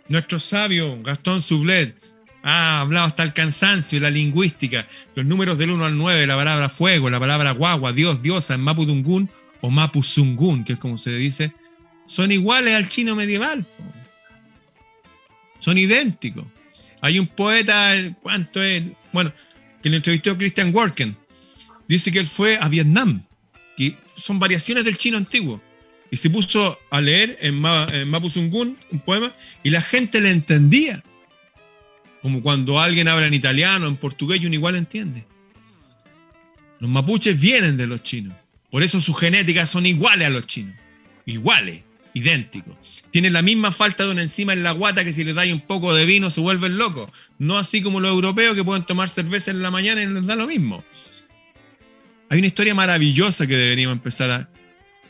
Nuestro 0.09 0.41
sabio 0.41 1.01
Gastón 1.03 1.43
Sublet 1.43 1.95
Ah, 2.43 2.81
hablado 2.81 3.07
hasta 3.07 3.25
el 3.25 3.33
cansancio, 3.33 3.99
la 4.01 4.11
lingüística, 4.11 4.87
los 5.15 5.27
números 5.27 5.59
del 5.59 5.71
1 5.71 5.85
al 5.85 5.99
9, 5.99 6.27
la 6.27 6.37
palabra 6.37 6.69
fuego, 6.69 7.11
la 7.11 7.19
palabra 7.19 7.51
guagua, 7.51 7.93
Dios, 7.93 8.23
diosa 8.23 8.55
en 8.55 8.61
Mapudungun 8.61 9.29
o 9.61 9.71
Mapuzungun, 9.71 10.65
que 10.65 10.75
es 10.75 10.79
como 10.79 10.99
se 10.99 11.17
dice, 11.17 11.53
son 12.07 12.31
iguales 12.31 12.75
al 12.75 12.89
chino 12.89 13.17
medieval. 13.17 13.67
Son 15.61 15.77
idénticos. 15.77 16.45
Hay 17.01 17.19
un 17.19 17.27
poeta, 17.27 17.95
¿cuánto 18.23 18.63
es? 18.63 18.83
Bueno, 19.13 19.33
que 19.83 19.91
le 19.91 19.97
entrevistó 19.99 20.37
Christian 20.37 20.75
Worken. 20.75 21.17
Dice 21.87 22.13
que 22.13 22.19
él 22.19 22.27
fue 22.27 22.59
a 22.59 22.69
Vietnam, 22.69 23.25
que 23.77 23.97
son 24.17 24.39
variaciones 24.39 24.85
del 24.85 24.99
chino 24.99 25.17
antiguo. 25.17 25.63
Y 26.11 26.17
se 26.17 26.31
puso 26.31 26.79
a 26.91 27.01
leer 27.01 27.39
en, 27.41 27.65
en 27.65 28.11
Mapuzungun 28.11 28.79
un 28.91 29.01
poema 29.01 29.35
y 29.63 29.71
la 29.71 29.81
gente 29.81 30.21
le 30.21 30.31
entendía. 30.31 31.03
Como 32.23 32.43
cuando 32.43 32.81
alguien 32.81 33.09
habla 33.09 33.27
en 33.27 33.35
italiano, 33.35 33.87
en 33.87 33.97
portugués, 33.97 34.41
y 34.41 34.47
uno 34.47 34.55
igual 34.55 34.75
entiende. 34.75 35.25
Los 36.81 36.91
mapuches 36.91 37.41
vienen 37.41 37.77
de 37.77 37.87
los 37.87 38.03
chinos. 38.03 38.37
Por 38.71 38.83
eso 38.83 39.01
sus 39.01 39.19
genéticas 39.19 39.71
son 39.71 39.87
iguales 39.87 40.27
a 40.27 40.31
los 40.31 40.47
chinos. 40.47 40.75
Iguales, 41.27 41.83
idénticos. 42.15 42.77
Tienen 43.19 43.33
la 43.33 43.43
misma 43.43 43.73
falta 43.73 44.05
de 44.05 44.13
una 44.13 44.23
enzima 44.23 44.53
en 44.53 44.63
la 44.63 44.71
guata 44.71 45.05
que 45.05 45.13
si 45.13 45.25
les 45.25 45.35
dais 45.35 45.53
un 45.53 45.63
poco 45.63 45.93
de 45.93 46.07
vino 46.07 46.31
se 46.31 46.41
vuelven 46.41 46.79
locos. 46.79 47.11
No 47.41 47.59
así 47.59 47.83
como 47.83 47.99
los 47.99 48.13
europeos 48.13 48.55
que 48.55 48.63
pueden 48.63 48.87
tomar 48.87 49.09
cerveza 49.09 49.51
en 49.51 49.61
la 49.61 49.73
mañana 49.73 50.01
y 50.01 50.07
les 50.07 50.25
da 50.25 50.37
lo 50.37 50.47
mismo. 50.47 50.85
Hay 52.29 52.39
una 52.39 52.47
historia 52.47 52.77
maravillosa 52.77 53.49
que 53.49 53.57
deberíamos 53.57 53.97
empezar 53.97 54.31
a... 54.31 54.49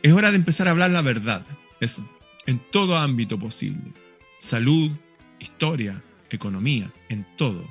Es 0.03 0.11
hora 0.11 0.31
de 0.31 0.39
empezar 0.39 0.69
a 0.69 0.71
hablar 0.71 0.91
la 0.91 1.03
verdad. 1.03 1.45
Eso. 1.81 2.03
En 2.47 2.59
todo 2.71 2.97
ámbito 2.97 3.39
posible. 3.39 3.93
Salud, 4.39 4.91
historia, 5.39 6.03
economía, 6.31 6.91
en 7.11 7.27
todo. 7.37 7.71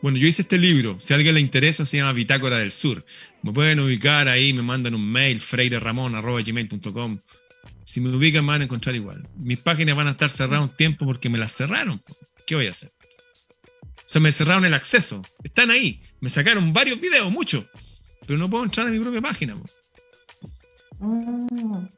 Bueno, 0.00 0.16
yo 0.16 0.26
hice 0.26 0.40
este 0.40 0.56
libro, 0.56 0.98
si 0.98 1.12
a 1.12 1.16
alguien 1.16 1.34
le 1.34 1.42
interesa, 1.42 1.84
se 1.84 1.98
llama 1.98 2.14
Bitácora 2.14 2.56
del 2.56 2.72
Sur. 2.72 3.04
Me 3.42 3.52
pueden 3.52 3.80
ubicar 3.80 4.28
ahí, 4.28 4.54
me 4.54 4.62
mandan 4.62 4.94
un 4.94 5.06
mail, 5.12 5.42
freireramon.gmail.com. 5.42 7.18
Si 7.90 8.00
me 8.00 8.08
ubican, 8.16 8.44
me 8.44 8.52
van 8.52 8.60
a 8.60 8.64
encontrar 8.64 8.94
igual. 8.94 9.20
Mis 9.38 9.58
páginas 9.58 9.96
van 9.96 10.06
a 10.06 10.10
estar 10.12 10.30
cerradas 10.30 10.70
un 10.70 10.76
tiempo 10.76 11.04
porque 11.04 11.28
me 11.28 11.38
las 11.38 11.56
cerraron. 11.56 12.00
¿Qué 12.46 12.54
voy 12.54 12.68
a 12.68 12.70
hacer? 12.70 12.88
O 12.88 14.02
sea, 14.06 14.20
me 14.20 14.30
cerraron 14.30 14.64
el 14.64 14.74
acceso. 14.74 15.22
Están 15.42 15.72
ahí. 15.72 16.00
Me 16.20 16.30
sacaron 16.30 16.72
varios 16.72 17.00
videos, 17.00 17.32
muchos. 17.32 17.68
Pero 18.28 18.38
no 18.38 18.48
puedo 18.48 18.62
entrar 18.62 18.86
a 18.86 18.90
mi 18.90 19.00
propia 19.00 19.20
página. 19.20 19.56
Mm. 21.00 21.88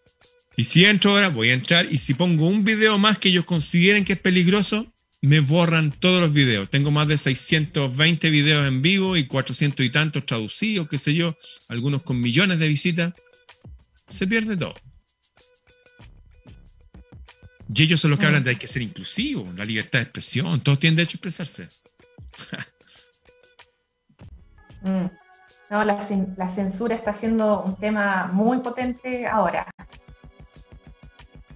Y 0.57 0.64
si 0.64 0.86
entro 0.86 1.11
ahora, 1.11 1.28
voy 1.28 1.51
a 1.51 1.53
entrar 1.53 1.86
y 1.93 1.99
si 1.99 2.14
pongo 2.14 2.49
un 2.49 2.64
video 2.64 2.97
más 2.97 3.18
que 3.18 3.28
ellos 3.28 3.45
consideren 3.45 4.07
que 4.07 4.14
es 4.14 4.18
peligroso, 4.18 4.90
me 5.20 5.40
borran 5.40 5.93
todos 5.93 6.22
los 6.22 6.32
videos. 6.32 6.70
Tengo 6.70 6.90
más 6.90 7.07
de 7.07 7.18
620 7.18 8.30
videos 8.30 8.66
en 8.66 8.80
vivo 8.80 9.14
y 9.18 9.26
400 9.26 9.84
y 9.84 9.90
tantos 9.90 10.24
traducidos, 10.24 10.88
qué 10.88 10.97
sé 10.97 11.12
yo, 11.12 11.36
algunos 11.68 12.03
con 12.03 12.18
millones 12.18 12.59
de 12.61 12.68
visitas. 12.68 13.12
Se 14.09 14.26
pierde 14.26 14.57
todo. 14.57 14.74
Y 17.75 17.83
ellos 17.83 18.01
son 18.01 18.11
los 18.11 18.18
que 18.18 18.27
hablan 18.27 18.45
de 18.45 18.51
hay 18.51 18.57
que 18.57 18.68
ser 18.68 18.83
inclusivo, 18.83 19.49
la 19.57 19.64
libertad 19.64 20.01
de 20.01 20.03
expresión, 20.05 20.61
todos 20.61 20.79
tienen 20.79 20.97
derecho 20.97 21.16
a 21.16 21.18
expresarse. 21.18 21.68
Mm. 24.85 25.07
No, 25.70 25.85
la, 25.85 25.97
la, 26.37 26.49
censura 26.49 26.97
está 26.97 27.14
siendo 27.14 27.62
un 27.62 27.77
tema 27.77 28.29
muy 28.33 28.59
potente 28.59 29.29
ahora. 29.29 29.70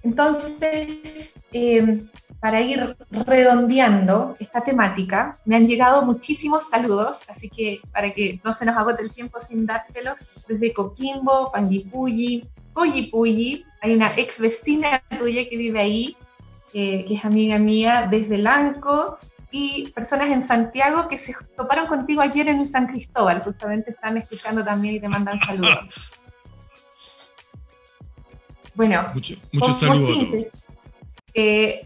Entonces, 0.01 1.33
eh, 1.51 2.07
para 2.39 2.61
ir 2.61 2.95
redondeando 3.11 4.37
esta 4.39 4.61
temática, 4.61 5.37
me 5.43 5.57
han 5.57 5.67
llegado 5.67 6.05
muchísimos 6.05 6.69
saludos, 6.69 7.19
así 7.27 7.49
que 7.49 7.81
para 7.91 8.13
que 8.13 8.39
no 8.45 8.53
se 8.53 8.65
nos 8.65 8.77
agote 8.77 9.03
el 9.03 9.11
tiempo 9.11 9.41
sin 9.41 9.65
dártelos, 9.65 10.21
desde 10.47 10.71
Coquimbo, 10.71 11.51
Panguipulli, 11.51 12.47
Coyipulli, 12.71 13.65
hay 13.81 13.93
una 13.93 14.13
ex 14.15 14.39
vecina 14.39 15.01
tuya 15.17 15.47
que 15.49 15.57
vive 15.57 15.79
ahí, 15.79 16.17
que 16.71 17.07
es 17.09 17.25
amiga 17.25 17.57
mía, 17.57 18.07
desde 18.09 18.37
Lanco, 18.37 19.17
y 19.51 19.91
personas 19.91 20.29
en 20.29 20.43
Santiago 20.43 21.07
que 21.07 21.17
se 21.17 21.33
toparon 21.55 21.87
contigo 21.87 22.21
ayer 22.21 22.49
en 22.49 22.67
San 22.67 22.87
Cristóbal, 22.87 23.41
justamente 23.43 23.91
están 23.91 24.17
escuchando 24.17 24.63
también 24.63 24.95
y 24.95 24.99
te 24.99 25.07
mandan 25.07 25.39
saludos. 25.39 25.79
Bueno, 28.75 29.11
muchos 29.51 29.79
saludos. 29.79 30.45
Eh, 31.33 31.81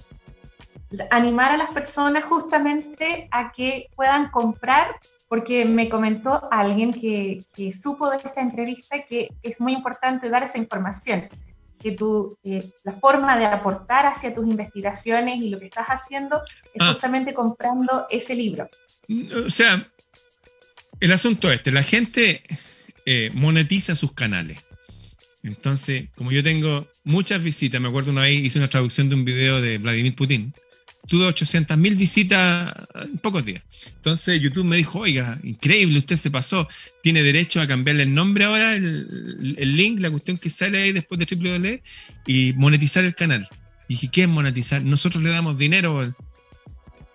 animar 1.10 1.54
a 1.54 1.58
las 1.58 1.70
personas 1.70 2.26
justamente 2.26 3.30
a 3.32 3.54
que 3.54 3.88
puedan 3.96 4.30
comprar 4.30 5.00
porque 5.30 5.64
me 5.64 5.88
comentó 5.88 6.50
alguien 6.52 6.92
que, 6.92 7.40
que, 7.56 7.72
supo 7.72 8.10
de 8.10 8.18
esta 8.18 8.42
entrevista 8.42 9.04
que 9.04 9.30
es 9.42 9.62
muy 9.62 9.72
importante 9.72 10.30
dar 10.30 10.44
esa 10.44 10.58
información, 10.58 11.30
que 11.82 11.94
tú, 11.94 12.38
la 12.84 12.94
forma 12.94 13.38
de 13.38 13.46
aportar 13.46 14.06
hacia 14.06 14.34
tus 14.34 14.48
investigaciones 14.48 15.38
y 15.38 15.50
lo 15.50 15.58
que 15.58 15.66
estás 15.66 15.88
haciendo 15.88 16.42
es 16.74 16.82
ah. 16.82 16.94
justamente 16.94 17.34
comprando 17.34 18.06
ese 18.10 18.36
libro. 18.36 18.70
O 19.46 19.50
sea, 19.50 19.84
el 21.00 21.12
asunto 21.12 21.52
este, 21.52 21.72
la 21.72 21.84
gente 21.84 22.44
eh, 23.06 23.32
monetiza 23.34 23.96
sus 23.96 24.14
canales. 24.14 24.60
Entonces, 25.44 26.10
como 26.16 26.32
yo 26.32 26.44
tengo 26.44 26.88
muchas 27.04 27.42
visitas, 27.42 27.82
me 27.82 27.88
acuerdo 27.88 28.12
una 28.12 28.22
vez 28.22 28.36
hice 28.36 28.60
una 28.60 28.68
traducción 28.68 29.10
de 29.10 29.16
un 29.16 29.26
video 29.26 29.60
de 29.60 29.80
Vladimir 29.80 30.16
Putin, 30.16 30.54
tuve 31.08 31.26
800 31.26 31.78
mil 31.78 31.96
visitas 31.96 32.74
en 32.96 33.18
pocos 33.18 33.44
días. 33.44 33.64
Entonces 33.96 34.40
YouTube 34.42 34.66
me 34.66 34.78
dijo, 34.78 35.00
oiga, 35.00 35.40
increíble, 35.44 35.98
usted 35.98 36.18
se 36.18 36.32
pasó, 36.32 36.68
tiene 37.02 37.24
derecho 37.24 37.62
a 37.62 37.68
cambiarle 37.68 38.04
el 38.04 38.14
nombre 38.14 38.46
ahora, 38.46 38.76
el, 38.76 39.78
link, 39.78 40.00
la 40.00 40.12
cuestión 40.12 40.38
que 40.38 40.50
sale 40.50 40.82
ahí 40.82 40.92
después 40.92 41.20
de 41.20 41.36
www 41.36 41.82
y 42.26 42.54
monetizar 42.54 43.04
el 43.04 43.16
canal. 43.16 43.48
Y 43.88 43.96
dije, 43.96 44.10
¿qué 44.10 44.24
es 44.24 44.30
monetizar? 44.30 44.84
Nosotros 44.84 45.22
le 45.24 45.30
damos 45.30 45.58
dinero, 45.58 46.14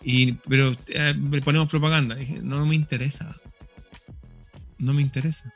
y, 0.02 0.32
pero 0.48 0.76
eh, 0.88 1.14
le 1.30 1.42
ponemos 1.42 1.68
propaganda. 1.68 2.14
dije, 2.14 2.40
no 2.42 2.64
me 2.66 2.74
interesa. 2.74 3.34
No 4.78 4.92
me 4.92 5.02
interesa. 5.02 5.52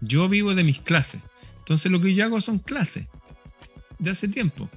Yo 0.00 0.28
vivo 0.28 0.54
de 0.54 0.64
mis 0.64 0.80
clases. 0.80 1.20
Entonces 1.58 1.90
lo 1.90 2.00
que 2.00 2.14
yo 2.14 2.24
hago 2.24 2.40
son 2.40 2.58
clases 2.58 3.06
de 3.98 4.10
hace 4.10 4.28
tiempo. 4.28 4.68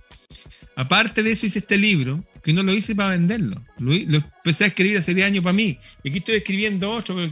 Aparte 0.76 1.24
de 1.24 1.32
eso 1.32 1.46
hice 1.46 1.60
este 1.60 1.78
libro, 1.78 2.24
que 2.46 2.54
no 2.54 2.62
lo 2.62 2.72
hice 2.72 2.94
para 2.94 3.10
venderlo. 3.10 3.60
Lo, 3.80 3.92
empecé 3.92 4.66
a 4.66 4.68
escribir 4.68 5.00
hace 5.00 5.16
10 5.16 5.26
años 5.26 5.44
para 5.44 5.54
mí. 5.54 5.80
Y 6.04 6.10
aquí 6.10 6.20
estoy 6.20 6.36
escribiendo 6.36 6.92
otro. 6.92 7.20
Eh, 7.20 7.32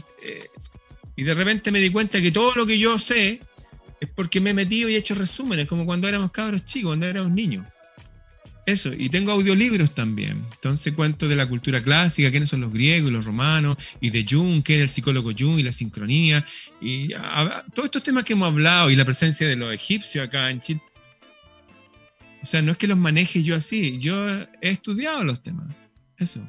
y 1.15 1.21
de 1.21 1.35
repente 1.35 1.69
me 1.69 1.79
di 1.79 1.91
cuenta 1.91 2.19
que 2.19 2.31
todo 2.31 2.55
lo 2.55 2.65
que 2.65 2.79
yo 2.79 2.97
sé 2.97 3.39
es 4.01 4.09
porque 4.15 4.41
me 4.41 4.49
he 4.49 4.53
metido 4.55 4.89
y 4.89 4.95
he 4.95 4.97
hecho 4.97 5.13
resúmenes, 5.13 5.67
como 5.67 5.85
cuando 5.85 6.07
éramos 6.07 6.31
cabros 6.31 6.65
chicos, 6.65 6.89
cuando 6.89 7.05
éramos 7.05 7.31
niños. 7.31 7.63
Eso, 8.65 8.91
y 8.91 9.07
tengo 9.09 9.31
audiolibros 9.31 9.93
también. 9.93 10.43
Entonces 10.51 10.93
cuento 10.93 11.27
de 11.27 11.35
la 11.35 11.47
cultura 11.47 11.83
clásica, 11.83 12.31
quiénes 12.31 12.49
son 12.49 12.61
los 12.61 12.73
griegos 12.73 13.11
y 13.11 13.13
los 13.13 13.23
romanos, 13.23 13.77
y 14.01 14.09
de 14.09 14.25
Jung, 14.27 14.63
quién 14.63 14.79
es 14.79 14.83
el 14.85 14.89
psicólogo 14.89 15.29
Jung 15.37 15.59
y 15.59 15.63
la 15.63 15.73
sincronía, 15.73 16.43
y 16.81 17.09
todos 17.75 17.85
estos 17.85 18.01
temas 18.01 18.23
que 18.23 18.33
hemos 18.33 18.47
hablado, 18.47 18.89
y 18.89 18.95
la 18.95 19.05
presencia 19.05 19.47
de 19.47 19.57
los 19.57 19.71
egipcios 19.71 20.25
acá 20.25 20.49
en 20.49 20.59
Chile. 20.59 20.81
O 22.43 22.45
sea, 22.45 22.61
no 22.61 22.73
es 22.73 22.77
que 22.77 22.87
los 22.87 22.97
maneje 22.97 23.41
yo 23.41 23.55
así, 23.55 23.97
yo 23.99 24.29
he 24.61 24.69
estudiado 24.69 25.23
los 25.23 25.41
temas, 25.41 25.65
eso, 26.17 26.45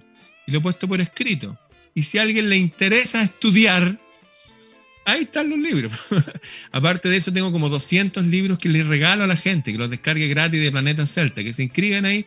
y 0.46 0.50
lo 0.50 0.58
he 0.58 0.60
puesto 0.60 0.88
por 0.88 1.00
escrito. 1.00 1.56
Y 1.94 2.02
si 2.02 2.18
a 2.18 2.22
alguien 2.22 2.48
le 2.48 2.56
interesa 2.56 3.22
estudiar, 3.22 4.00
ahí 5.04 5.22
están 5.22 5.50
los 5.50 5.58
libros. 5.58 5.92
Aparte 6.72 7.08
de 7.08 7.16
eso, 7.16 7.32
tengo 7.32 7.52
como 7.52 7.68
200 7.68 8.26
libros 8.26 8.58
que 8.58 8.68
les 8.68 8.84
regalo 8.86 9.22
a 9.22 9.28
la 9.28 9.36
gente, 9.36 9.70
que 9.70 9.78
los 9.78 9.88
descargue 9.88 10.26
gratis 10.26 10.60
de 10.60 10.72
Planeta 10.72 11.06
Celta, 11.06 11.44
que 11.44 11.52
se 11.52 11.62
inscriban 11.62 12.04
ahí. 12.04 12.26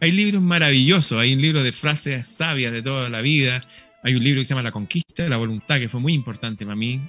Hay 0.00 0.12
libros 0.12 0.42
maravillosos, 0.42 1.18
hay 1.18 1.32
un 1.32 1.40
libro 1.40 1.62
de 1.62 1.72
frases 1.72 2.28
sabias 2.28 2.72
de 2.72 2.82
toda 2.82 3.08
la 3.08 3.22
vida, 3.22 3.62
hay 4.02 4.14
un 4.14 4.24
libro 4.24 4.42
que 4.42 4.44
se 4.44 4.50
llama 4.50 4.62
La 4.62 4.72
conquista 4.72 5.22
de 5.22 5.30
la 5.30 5.38
voluntad, 5.38 5.78
que 5.78 5.88
fue 5.88 6.00
muy 6.00 6.12
importante 6.12 6.64
para 6.64 6.76
mí. 6.76 7.00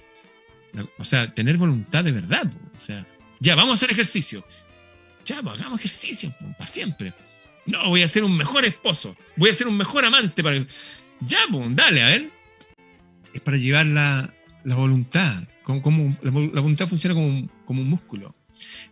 O 0.98 1.04
sea, 1.04 1.34
tener 1.34 1.58
voluntad 1.58 2.04
de 2.04 2.14
verdad. 2.14 2.50
O 2.78 2.80
sea, 2.80 3.06
ya, 3.40 3.56
vamos 3.56 3.72
a 3.72 3.76
hacer 3.76 3.92
ejercicio. 3.92 4.46
Ya, 5.26 5.42
pues, 5.42 5.60
hagamos 5.60 5.80
ejercicio 5.80 6.34
para 6.58 6.68
siempre. 6.68 7.14
No, 7.66 7.90
voy 7.90 8.04
a 8.04 8.08
ser 8.08 8.24
un 8.24 8.36
mejor 8.36 8.66
esposo. 8.66 9.16
Voy 9.36 9.50
a 9.50 9.54
ser 9.54 9.68
un 9.68 9.78
mejor 9.78 10.06
amante. 10.06 10.44
Para... 10.44 10.66
Ya, 11.22 11.40
pues, 11.52 11.76
dale, 11.76 12.04
a 12.04 12.08
ver. 12.08 12.32
Es 13.34 13.42
para 13.42 13.58
llevar 13.58 13.86
la, 13.86 14.34
voluntad. 14.64 15.44
Como, 15.64 16.18
la, 16.22 16.32
voluntad 16.32 16.88
funciona 16.88 17.14
como, 17.14 17.50
como 17.66 17.82
un 17.82 17.90
músculo. 17.90 18.36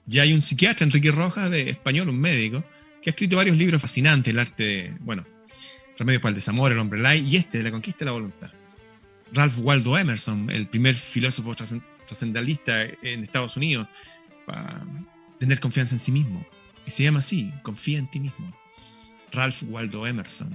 Ya 0.06 0.24
hay 0.24 0.34
un 0.34 0.42
psiquiatra, 0.42 0.86
Enrique 0.86 1.12
Rojas, 1.12 1.50
de 1.50 1.70
español, 1.70 2.10
un 2.10 2.20
médico, 2.20 2.64
que 3.02 3.10
ha 3.10 3.12
escrito 3.12 3.38
varios 3.38 3.58
libros 3.58 3.82
fascinantes, 3.82 4.32
el 4.34 4.40
arte 4.40 4.64
de, 4.64 4.94
bueno, 5.02 5.26
Remedios 5.98 6.22
para 6.22 6.30
el 6.30 6.36
Desamor, 6.36 6.72
El 6.72 6.80
Hombre 6.80 7.00
Lai, 7.00 7.20
y 7.28 7.36
este, 7.36 7.58
de 7.58 7.66
La 7.66 7.72
Conquista 7.72 8.00
de 8.00 8.06
la 8.06 8.12
Voluntad. 8.14 8.52
Ralph 9.34 9.60
Waldo 9.60 9.98
Emerson, 9.98 10.50
el 10.50 10.68
primer 10.68 10.96
filósofo 10.96 11.56
trascendentalista 11.56 12.84
en 12.84 13.24
Estados 13.24 13.58
Unidos, 13.58 13.88
para 14.46 14.82
tener 15.40 15.60
confianza 15.60 15.96
en 15.96 16.00
sí 16.00 16.12
mismo. 16.12 16.46
Y 16.86 16.92
se 16.92 17.04
llama 17.04 17.20
así, 17.20 17.52
confía 17.64 17.98
en 17.98 18.10
ti 18.10 18.20
mismo. 18.20 18.54
Ralph 19.32 19.64
Waldo 19.68 20.06
Emerson. 20.06 20.50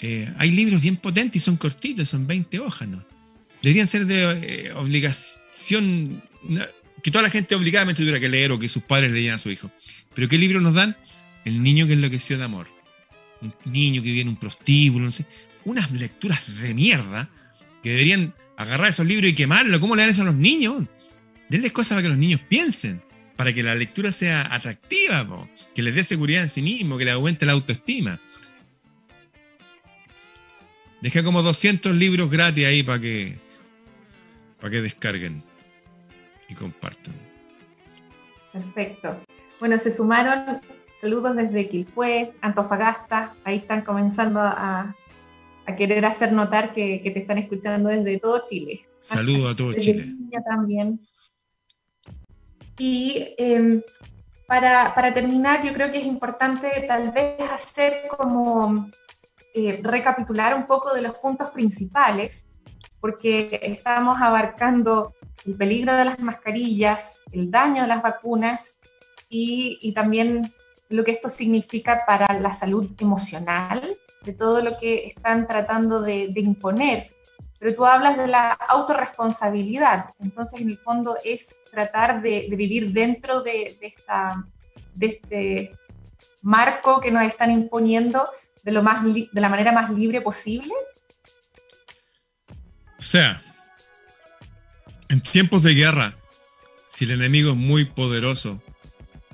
Eh, 0.00 0.32
hay 0.36 0.50
libros 0.50 0.82
bien 0.82 0.96
potentes 0.96 1.42
y 1.42 1.44
son 1.44 1.56
cortitos, 1.56 2.08
son 2.08 2.26
20 2.26 2.58
hojas, 2.58 2.88
¿no? 2.88 3.04
Deberían 3.62 3.86
ser 3.86 4.06
de 4.06 4.22
eh, 4.42 4.72
obligación, 4.72 6.22
que 7.02 7.10
toda 7.10 7.22
la 7.22 7.30
gente 7.30 7.54
obligadamente 7.54 8.02
tuviera 8.02 8.18
que 8.18 8.28
leer 8.28 8.50
o 8.50 8.58
que 8.58 8.68
sus 8.68 8.82
padres 8.82 9.12
leyeran 9.12 9.36
a 9.36 9.38
su 9.38 9.50
hijo. 9.50 9.70
Pero 10.14 10.28
¿qué 10.28 10.38
libros 10.38 10.62
nos 10.62 10.74
dan? 10.74 10.96
El 11.44 11.62
niño 11.62 11.86
que 11.86 11.92
enloqueció 11.92 12.36
de 12.36 12.44
amor. 12.44 12.66
Un 13.40 13.54
niño 13.64 14.02
que 14.02 14.10
viene 14.10 14.30
un 14.30 14.36
prostíbulo. 14.36 15.08
Unas 15.64 15.90
lecturas 15.92 16.60
de 16.60 16.74
mierda 16.74 17.28
que 17.82 17.90
deberían 17.90 18.34
agarrar 18.56 18.90
esos 18.90 19.06
libros 19.06 19.30
y 19.30 19.34
quemarlos. 19.34 19.78
¿Cómo 19.78 19.94
le 19.94 20.02
dan 20.02 20.10
eso 20.10 20.22
a 20.22 20.26
los 20.26 20.34
niños? 20.34 20.84
Denles 21.48 21.70
cosas 21.70 21.90
para 21.90 22.02
que 22.02 22.08
los 22.08 22.18
niños 22.18 22.40
piensen 22.48 23.00
para 23.36 23.52
que 23.52 23.62
la 23.62 23.74
lectura 23.74 24.12
sea 24.12 24.54
atractiva, 24.54 25.26
que 25.74 25.82
les 25.82 25.94
dé 25.94 26.04
seguridad 26.04 26.42
en 26.42 26.48
sí 26.48 26.62
mismo, 26.62 26.98
que 26.98 27.04
le 27.04 27.10
aumente 27.12 27.46
la 27.46 27.52
autoestima. 27.52 28.20
Dejé 31.00 31.24
como 31.24 31.42
200 31.42 31.94
libros 31.94 32.30
gratis 32.30 32.64
ahí 32.64 32.82
para 32.82 33.00
que, 33.00 33.38
para 34.60 34.70
que 34.70 34.82
descarguen 34.82 35.42
y 36.48 36.54
compartan. 36.54 37.14
Perfecto. 38.52 39.20
Bueno, 39.58 39.78
se 39.78 39.90
sumaron 39.90 40.60
saludos 41.02 41.34
desde 41.34 41.68
Quilpué, 41.68 42.32
Antofagasta, 42.42 43.34
ahí 43.42 43.56
están 43.56 43.82
comenzando 43.82 44.38
a, 44.40 44.94
querer 45.76 46.04
hacer 46.04 46.32
notar 46.32 46.72
que, 46.72 47.00
te 47.02 47.18
están 47.18 47.38
escuchando 47.38 47.88
desde 47.88 48.20
todo 48.20 48.42
Chile. 48.48 48.80
Saludos 49.00 49.52
a 49.52 49.56
todo 49.56 49.72
Chile. 49.74 50.14
también. 50.44 51.00
Y 52.84 53.36
em, 53.38 53.80
para, 54.48 55.14
terminar, 55.14 55.64
yo 55.64 55.72
creo 55.72 55.92
que 55.92 55.98
es 55.98 56.04
importante 56.04 56.68
tal 56.88 57.12
vez 57.12 57.38
hacer 57.48 58.08
como 58.08 58.90
eh, 59.54 59.78
recapitular 59.84 60.56
un 60.56 60.66
poco 60.66 60.92
de 60.92 61.02
los 61.02 61.16
puntos 61.20 61.52
principales, 61.52 62.48
porque 62.98 63.60
estamos 63.62 64.20
abarcando 64.20 65.14
el 65.46 65.54
peligro 65.54 65.94
de 65.94 66.06
las 66.06 66.18
mascarillas, 66.18 67.20
el 67.30 67.52
daño 67.52 67.82
de 67.82 67.88
las 67.88 68.02
vacunas 68.02 68.80
y, 69.28 69.92
también 69.94 70.52
lo 70.88 71.04
que 71.04 71.12
esto 71.12 71.28
significa 71.28 72.02
para 72.04 72.26
la 72.40 72.52
salud 72.52 72.90
emocional, 72.98 73.96
de 74.24 74.32
todo 74.32 74.60
lo 74.60 74.76
que 74.76 75.06
están 75.06 75.46
tratando 75.46 76.02
de 76.02 76.32
imponer 76.34 77.12
pero 77.62 77.76
tú 77.76 77.86
hablas 77.86 78.16
de 78.16 78.26
la 78.26 78.50
autorresponsabilidad, 78.54 80.06
entonces 80.18 80.60
en 80.60 80.70
el 80.70 80.78
fondo 80.78 81.16
es 81.24 81.62
tratar 81.70 82.20
de, 82.20 82.48
vivir 82.50 82.90
dentro 82.90 83.40
de, 83.40 83.78
esta, 83.80 84.44
de 84.94 85.06
este 85.06 85.72
marco 86.42 87.00
que 87.00 87.12
nos 87.12 87.22
están 87.22 87.52
imponiendo 87.52 88.26
de, 88.64 88.72
lo 88.72 88.82
más 88.82 89.04
de 89.04 89.28
la 89.40 89.48
manera 89.48 89.70
más 89.70 89.90
libre 89.90 90.20
posible. 90.20 90.72
O 92.98 93.02
sea, 93.02 93.40
en 95.08 95.20
tiempos 95.20 95.62
de 95.62 95.74
guerra, 95.74 96.16
si 96.88 97.04
el 97.04 97.12
enemigo 97.12 97.52
es 97.52 97.56
muy 97.56 97.84
poderoso, 97.84 98.60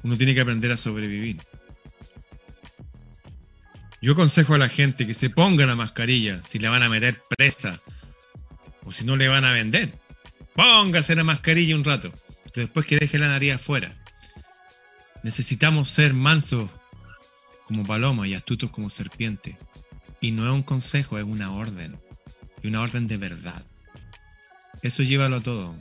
uno 0.03 0.19
tiene 0.19 0.35
que 0.35 0.43
aprender 0.43 0.71
a 0.71 0.77
sobrevivir. 0.77 1.41
Yo 4.03 4.13
aconsejo 4.13 4.53
a 4.53 4.59
la 4.59 4.69
gente 4.69 5.07
que 5.07 5.15
se 5.15 5.31
ponga 5.31 5.65
la 5.65 5.77
mascarilla 5.77 6.43
si 6.43 6.59
le 6.59 6.69
van 6.69 6.83
a 6.83 6.91
meter 6.91 7.23
presa 7.35 7.81
o 8.89 8.93
si 8.93 9.05
no 9.05 9.17
le 9.17 9.29
van 9.29 9.45
a 9.45 9.53
vender. 9.53 9.93
Póngase 10.55 11.15
la 11.15 11.23
mascarilla 11.23 11.77
un 11.77 11.85
rato, 11.85 12.11
pero 12.45 12.67
después 12.67 12.87
que 12.87 12.99
deje 12.99 13.19
la 13.19 13.29
nariz 13.29 13.53
afuera. 13.53 13.95
Necesitamos 15.23 15.91
ser 15.91 16.15
mansos 16.15 16.71
como 17.67 17.87
paloma 17.87 18.27
y 18.27 18.33
astutos 18.33 18.71
como 18.71 18.89
serpiente. 18.89 19.59
Y 20.23 20.31
no 20.31 20.47
es 20.47 20.53
un 20.53 20.63
consejo, 20.63 21.19
es 21.19 21.25
una 21.25 21.53
orden. 21.53 21.97
Y 22.63 22.69
una 22.69 22.81
orden 22.81 23.07
de 23.07 23.19
verdad. 23.19 23.63
Eso 24.81 25.03
llévalo 25.03 25.43
todo. 25.43 25.75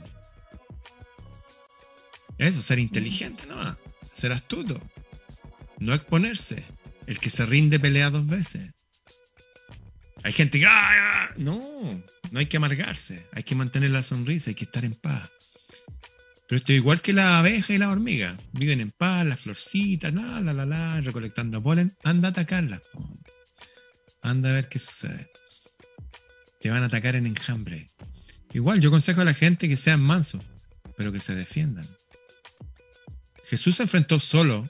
Eso, 2.36 2.60
ser 2.60 2.78
inteligente, 2.78 3.46
¿no? 3.46 3.76
Ser 4.12 4.32
astuto. 4.32 4.80
No 5.78 5.94
exponerse. 5.94 6.62
El 7.06 7.18
que 7.18 7.30
se 7.30 7.46
rinde 7.46 7.80
pelea 7.80 8.10
dos 8.10 8.26
veces. 8.26 8.70
Hay 10.24 10.32
gente 10.32 10.58
que, 10.58 10.66
¡Ah, 10.66 11.30
no, 11.36 11.60
no 12.30 12.38
hay 12.38 12.46
que 12.46 12.56
amargarse, 12.56 13.26
hay 13.32 13.42
que 13.42 13.54
mantener 13.54 13.90
la 13.90 14.02
sonrisa, 14.02 14.50
hay 14.50 14.54
que 14.54 14.64
estar 14.64 14.84
en 14.84 14.94
paz. 14.94 15.30
Pero 16.48 16.58
esto 16.58 16.72
es 16.72 16.78
igual 16.78 17.00
que 17.02 17.12
la 17.12 17.38
abeja 17.38 17.74
y 17.74 17.78
la 17.78 17.90
hormiga, 17.90 18.38
viven 18.52 18.80
en 18.80 18.90
paz, 18.90 19.26
las 19.26 19.40
florcitas, 19.40 20.12
la, 20.14 20.40
la, 20.40 20.52
la, 20.54 20.64
la, 20.66 21.00
recolectando 21.00 21.62
polen, 21.62 21.92
anda 22.04 22.28
a 22.28 22.30
atacarlas, 22.30 22.80
anda 24.22 24.50
a 24.50 24.54
ver 24.54 24.68
qué 24.68 24.78
sucede. 24.78 25.30
te 26.60 26.70
van 26.70 26.82
a 26.82 26.86
atacar 26.86 27.16
en 27.16 27.26
enjambre. 27.26 27.86
Igual 28.52 28.80
yo 28.80 28.88
aconsejo 28.88 29.20
a 29.20 29.24
la 29.26 29.34
gente 29.34 29.68
que 29.68 29.76
sean 29.76 30.00
mansos, 30.00 30.42
pero 30.96 31.12
que 31.12 31.20
se 31.20 31.34
defiendan. 31.34 31.86
Jesús 33.46 33.76
se 33.76 33.82
enfrentó 33.84 34.18
solo 34.18 34.66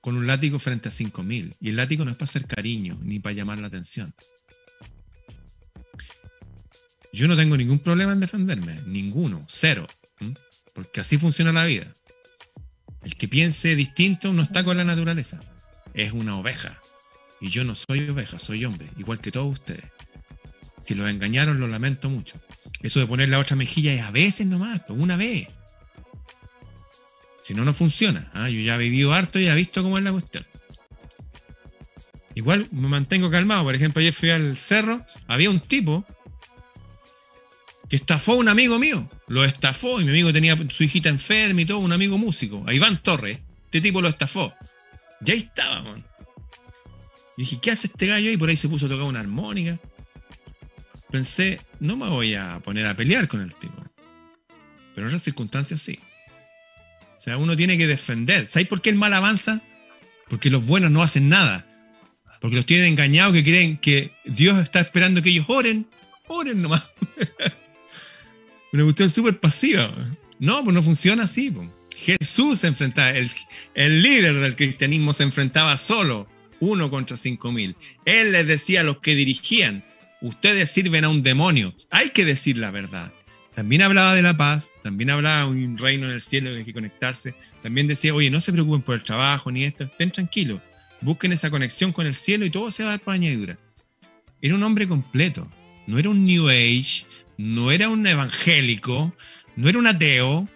con 0.00 0.16
un 0.16 0.26
látigo 0.26 0.58
frente 0.58 0.88
a 0.88 0.92
5.000 0.92 1.56
y 1.60 1.70
el 1.70 1.76
látigo 1.76 2.04
no 2.04 2.10
es 2.10 2.16
para 2.16 2.28
hacer 2.28 2.46
cariño 2.46 2.98
ni 3.02 3.18
para 3.18 3.34
llamar 3.34 3.58
la 3.58 3.66
atención. 3.66 4.12
Yo 7.12 7.26
no 7.28 7.36
tengo 7.36 7.56
ningún 7.56 7.78
problema 7.78 8.12
en 8.12 8.20
defenderme, 8.20 8.80
ninguno, 8.86 9.40
cero, 9.48 9.86
porque 10.74 11.00
así 11.00 11.18
funciona 11.18 11.52
la 11.52 11.64
vida. 11.64 11.86
El 13.02 13.16
que 13.16 13.28
piense 13.28 13.76
distinto 13.76 14.32
no 14.32 14.42
está 14.42 14.64
con 14.64 14.76
la 14.76 14.84
naturaleza, 14.84 15.40
es 15.94 16.12
una 16.12 16.36
oveja. 16.36 16.80
Y 17.40 17.50
yo 17.50 17.64
no 17.64 17.74
soy 17.74 18.08
oveja, 18.08 18.38
soy 18.38 18.64
hombre, 18.64 18.88
igual 18.96 19.20
que 19.20 19.30
todos 19.30 19.52
ustedes. 19.52 19.84
Si 20.84 20.94
los 20.94 21.08
engañaron, 21.08 21.60
lo 21.60 21.68
lamento 21.68 22.10
mucho. 22.10 22.36
Eso 22.82 22.98
de 23.00 23.06
poner 23.06 23.28
la 23.28 23.38
otra 23.38 23.56
mejilla 23.56 23.92
es 23.92 24.02
a 24.02 24.10
veces 24.10 24.46
nomás, 24.46 24.80
pues 24.86 24.98
una 24.98 25.16
vez. 25.16 25.48
Si 27.44 27.54
no, 27.54 27.64
no 27.64 27.72
funciona. 27.72 28.30
¿ah? 28.34 28.48
Yo 28.48 28.60
ya 28.60 28.74
he 28.74 28.78
vivido 28.78 29.12
harto 29.12 29.38
y 29.38 29.48
he 29.48 29.54
visto 29.54 29.82
cómo 29.82 29.96
es 29.98 30.04
la 30.04 30.12
cuestión. 30.12 30.46
Igual 32.34 32.68
me 32.70 32.88
mantengo 32.88 33.30
calmado. 33.30 33.64
Por 33.64 33.74
ejemplo, 33.74 34.00
ayer 34.00 34.12
fui 34.12 34.30
al 34.30 34.56
cerro, 34.56 35.04
había 35.26 35.50
un 35.50 35.60
tipo 35.60 36.06
que 37.88 37.96
estafó 37.96 38.32
a 38.32 38.36
un 38.36 38.48
amigo 38.48 38.78
mío. 38.78 39.08
Lo 39.28 39.44
estafó 39.44 40.00
y 40.00 40.04
mi 40.04 40.10
amigo 40.10 40.32
tenía 40.32 40.56
su 40.70 40.84
hijita 40.84 41.08
enferma 41.08 41.60
y 41.60 41.64
todo, 41.64 41.78
un 41.78 41.92
amigo 41.92 42.18
músico, 42.18 42.64
a 42.66 42.74
Iván 42.74 43.02
Torres. 43.02 43.38
Este 43.64 43.80
tipo 43.80 44.00
lo 44.00 44.08
estafó. 44.08 44.54
Ya 45.20 45.34
estaba, 45.34 45.82
man. 45.82 46.04
Y 47.36 47.42
dije, 47.42 47.58
¿qué 47.60 47.70
hace 47.70 47.86
este 47.86 48.06
gallo? 48.06 48.30
Y 48.30 48.36
por 48.36 48.48
ahí 48.48 48.56
se 48.56 48.68
puso 48.68 48.86
a 48.86 48.88
tocar 48.88 49.04
una 49.04 49.20
armónica. 49.20 49.78
Pensé, 51.10 51.60
no 51.80 51.96
me 51.96 52.08
voy 52.08 52.34
a 52.34 52.60
poner 52.60 52.86
a 52.86 52.94
pelear 52.94 53.28
con 53.28 53.40
el 53.40 53.54
tipo. 53.54 53.82
Pero 54.94 55.06
en 55.06 55.08
otras 55.08 55.22
circunstancias 55.22 55.80
sí. 55.80 55.98
O 57.16 57.20
sea, 57.20 57.38
uno 57.38 57.56
tiene 57.56 57.78
que 57.78 57.86
defender. 57.86 58.50
¿Sabes 58.50 58.68
por 58.68 58.82
qué 58.82 58.90
el 58.90 58.96
mal 58.96 59.14
avanza? 59.14 59.60
Porque 60.28 60.50
los 60.50 60.66
buenos 60.66 60.90
no 60.90 61.02
hacen 61.02 61.28
nada. 61.28 61.66
Porque 62.40 62.56
los 62.56 62.66
tienen 62.66 62.86
engañados 62.86 63.32
que 63.32 63.44
creen 63.44 63.78
que 63.78 64.12
Dios 64.24 64.58
está 64.58 64.80
esperando 64.80 65.22
que 65.22 65.30
ellos 65.30 65.46
oren. 65.48 65.86
Oren 66.26 66.60
nomás. 66.60 66.82
Una 68.72 68.84
cuestión 68.84 69.10
súper 69.10 69.38
pasiva. 69.40 69.92
No, 70.38 70.62
pues 70.62 70.74
no 70.74 70.82
funciona 70.82 71.24
así. 71.24 71.52
Jesús 71.96 72.60
se 72.60 72.68
enfrentaba, 72.68 73.10
el, 73.10 73.30
el 73.74 74.02
líder 74.02 74.34
del 74.34 74.56
cristianismo 74.56 75.12
se 75.12 75.24
enfrentaba 75.24 75.76
solo 75.76 76.28
uno 76.60 76.90
contra 76.90 77.16
cinco 77.16 77.50
mil. 77.50 77.76
Él 78.04 78.32
les 78.32 78.46
decía 78.46 78.80
a 78.80 78.84
los 78.84 78.98
que 78.98 79.14
dirigían, 79.14 79.84
ustedes 80.20 80.70
sirven 80.70 81.04
a 81.04 81.08
un 81.08 81.22
demonio, 81.22 81.74
hay 81.90 82.10
que 82.10 82.24
decir 82.24 82.58
la 82.58 82.70
verdad. 82.70 83.12
También 83.54 83.82
hablaba 83.82 84.14
de 84.14 84.22
la 84.22 84.36
paz, 84.36 84.70
también 84.84 85.10
hablaba 85.10 85.52
de 85.52 85.64
un 85.64 85.78
reino 85.78 86.06
en 86.06 86.12
el 86.12 86.20
cielo 86.20 86.50
que 86.50 86.58
hay 86.58 86.64
que 86.64 86.72
conectarse, 86.72 87.34
también 87.62 87.88
decía, 87.88 88.14
oye, 88.14 88.30
no 88.30 88.40
se 88.40 88.52
preocupen 88.52 88.82
por 88.82 88.94
el 88.94 89.02
trabajo 89.02 89.50
ni 89.50 89.64
esto, 89.64 89.84
estén 89.84 90.12
tranquilos, 90.12 90.60
busquen 91.00 91.32
esa 91.32 91.50
conexión 91.50 91.92
con 91.92 92.06
el 92.06 92.14
cielo 92.14 92.44
y 92.44 92.50
todo 92.50 92.70
se 92.70 92.84
va 92.84 92.90
a 92.90 92.92
dar 92.92 93.00
por 93.00 93.14
añadidura. 93.14 93.58
Era 94.40 94.54
un 94.54 94.62
hombre 94.62 94.86
completo, 94.86 95.50
no 95.88 95.98
era 95.98 96.08
un 96.08 96.24
New 96.24 96.48
Age, 96.48 97.04
no 97.38 97.70
era 97.70 97.88
un 97.88 98.06
evangélico, 98.06 99.14
no 99.56 99.68
era 99.68 99.78
un 99.78 99.86
ateo, 99.86 100.48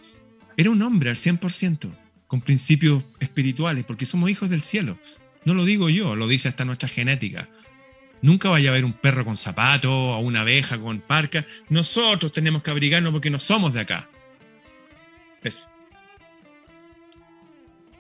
era 0.57 0.69
un 0.69 0.83
hombre 0.83 1.11
al 1.11 1.17
100%, 1.17 1.91
con 2.27 2.43
principios 2.43 3.05
espirituales, 3.21 3.85
porque 3.85 4.05
somos 4.05 4.29
hijos 4.29 4.51
del 4.51 4.63
cielo. 4.63 4.99
No 5.45 5.55
lo 5.55 5.65
digo 5.65 5.89
yo, 5.89 6.17
lo 6.17 6.27
dice 6.27 6.49
hasta 6.49 6.65
nuestra 6.65 6.89
genética. 6.89 7.49
Nunca 8.21 8.51
vaya 8.51 8.71
a 8.71 8.73
haber 8.73 8.85
un 8.85 8.93
perro 8.93 9.25
con 9.25 9.37
zapato 9.37 9.93
o 9.93 10.19
una 10.19 10.43
abeja 10.43 10.79
con 10.79 11.01
parca. 11.01 11.47
Nosotros 11.69 12.31
tenemos 12.31 12.63
que 12.63 12.73
abrigarnos 12.73 13.13
porque 13.13 13.31
no 13.31 13.41
somos 13.41 13.73
de 13.73 13.81
acá. 13.81 14.09
Eso. 15.43 15.69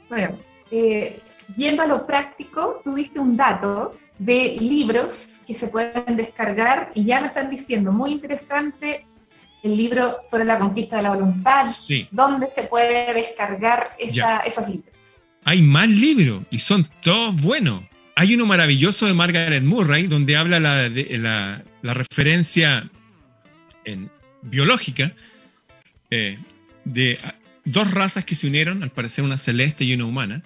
Bueno, 0.09 0.39
eh, 0.70 1.20
yendo 1.57 1.83
a 1.83 1.87
lo 1.87 2.07
práctico, 2.07 2.80
tuviste 2.85 3.18
un 3.18 3.37
dato 3.37 3.99
de 4.24 4.56
libros 4.60 5.40
que 5.46 5.54
se 5.54 5.68
pueden 5.68 6.16
descargar 6.16 6.90
y 6.94 7.04
ya 7.04 7.20
me 7.20 7.26
están 7.28 7.50
diciendo, 7.50 7.92
muy 7.92 8.12
interesante, 8.12 9.06
el 9.62 9.76
libro 9.76 10.16
sobre 10.28 10.44
la 10.44 10.58
conquista 10.58 10.96
de 10.96 11.02
la 11.02 11.10
voluntad, 11.14 11.66
Sí. 11.70 12.08
¿dónde 12.10 12.48
se 12.54 12.64
puede 12.64 13.14
descargar 13.14 13.94
esa- 13.98 14.38
esos 14.40 14.68
libros? 14.68 15.24
Hay 15.44 15.62
más 15.62 15.88
libros 15.88 16.42
y 16.50 16.58
son 16.58 16.88
todos 17.00 17.40
buenos. 17.40 17.82
Hay 18.14 18.34
uno 18.34 18.44
maravilloso 18.46 19.06
de 19.06 19.14
Margaret 19.14 19.62
Murray 19.62 20.06
donde 20.06 20.36
habla 20.36 20.60
la, 20.60 20.88
de- 20.88 21.18
la, 21.18 21.62
la 21.82 21.94
referencia 21.94 22.88
en, 23.84 24.10
biológica 24.42 25.12
eh, 26.10 26.38
de 26.84 27.18
dos 27.64 27.90
razas 27.90 28.24
que 28.24 28.34
se 28.34 28.46
unieron, 28.48 28.82
al 28.82 28.90
parecer 28.90 29.24
una 29.24 29.38
celeste 29.38 29.84
y 29.84 29.94
una 29.94 30.04
humana. 30.04 30.42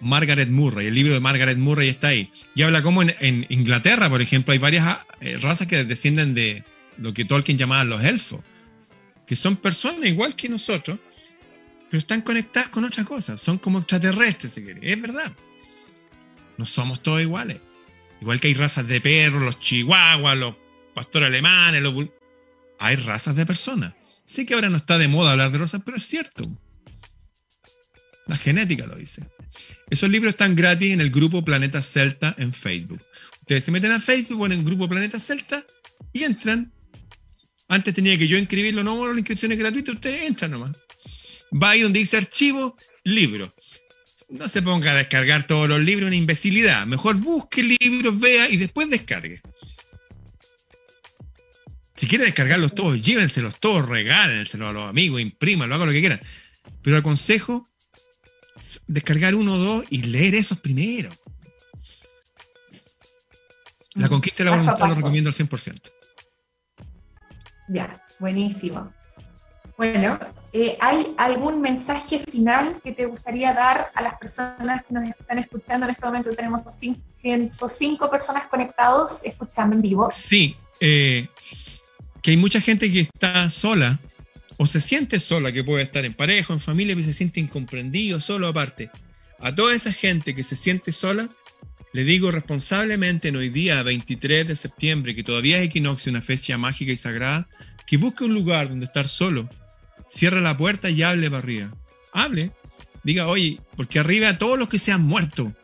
Margaret 0.00 0.48
Murray, 0.48 0.86
el 0.86 0.94
libro 0.94 1.14
de 1.14 1.20
Margaret 1.20 1.58
Murray 1.58 1.88
está 1.88 2.08
ahí. 2.08 2.30
Y 2.54 2.62
habla 2.62 2.82
como 2.82 3.02
en, 3.02 3.46
Inglaterra, 3.48 4.08
por 4.08 4.22
ejemplo, 4.22 4.52
hay 4.52 4.58
varias 4.58 4.98
eh, 5.20 5.38
razas 5.38 5.66
que 5.66 5.84
descienden 5.84 6.34
de 6.34 6.64
lo 6.96 7.12
que 7.12 7.24
Tolkien 7.24 7.58
llamaba 7.58 7.84
los 7.84 8.02
elfos, 8.04 8.40
que 9.26 9.36
son 9.36 9.56
personas 9.56 10.06
igual 10.06 10.34
que 10.34 10.48
nosotros, 10.48 10.98
pero 11.90 11.98
están 11.98 12.22
conectadas 12.22 12.68
con 12.68 12.84
otra 12.84 13.04
cosa. 13.04 13.38
Son 13.38 13.58
como 13.58 13.78
extraterrestres, 13.78 14.52
si 14.52 14.64
querés. 14.64 14.82
Es 14.82 15.00
verdad. 15.00 15.32
No 16.56 16.66
somos 16.66 17.02
todos 17.02 17.20
iguales. 17.22 17.60
Igual 18.20 18.40
que 18.40 18.48
hay 18.48 18.54
razas 18.54 18.86
de 18.86 19.00
perros, 19.00 19.42
los 19.42 19.58
chihuahuas, 19.58 20.36
los 20.36 20.54
pastores 20.94 21.28
alemanes, 21.28 21.82
los... 21.82 21.94
Hay 22.80 22.96
razas 22.96 23.34
de 23.34 23.46
personas. 23.46 23.94
Sé 24.24 24.44
que 24.44 24.54
ahora 24.54 24.68
no 24.68 24.76
está 24.76 24.98
de 24.98 25.08
moda 25.08 25.32
hablar 25.32 25.50
de 25.50 25.58
razas, 25.58 25.80
pero 25.84 25.96
es 25.96 26.06
cierto. 26.06 26.44
La 28.28 28.36
genética 28.36 28.86
lo 28.86 28.94
dice. 28.94 29.24
Esos 29.90 30.08
libros 30.08 30.32
están 30.32 30.54
gratis 30.54 30.92
en 30.92 31.00
el 31.00 31.10
grupo 31.10 31.44
Planeta 31.44 31.82
Celta 31.82 32.34
en 32.38 32.54
Facebook. 32.54 33.00
Ustedes 33.40 33.64
se 33.64 33.72
meten 33.72 33.90
a 33.90 33.98
Facebook, 33.98 34.38
ponen 34.38 34.64
grupo 34.64 34.88
Planeta 34.88 35.18
Celta 35.18 35.64
y 36.12 36.22
entran. 36.22 36.72
Antes 37.66 37.94
tenía 37.94 38.16
que 38.16 38.28
yo 38.28 38.38
inscribirlo, 38.38 38.84
no, 38.84 39.12
la 39.12 39.18
inscripción 39.18 39.50
es 39.52 39.58
gratuita, 39.58 39.92
ustedes 39.92 40.22
entran 40.22 40.52
nomás 40.52 40.80
va 41.50 41.70
ahí 41.70 41.80
donde 41.80 42.00
dice 42.00 42.16
archivo, 42.16 42.76
libro. 43.04 43.52
No 44.28 44.48
se 44.48 44.60
ponga 44.62 44.92
a 44.92 44.96
descargar 44.96 45.46
todos 45.46 45.68
los 45.68 45.80
libros, 45.80 46.08
una 46.08 46.16
imbecilidad. 46.16 46.86
Mejor 46.86 47.16
busque 47.16 47.62
libros, 47.62 48.18
vea 48.18 48.48
y 48.48 48.56
después 48.58 48.90
descargue. 48.90 49.40
Si 51.94 52.06
quiere 52.06 52.24
descargarlos 52.24 52.74
todos, 52.74 53.00
llévenselos 53.00 53.58
todos, 53.58 53.88
regálenselos 53.88 54.68
a 54.68 54.72
los 54.72 54.88
amigos, 54.88 55.20
imprímanlo, 55.20 55.74
hagan 55.74 55.88
lo 55.88 55.92
que 55.92 56.00
quieran. 56.00 56.20
Pero 56.82 56.98
aconsejo 56.98 57.66
descargar 58.86 59.34
uno 59.34 59.54
o 59.54 59.58
dos 59.58 59.84
y 59.90 60.02
leer 60.02 60.34
esos 60.34 60.58
primero. 60.58 61.10
La 63.94 64.08
conquista 64.08 64.44
de 64.44 64.50
la 64.50 64.56
voluntad 64.56 64.88
lo 64.88 64.94
recomiendo 64.94 65.28
al 65.30 65.34
100%. 65.34 65.90
Ya, 67.68 67.92
buenísimo. 68.18 68.92
Bueno, 69.76 70.18
eh, 70.52 70.76
¿hay 70.80 71.14
algún 71.18 71.60
mensaje 71.60 72.18
final 72.18 72.80
que 72.82 72.92
te 72.92 73.06
gustaría 73.06 73.52
dar 73.54 73.92
a 73.94 74.02
las 74.02 74.18
personas 74.18 74.82
que 74.84 74.92
nos 74.94 75.04
están 75.04 75.38
escuchando? 75.38 75.86
En 75.86 75.92
este 75.92 76.04
momento 76.04 76.34
tenemos 76.34 76.62
cin- 76.80 77.00
105 77.06 78.10
personas 78.10 78.48
conectados 78.48 79.24
escuchando 79.24 79.76
en 79.76 79.82
vivo. 79.82 80.10
Sí, 80.12 80.56
eh, 80.80 81.28
que 82.22 82.32
hay 82.32 82.36
mucha 82.36 82.60
gente 82.60 82.90
que 82.90 83.00
está 83.00 83.48
sola 83.50 84.00
o 84.58 84.66
se 84.66 84.80
siente 84.80 85.20
sola, 85.20 85.52
que 85.52 85.64
puede 85.64 85.84
estar 85.84 86.04
en 86.04 86.12
pareja, 86.12 86.52
en 86.52 86.60
familia, 86.60 86.94
pero 86.94 87.06
se 87.06 87.14
siente 87.14 87.40
incomprendido, 87.40 88.20
solo 88.20 88.48
aparte. 88.48 88.90
A 89.38 89.54
toda 89.54 89.74
esa 89.74 89.92
gente 89.92 90.34
que 90.34 90.42
se 90.42 90.56
siente 90.56 90.92
sola, 90.92 91.30
le 91.92 92.04
digo 92.04 92.32
responsablemente 92.32 93.28
en 93.28 93.36
hoy 93.36 93.48
día, 93.48 93.82
23 93.82 94.46
de 94.48 94.56
septiembre, 94.56 95.14
que 95.14 95.22
todavía 95.22 95.58
es 95.58 95.66
equinoccio, 95.66 96.10
una 96.10 96.22
fecha 96.22 96.58
mágica 96.58 96.90
y 96.90 96.96
sagrada, 96.96 97.48
que 97.86 97.96
busque 97.96 98.24
un 98.24 98.34
lugar 98.34 98.68
donde 98.68 98.86
estar 98.86 99.08
solo, 99.08 99.48
cierre 100.08 100.40
la 100.40 100.56
puerta 100.56 100.90
y 100.90 101.02
hable 101.02 101.30
para 101.30 101.38
arriba. 101.38 101.74
Hable, 102.12 102.50
diga, 103.04 103.28
oye, 103.28 103.60
porque 103.76 104.00
arriba 104.00 104.28
a 104.28 104.38
todos 104.38 104.58
los 104.58 104.68
que 104.68 104.80
se 104.80 104.90
han 104.90 105.02
muerto, 105.02 105.54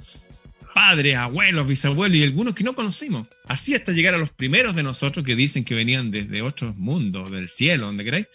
padres, 0.72 1.16
abuelos, 1.16 1.66
bisabuelos 1.66 2.16
y 2.16 2.22
algunos 2.22 2.54
que 2.54 2.64
no 2.64 2.74
conocimos. 2.74 3.26
Así 3.46 3.74
hasta 3.74 3.90
llegar 3.90 4.14
a 4.14 4.18
los 4.18 4.30
primeros 4.30 4.76
de 4.76 4.84
nosotros 4.84 5.26
que 5.26 5.34
dicen 5.34 5.64
que 5.64 5.74
venían 5.74 6.12
desde 6.12 6.42
otros 6.42 6.76
mundos, 6.76 7.32
del 7.32 7.48
cielo, 7.48 7.86
donde 7.86 8.04
queráis. 8.04 8.28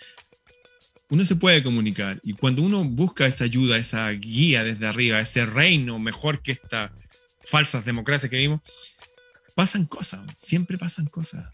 Uno 1.09 1.25
se 1.25 1.35
puede 1.35 1.63
comunicar 1.63 2.19
y 2.23 2.33
cuando 2.33 2.61
uno 2.61 2.83
busca 2.83 3.25
esa 3.25 3.43
ayuda, 3.43 3.77
esa 3.77 4.09
guía 4.11 4.63
desde 4.63 4.87
arriba, 4.87 5.19
ese 5.19 5.45
reino 5.45 5.97
mejor 5.97 6.41
que 6.43 6.51
estas 6.51 6.91
falsas 7.43 7.83
democracias 7.83 8.29
que 8.29 8.37
vimos, 8.37 8.61
pasan 9.55 9.85
cosas, 9.85 10.21
siempre 10.37 10.77
pasan 10.77 11.07
cosas. 11.07 11.49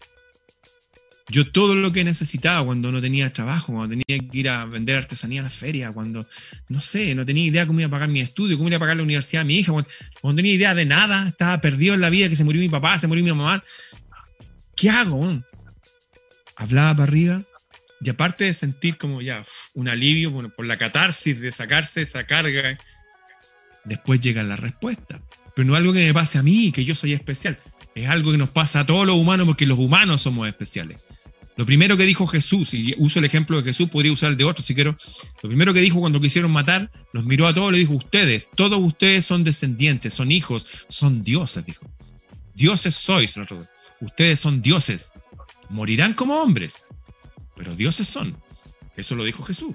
Yo 1.28 1.50
todo 1.50 1.74
lo 1.74 1.90
que 1.90 2.04
necesitaba 2.04 2.64
cuando 2.64 2.92
no 2.92 3.00
tenía 3.00 3.32
trabajo, 3.32 3.72
cuando 3.72 3.96
tenía 3.96 4.30
que 4.30 4.38
ir 4.38 4.48
a 4.48 4.64
vender 4.66 4.96
artesanía 4.96 5.40
a 5.40 5.44
la 5.44 5.50
feria, 5.50 5.90
cuando, 5.90 6.24
no 6.68 6.80
sé, 6.80 7.14
no 7.14 7.26
tenía 7.26 7.46
idea 7.46 7.66
cómo 7.66 7.80
iba 7.80 7.88
a 7.88 7.90
pagar 7.90 8.08
mi 8.08 8.20
estudio, 8.20 8.56
cómo 8.56 8.68
iba 8.68 8.76
a 8.76 8.80
pagar 8.80 8.98
la 8.98 9.02
universidad 9.02 9.42
a 9.42 9.44
mi 9.44 9.56
hija, 9.58 9.72
cuando, 9.72 9.90
cuando 10.20 10.36
tenía 10.36 10.54
idea 10.54 10.74
de 10.74 10.84
nada, 10.84 11.26
estaba 11.26 11.60
perdido 11.60 11.94
en 11.94 12.02
la 12.02 12.10
vida, 12.10 12.28
que 12.28 12.36
se 12.36 12.44
murió 12.44 12.60
mi 12.60 12.68
papá, 12.68 12.98
se 12.98 13.08
murió 13.08 13.24
mi 13.24 13.32
mamá. 13.32 13.62
¿qué 14.76 14.90
hago? 14.90 15.42
Hablaba 16.56 16.94
para 16.94 17.04
arriba 17.04 17.42
y 18.00 18.10
aparte 18.10 18.44
de 18.44 18.54
sentir 18.54 18.98
como 18.98 19.22
ya 19.22 19.44
un 19.74 19.88
alivio 19.88 20.30
bueno, 20.30 20.50
por 20.50 20.66
la 20.66 20.76
catarsis 20.76 21.40
de 21.40 21.52
sacarse 21.52 22.02
esa 22.02 22.24
carga, 22.24 22.78
después 23.84 24.20
llega 24.20 24.42
la 24.42 24.56
respuesta. 24.56 25.20
Pero 25.54 25.68
no 25.68 25.74
algo 25.74 25.92
que 25.92 26.06
me 26.06 26.14
pase 26.14 26.38
a 26.38 26.42
mí, 26.42 26.72
que 26.72 26.84
yo 26.84 26.94
soy 26.94 27.14
especial. 27.14 27.58
Es 27.94 28.08
algo 28.08 28.32
que 28.32 28.38
nos 28.38 28.50
pasa 28.50 28.80
a 28.80 28.86
todos 28.86 29.06
los 29.06 29.16
humanos 29.16 29.46
porque 29.46 29.66
los 29.66 29.78
humanos 29.78 30.22
somos 30.22 30.46
especiales. 30.46 31.04
Lo 31.56 31.64
primero 31.64 31.96
que 31.96 32.04
dijo 32.04 32.26
Jesús, 32.26 32.74
y 32.74 32.94
uso 32.98 33.18
el 33.18 33.24
ejemplo 33.24 33.56
de 33.56 33.62
Jesús, 33.62 33.88
podría 33.88 34.12
usar 34.12 34.30
el 34.30 34.36
de 34.36 34.44
otro 34.44 34.62
si 34.62 34.74
quiero. 34.74 34.98
Lo 35.42 35.48
primero 35.48 35.72
que 35.72 35.80
dijo 35.80 35.98
cuando 35.98 36.20
quisieron 36.20 36.52
matar, 36.52 36.90
los 37.14 37.24
miró 37.24 37.46
a 37.46 37.54
todos 37.54 37.72
le 37.72 37.78
dijo: 37.78 37.94
Ustedes, 37.94 38.50
todos 38.54 38.78
ustedes 38.78 39.24
son 39.24 39.42
descendientes, 39.42 40.12
son 40.12 40.30
hijos, 40.30 40.66
son 40.90 41.22
dioses, 41.22 41.64
dijo. 41.64 41.90
Dioses 42.54 42.94
sois, 42.94 43.38
nosotros. 43.38 43.68
Ustedes 44.02 44.38
son 44.38 44.60
dioses. 44.60 45.12
Morirán 45.70 46.12
como 46.12 46.34
hombres, 46.34 46.84
pero 47.56 47.74
dioses 47.74 48.06
son. 48.06 48.36
Eso 48.96 49.14
lo 49.14 49.24
dijo 49.24 49.42
Jesús. 49.42 49.74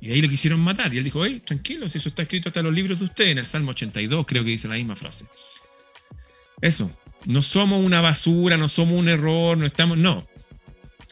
Y 0.00 0.08
de 0.08 0.14
ahí 0.14 0.22
lo 0.22 0.28
quisieron 0.28 0.60
matar. 0.60 0.92
Y 0.92 0.98
él 0.98 1.04
dijo, 1.04 1.24
hey, 1.24 1.40
tranquilos, 1.44 1.94
eso 1.96 2.08
está 2.08 2.22
escrito 2.22 2.48
hasta 2.48 2.62
los 2.62 2.74
libros 2.74 2.98
de 2.98 3.06
ustedes, 3.06 3.32
en 3.32 3.38
el 3.38 3.46
Salmo 3.46 3.70
82 3.70 4.26
creo 4.26 4.44
que 4.44 4.50
dice 4.50 4.68
la 4.68 4.74
misma 4.74 4.96
frase. 4.96 5.24
Eso, 6.60 6.90
no 7.24 7.42
somos 7.42 7.84
una 7.84 8.00
basura, 8.00 8.56
no 8.56 8.68
somos 8.68 8.98
un 8.98 9.08
error, 9.08 9.56
no 9.58 9.66
estamos, 9.66 9.98
no. 9.98 10.22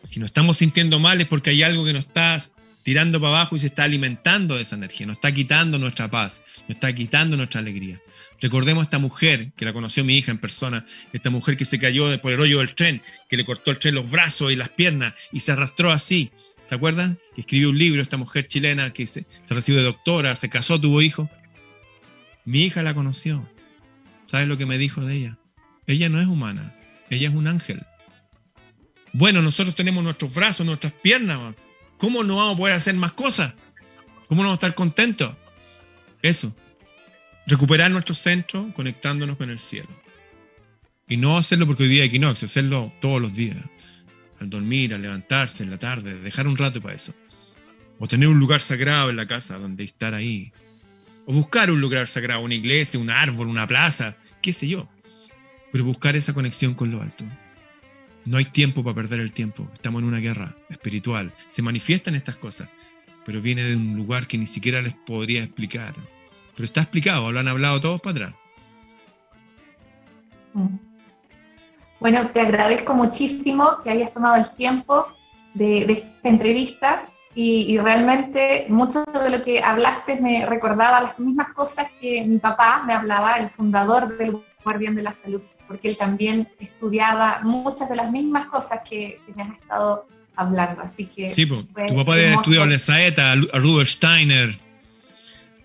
Si 0.06 0.20
nos 0.20 0.28
estamos 0.28 0.58
sintiendo 0.58 1.00
mal 1.00 1.20
es 1.20 1.26
porque 1.26 1.50
hay 1.50 1.62
algo 1.62 1.84
que 1.84 1.92
nos 1.92 2.04
está 2.04 2.42
tirando 2.82 3.20
para 3.20 3.30
abajo 3.36 3.56
y 3.56 3.58
se 3.58 3.66
está 3.68 3.84
alimentando 3.84 4.56
de 4.56 4.62
esa 4.62 4.76
energía, 4.76 5.06
nos 5.06 5.16
está 5.16 5.32
quitando 5.32 5.78
nuestra 5.78 6.10
paz, 6.10 6.42
nos 6.62 6.70
está 6.70 6.92
quitando 6.92 7.36
nuestra 7.36 7.60
alegría. 7.60 8.00
Recordemos 8.44 8.82
a 8.82 8.84
esta 8.84 8.98
mujer, 8.98 9.52
que 9.56 9.64
la 9.64 9.72
conoció 9.72 10.04
mi 10.04 10.18
hija 10.18 10.30
en 10.30 10.36
persona, 10.36 10.84
esta 11.14 11.30
mujer 11.30 11.56
que 11.56 11.64
se 11.64 11.78
cayó 11.78 12.20
por 12.20 12.30
el 12.30 12.40
hoyo 12.40 12.58
del 12.58 12.74
tren, 12.74 13.00
que 13.30 13.38
le 13.38 13.46
cortó 13.46 13.70
el 13.70 13.78
tren 13.78 13.94
los 13.94 14.10
brazos 14.10 14.52
y 14.52 14.56
las 14.56 14.68
piernas 14.68 15.14
y 15.32 15.40
se 15.40 15.52
arrastró 15.52 15.90
así. 15.90 16.30
¿Se 16.66 16.74
acuerdan? 16.74 17.18
Que 17.34 17.40
escribió 17.40 17.70
un 17.70 17.78
libro, 17.78 18.02
esta 18.02 18.18
mujer 18.18 18.46
chilena 18.46 18.92
que 18.92 19.06
se, 19.06 19.24
se 19.44 19.54
recibió 19.54 19.80
de 19.80 19.86
doctora, 19.86 20.34
se 20.34 20.50
casó, 20.50 20.78
tuvo 20.78 21.00
hijos. 21.00 21.30
Mi 22.44 22.64
hija 22.64 22.82
la 22.82 22.92
conoció. 22.92 23.48
¿Sabes 24.26 24.46
lo 24.46 24.58
que 24.58 24.66
me 24.66 24.76
dijo 24.76 25.00
de 25.00 25.14
ella? 25.14 25.38
Ella 25.86 26.10
no 26.10 26.20
es 26.20 26.26
humana, 26.26 26.76
ella 27.08 27.30
es 27.30 27.34
un 27.34 27.46
ángel. 27.46 27.82
Bueno, 29.14 29.40
nosotros 29.40 29.74
tenemos 29.74 30.04
nuestros 30.04 30.34
brazos, 30.34 30.66
nuestras 30.66 30.92
piernas. 30.92 31.54
¿Cómo 31.96 32.22
no 32.22 32.36
vamos 32.36 32.56
a 32.56 32.58
poder 32.58 32.76
hacer 32.76 32.94
más 32.94 33.14
cosas? 33.14 33.54
¿Cómo 34.28 34.42
no 34.42 34.50
vamos 34.50 34.62
a 34.62 34.66
estar 34.66 34.74
contentos? 34.74 35.34
Eso. 36.20 36.54
Recuperar 37.46 37.90
nuestro 37.90 38.14
centro 38.14 38.72
conectándonos 38.74 39.36
con 39.36 39.50
el 39.50 39.58
cielo. 39.58 39.90
Y 41.06 41.18
no 41.18 41.36
hacerlo 41.36 41.66
porque 41.66 41.82
hoy 41.82 41.90
día 41.90 42.02
hay 42.02 42.08
equinoccio, 42.08 42.46
hacerlo 42.46 42.92
todos 43.00 43.20
los 43.20 43.34
días. 43.34 43.58
Al 44.40 44.48
dormir, 44.48 44.94
al 44.94 45.02
levantarse 45.02 45.62
en 45.62 45.70
la 45.70 45.78
tarde, 45.78 46.18
dejar 46.20 46.46
un 46.46 46.56
rato 46.56 46.80
para 46.80 46.94
eso. 46.94 47.14
O 47.98 48.08
tener 48.08 48.28
un 48.28 48.38
lugar 48.38 48.60
sagrado 48.60 49.10
en 49.10 49.16
la 49.16 49.26
casa 49.26 49.58
donde 49.58 49.84
estar 49.84 50.14
ahí. 50.14 50.52
O 51.26 51.34
buscar 51.34 51.70
un 51.70 51.80
lugar 51.80 52.06
sagrado, 52.06 52.40
una 52.40 52.54
iglesia, 52.54 52.98
un 52.98 53.10
árbol, 53.10 53.48
una 53.48 53.66
plaza, 53.66 54.16
qué 54.40 54.52
sé 54.54 54.66
yo. 54.66 54.88
Pero 55.70 55.84
buscar 55.84 56.16
esa 56.16 56.32
conexión 56.32 56.74
con 56.74 56.90
lo 56.90 57.02
alto. 57.02 57.24
No 58.24 58.38
hay 58.38 58.46
tiempo 58.46 58.82
para 58.82 58.94
perder 58.94 59.20
el 59.20 59.32
tiempo. 59.32 59.70
Estamos 59.74 60.00
en 60.00 60.08
una 60.08 60.18
guerra 60.18 60.56
espiritual. 60.70 61.34
Se 61.50 61.60
manifiestan 61.60 62.14
estas 62.14 62.36
cosas, 62.36 62.70
pero 63.26 63.42
viene 63.42 63.64
de 63.64 63.76
un 63.76 63.96
lugar 63.96 64.26
que 64.26 64.38
ni 64.38 64.46
siquiera 64.46 64.80
les 64.80 64.94
podría 64.94 65.42
explicar. 65.42 65.94
Pero 66.54 66.64
está 66.64 66.82
explicado, 66.82 67.32
lo 67.32 67.40
han 67.40 67.48
hablado 67.48 67.80
todos 67.80 68.00
para 68.00 68.12
atrás. 68.12 68.34
Mm. 70.52 70.76
Bueno, 72.00 72.28
te 72.28 72.40
agradezco 72.40 72.94
muchísimo 72.94 73.78
que 73.82 73.90
hayas 73.90 74.12
tomado 74.12 74.36
el 74.36 74.48
tiempo 74.50 75.08
de, 75.54 75.84
esta 75.90 76.28
entrevista 76.28 77.08
y, 77.34 77.72
y, 77.72 77.78
realmente 77.78 78.66
mucho 78.68 79.04
de 79.04 79.30
lo 79.30 79.42
que 79.42 79.62
hablaste 79.62 80.20
me 80.20 80.46
recordaba 80.46 81.00
las 81.00 81.18
mismas 81.18 81.48
cosas 81.54 81.88
que 82.00 82.24
mi 82.26 82.38
papá 82.38 82.82
me 82.86 82.92
hablaba, 82.92 83.38
el 83.38 83.50
fundador 83.50 84.16
del 84.18 84.38
Guardián 84.62 84.94
de 84.94 85.02
la 85.02 85.14
Salud 85.14 85.42
porque 85.66 85.88
él 85.88 85.96
también 85.96 86.48
estudiaba 86.60 87.40
muchas 87.42 87.88
de 87.88 87.96
las 87.96 88.10
mismas 88.10 88.46
cosas 88.46 88.80
que, 88.88 89.20
me 89.34 89.42
has 89.42 89.58
estado 89.58 90.06
hablando. 90.36 90.82
Así 90.82 91.06
que. 91.06 91.30
Sí, 91.30 91.46
tu 91.46 91.64
papá 91.96 92.14
había 92.14 92.34
estudiado 92.34 92.72
a 92.72 92.78
Saeta, 92.78 93.32
a 93.32 93.36
Rudolf 93.36 93.88
Steiner. 93.88 94.56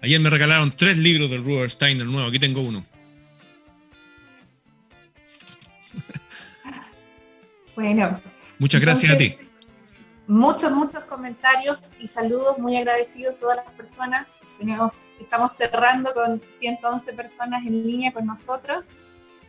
Ayer 0.02 0.20
me 0.20 0.30
regalaron 0.30 0.74
tres 0.76 0.98
libros 0.98 1.30
del 1.30 1.44
Rudolf 1.44 1.74
Steiner 1.74 2.06
nuevo, 2.06 2.30
aquí 2.30 2.40
tengo 2.40 2.62
uno. 2.62 2.86
bueno. 7.76 8.22
Muchas 8.60 8.80
gracias 8.80 9.14
a 9.14 9.18
ti. 9.18 9.36
Muchos, 10.28 10.72
muchos 10.72 11.04
comentarios 11.06 11.94
y 12.00 12.08
saludos, 12.08 12.60
muy 12.60 12.78
agradecidos 12.78 13.36
a 13.36 13.40
todas 13.40 13.58
las 13.58 13.72
personas. 13.74 14.40
Tenemos, 14.58 15.12
estamos 15.20 15.56
cerrando 15.56 16.14
con 16.14 16.42
111 16.50 17.14
personas 17.14 17.66
en 17.66 17.86
línea 17.86 18.14
con 18.14 18.26
nosotros. 18.26 18.90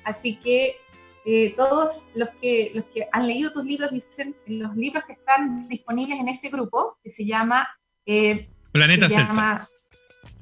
Así 0.05 0.37
que 0.37 0.77
eh, 1.27 1.55
todos 1.55 2.09
los 2.15 2.31
que, 2.41 2.73
los 2.75 2.85
que 2.87 3.07
han 3.13 3.27
leído 3.27 3.53
tus 3.53 3.65
libros 3.65 3.91
dicen 3.93 4.35
los 4.47 4.75
libros 4.75 5.05
que 5.07 5.13
están 5.13 5.69
disponibles 5.69 6.19
en 6.19 6.29
ese 6.29 6.49
grupo, 6.49 6.97
que 7.05 7.11
se 7.11 7.25
llama... 7.25 7.69
Eh, 8.07 8.49
Planeta 8.73 9.11
Celta. 9.11 9.69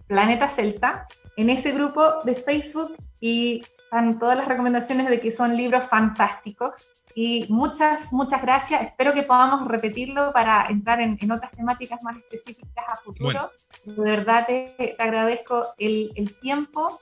Planeta 0.08 0.48
Celta. 0.48 1.06
En 1.36 1.50
ese 1.50 1.70
grupo 1.70 2.20
de 2.24 2.34
Facebook 2.34 2.96
y 3.20 3.62
están 3.78 4.18
todas 4.18 4.36
las 4.36 4.48
recomendaciones 4.48 5.08
de 5.08 5.20
que 5.20 5.30
son 5.30 5.56
libros 5.56 5.84
fantásticos. 5.84 6.90
Y 7.14 7.46
muchas, 7.48 8.12
muchas 8.12 8.42
gracias. 8.42 8.82
Espero 8.82 9.14
que 9.14 9.22
podamos 9.22 9.66
repetirlo 9.68 10.32
para 10.32 10.66
entrar 10.68 11.00
en, 11.00 11.30
otras 11.30 11.52
temáticas 11.52 12.02
más 12.02 12.16
específicas 12.16 12.84
a 12.88 12.96
futuro. 12.96 13.52
De 13.84 14.10
verdad 14.10 14.46
te, 14.46 14.96
agradezco 14.98 15.66
el, 15.78 16.36
tiempo 16.40 17.00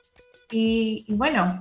y, 0.51 1.05
y 1.09 1.15
bueno, 1.15 1.59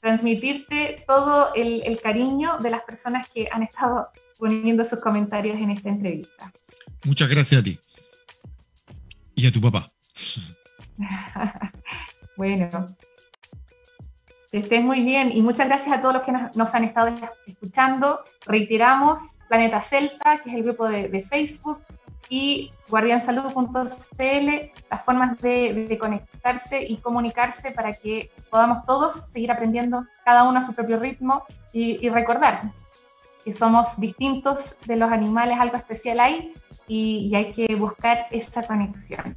transmitirte 0.00 1.04
todo 1.06 1.52
el, 1.54 1.98
cariño 2.00 2.58
de 2.58 2.70
las 2.70 2.82
personas 2.82 3.28
que 3.28 3.48
han 3.50 3.62
estado 3.62 4.08
poniendo 4.38 4.84
sus 4.84 5.00
comentarios 5.00 5.58
en 5.58 5.70
esta 5.70 5.88
entrevista. 5.88 6.52
Muchas 7.04 7.28
gracias 7.28 7.60
a 7.60 7.64
ti. 7.64 7.78
Y 9.34 9.46
a 9.46 9.52
tu 9.52 9.60
papá. 9.60 9.88
bueno, 12.36 12.68
que 14.50 14.80
muy 14.80 15.02
bien 15.02 15.30
y 15.32 15.42
muchas 15.42 15.66
gracias 15.66 15.96
a 15.96 16.00
todos 16.00 16.14
los 16.14 16.24
que 16.24 16.32
nos, 16.32 16.74
han 16.74 16.84
estado 16.84 17.10
escuchando. 17.46 18.20
Reiteramos, 18.46 19.38
Planeta 19.48 19.80
Celta, 19.80 20.38
que 20.42 20.50
es 20.50 20.56
el 20.56 20.62
grupo 20.62 20.88
de 20.88 21.20
Facebook, 21.22 21.82
y 22.28 22.70
guardiansalud.cl, 22.88 24.72
las 24.90 25.04
formas 25.04 25.38
de, 25.38 25.96
conectarse 26.00 26.82
y 26.82 26.98
comunicarse 26.98 27.70
para 27.72 27.92
que 27.92 28.30
podamos 28.50 28.84
todos 28.84 29.14
seguir 29.14 29.50
aprendiendo 29.50 30.06
cada 30.24 30.44
uno 30.44 30.58
a 30.58 30.62
su 30.62 30.72
propio 30.74 30.98
ritmo 30.98 31.44
y, 31.72 32.08
recordar 32.08 32.62
que 33.44 33.52
somos 33.52 33.98
distintos 34.00 34.76
de 34.86 34.96
los 34.96 35.10
animales, 35.12 35.58
algo 35.60 35.76
especial 35.76 36.18
hay 36.18 36.52
y 36.88 37.32
hay 37.34 37.52
que 37.52 37.74
buscar 37.76 38.26
esa 38.30 38.66
conexión. 38.66 39.36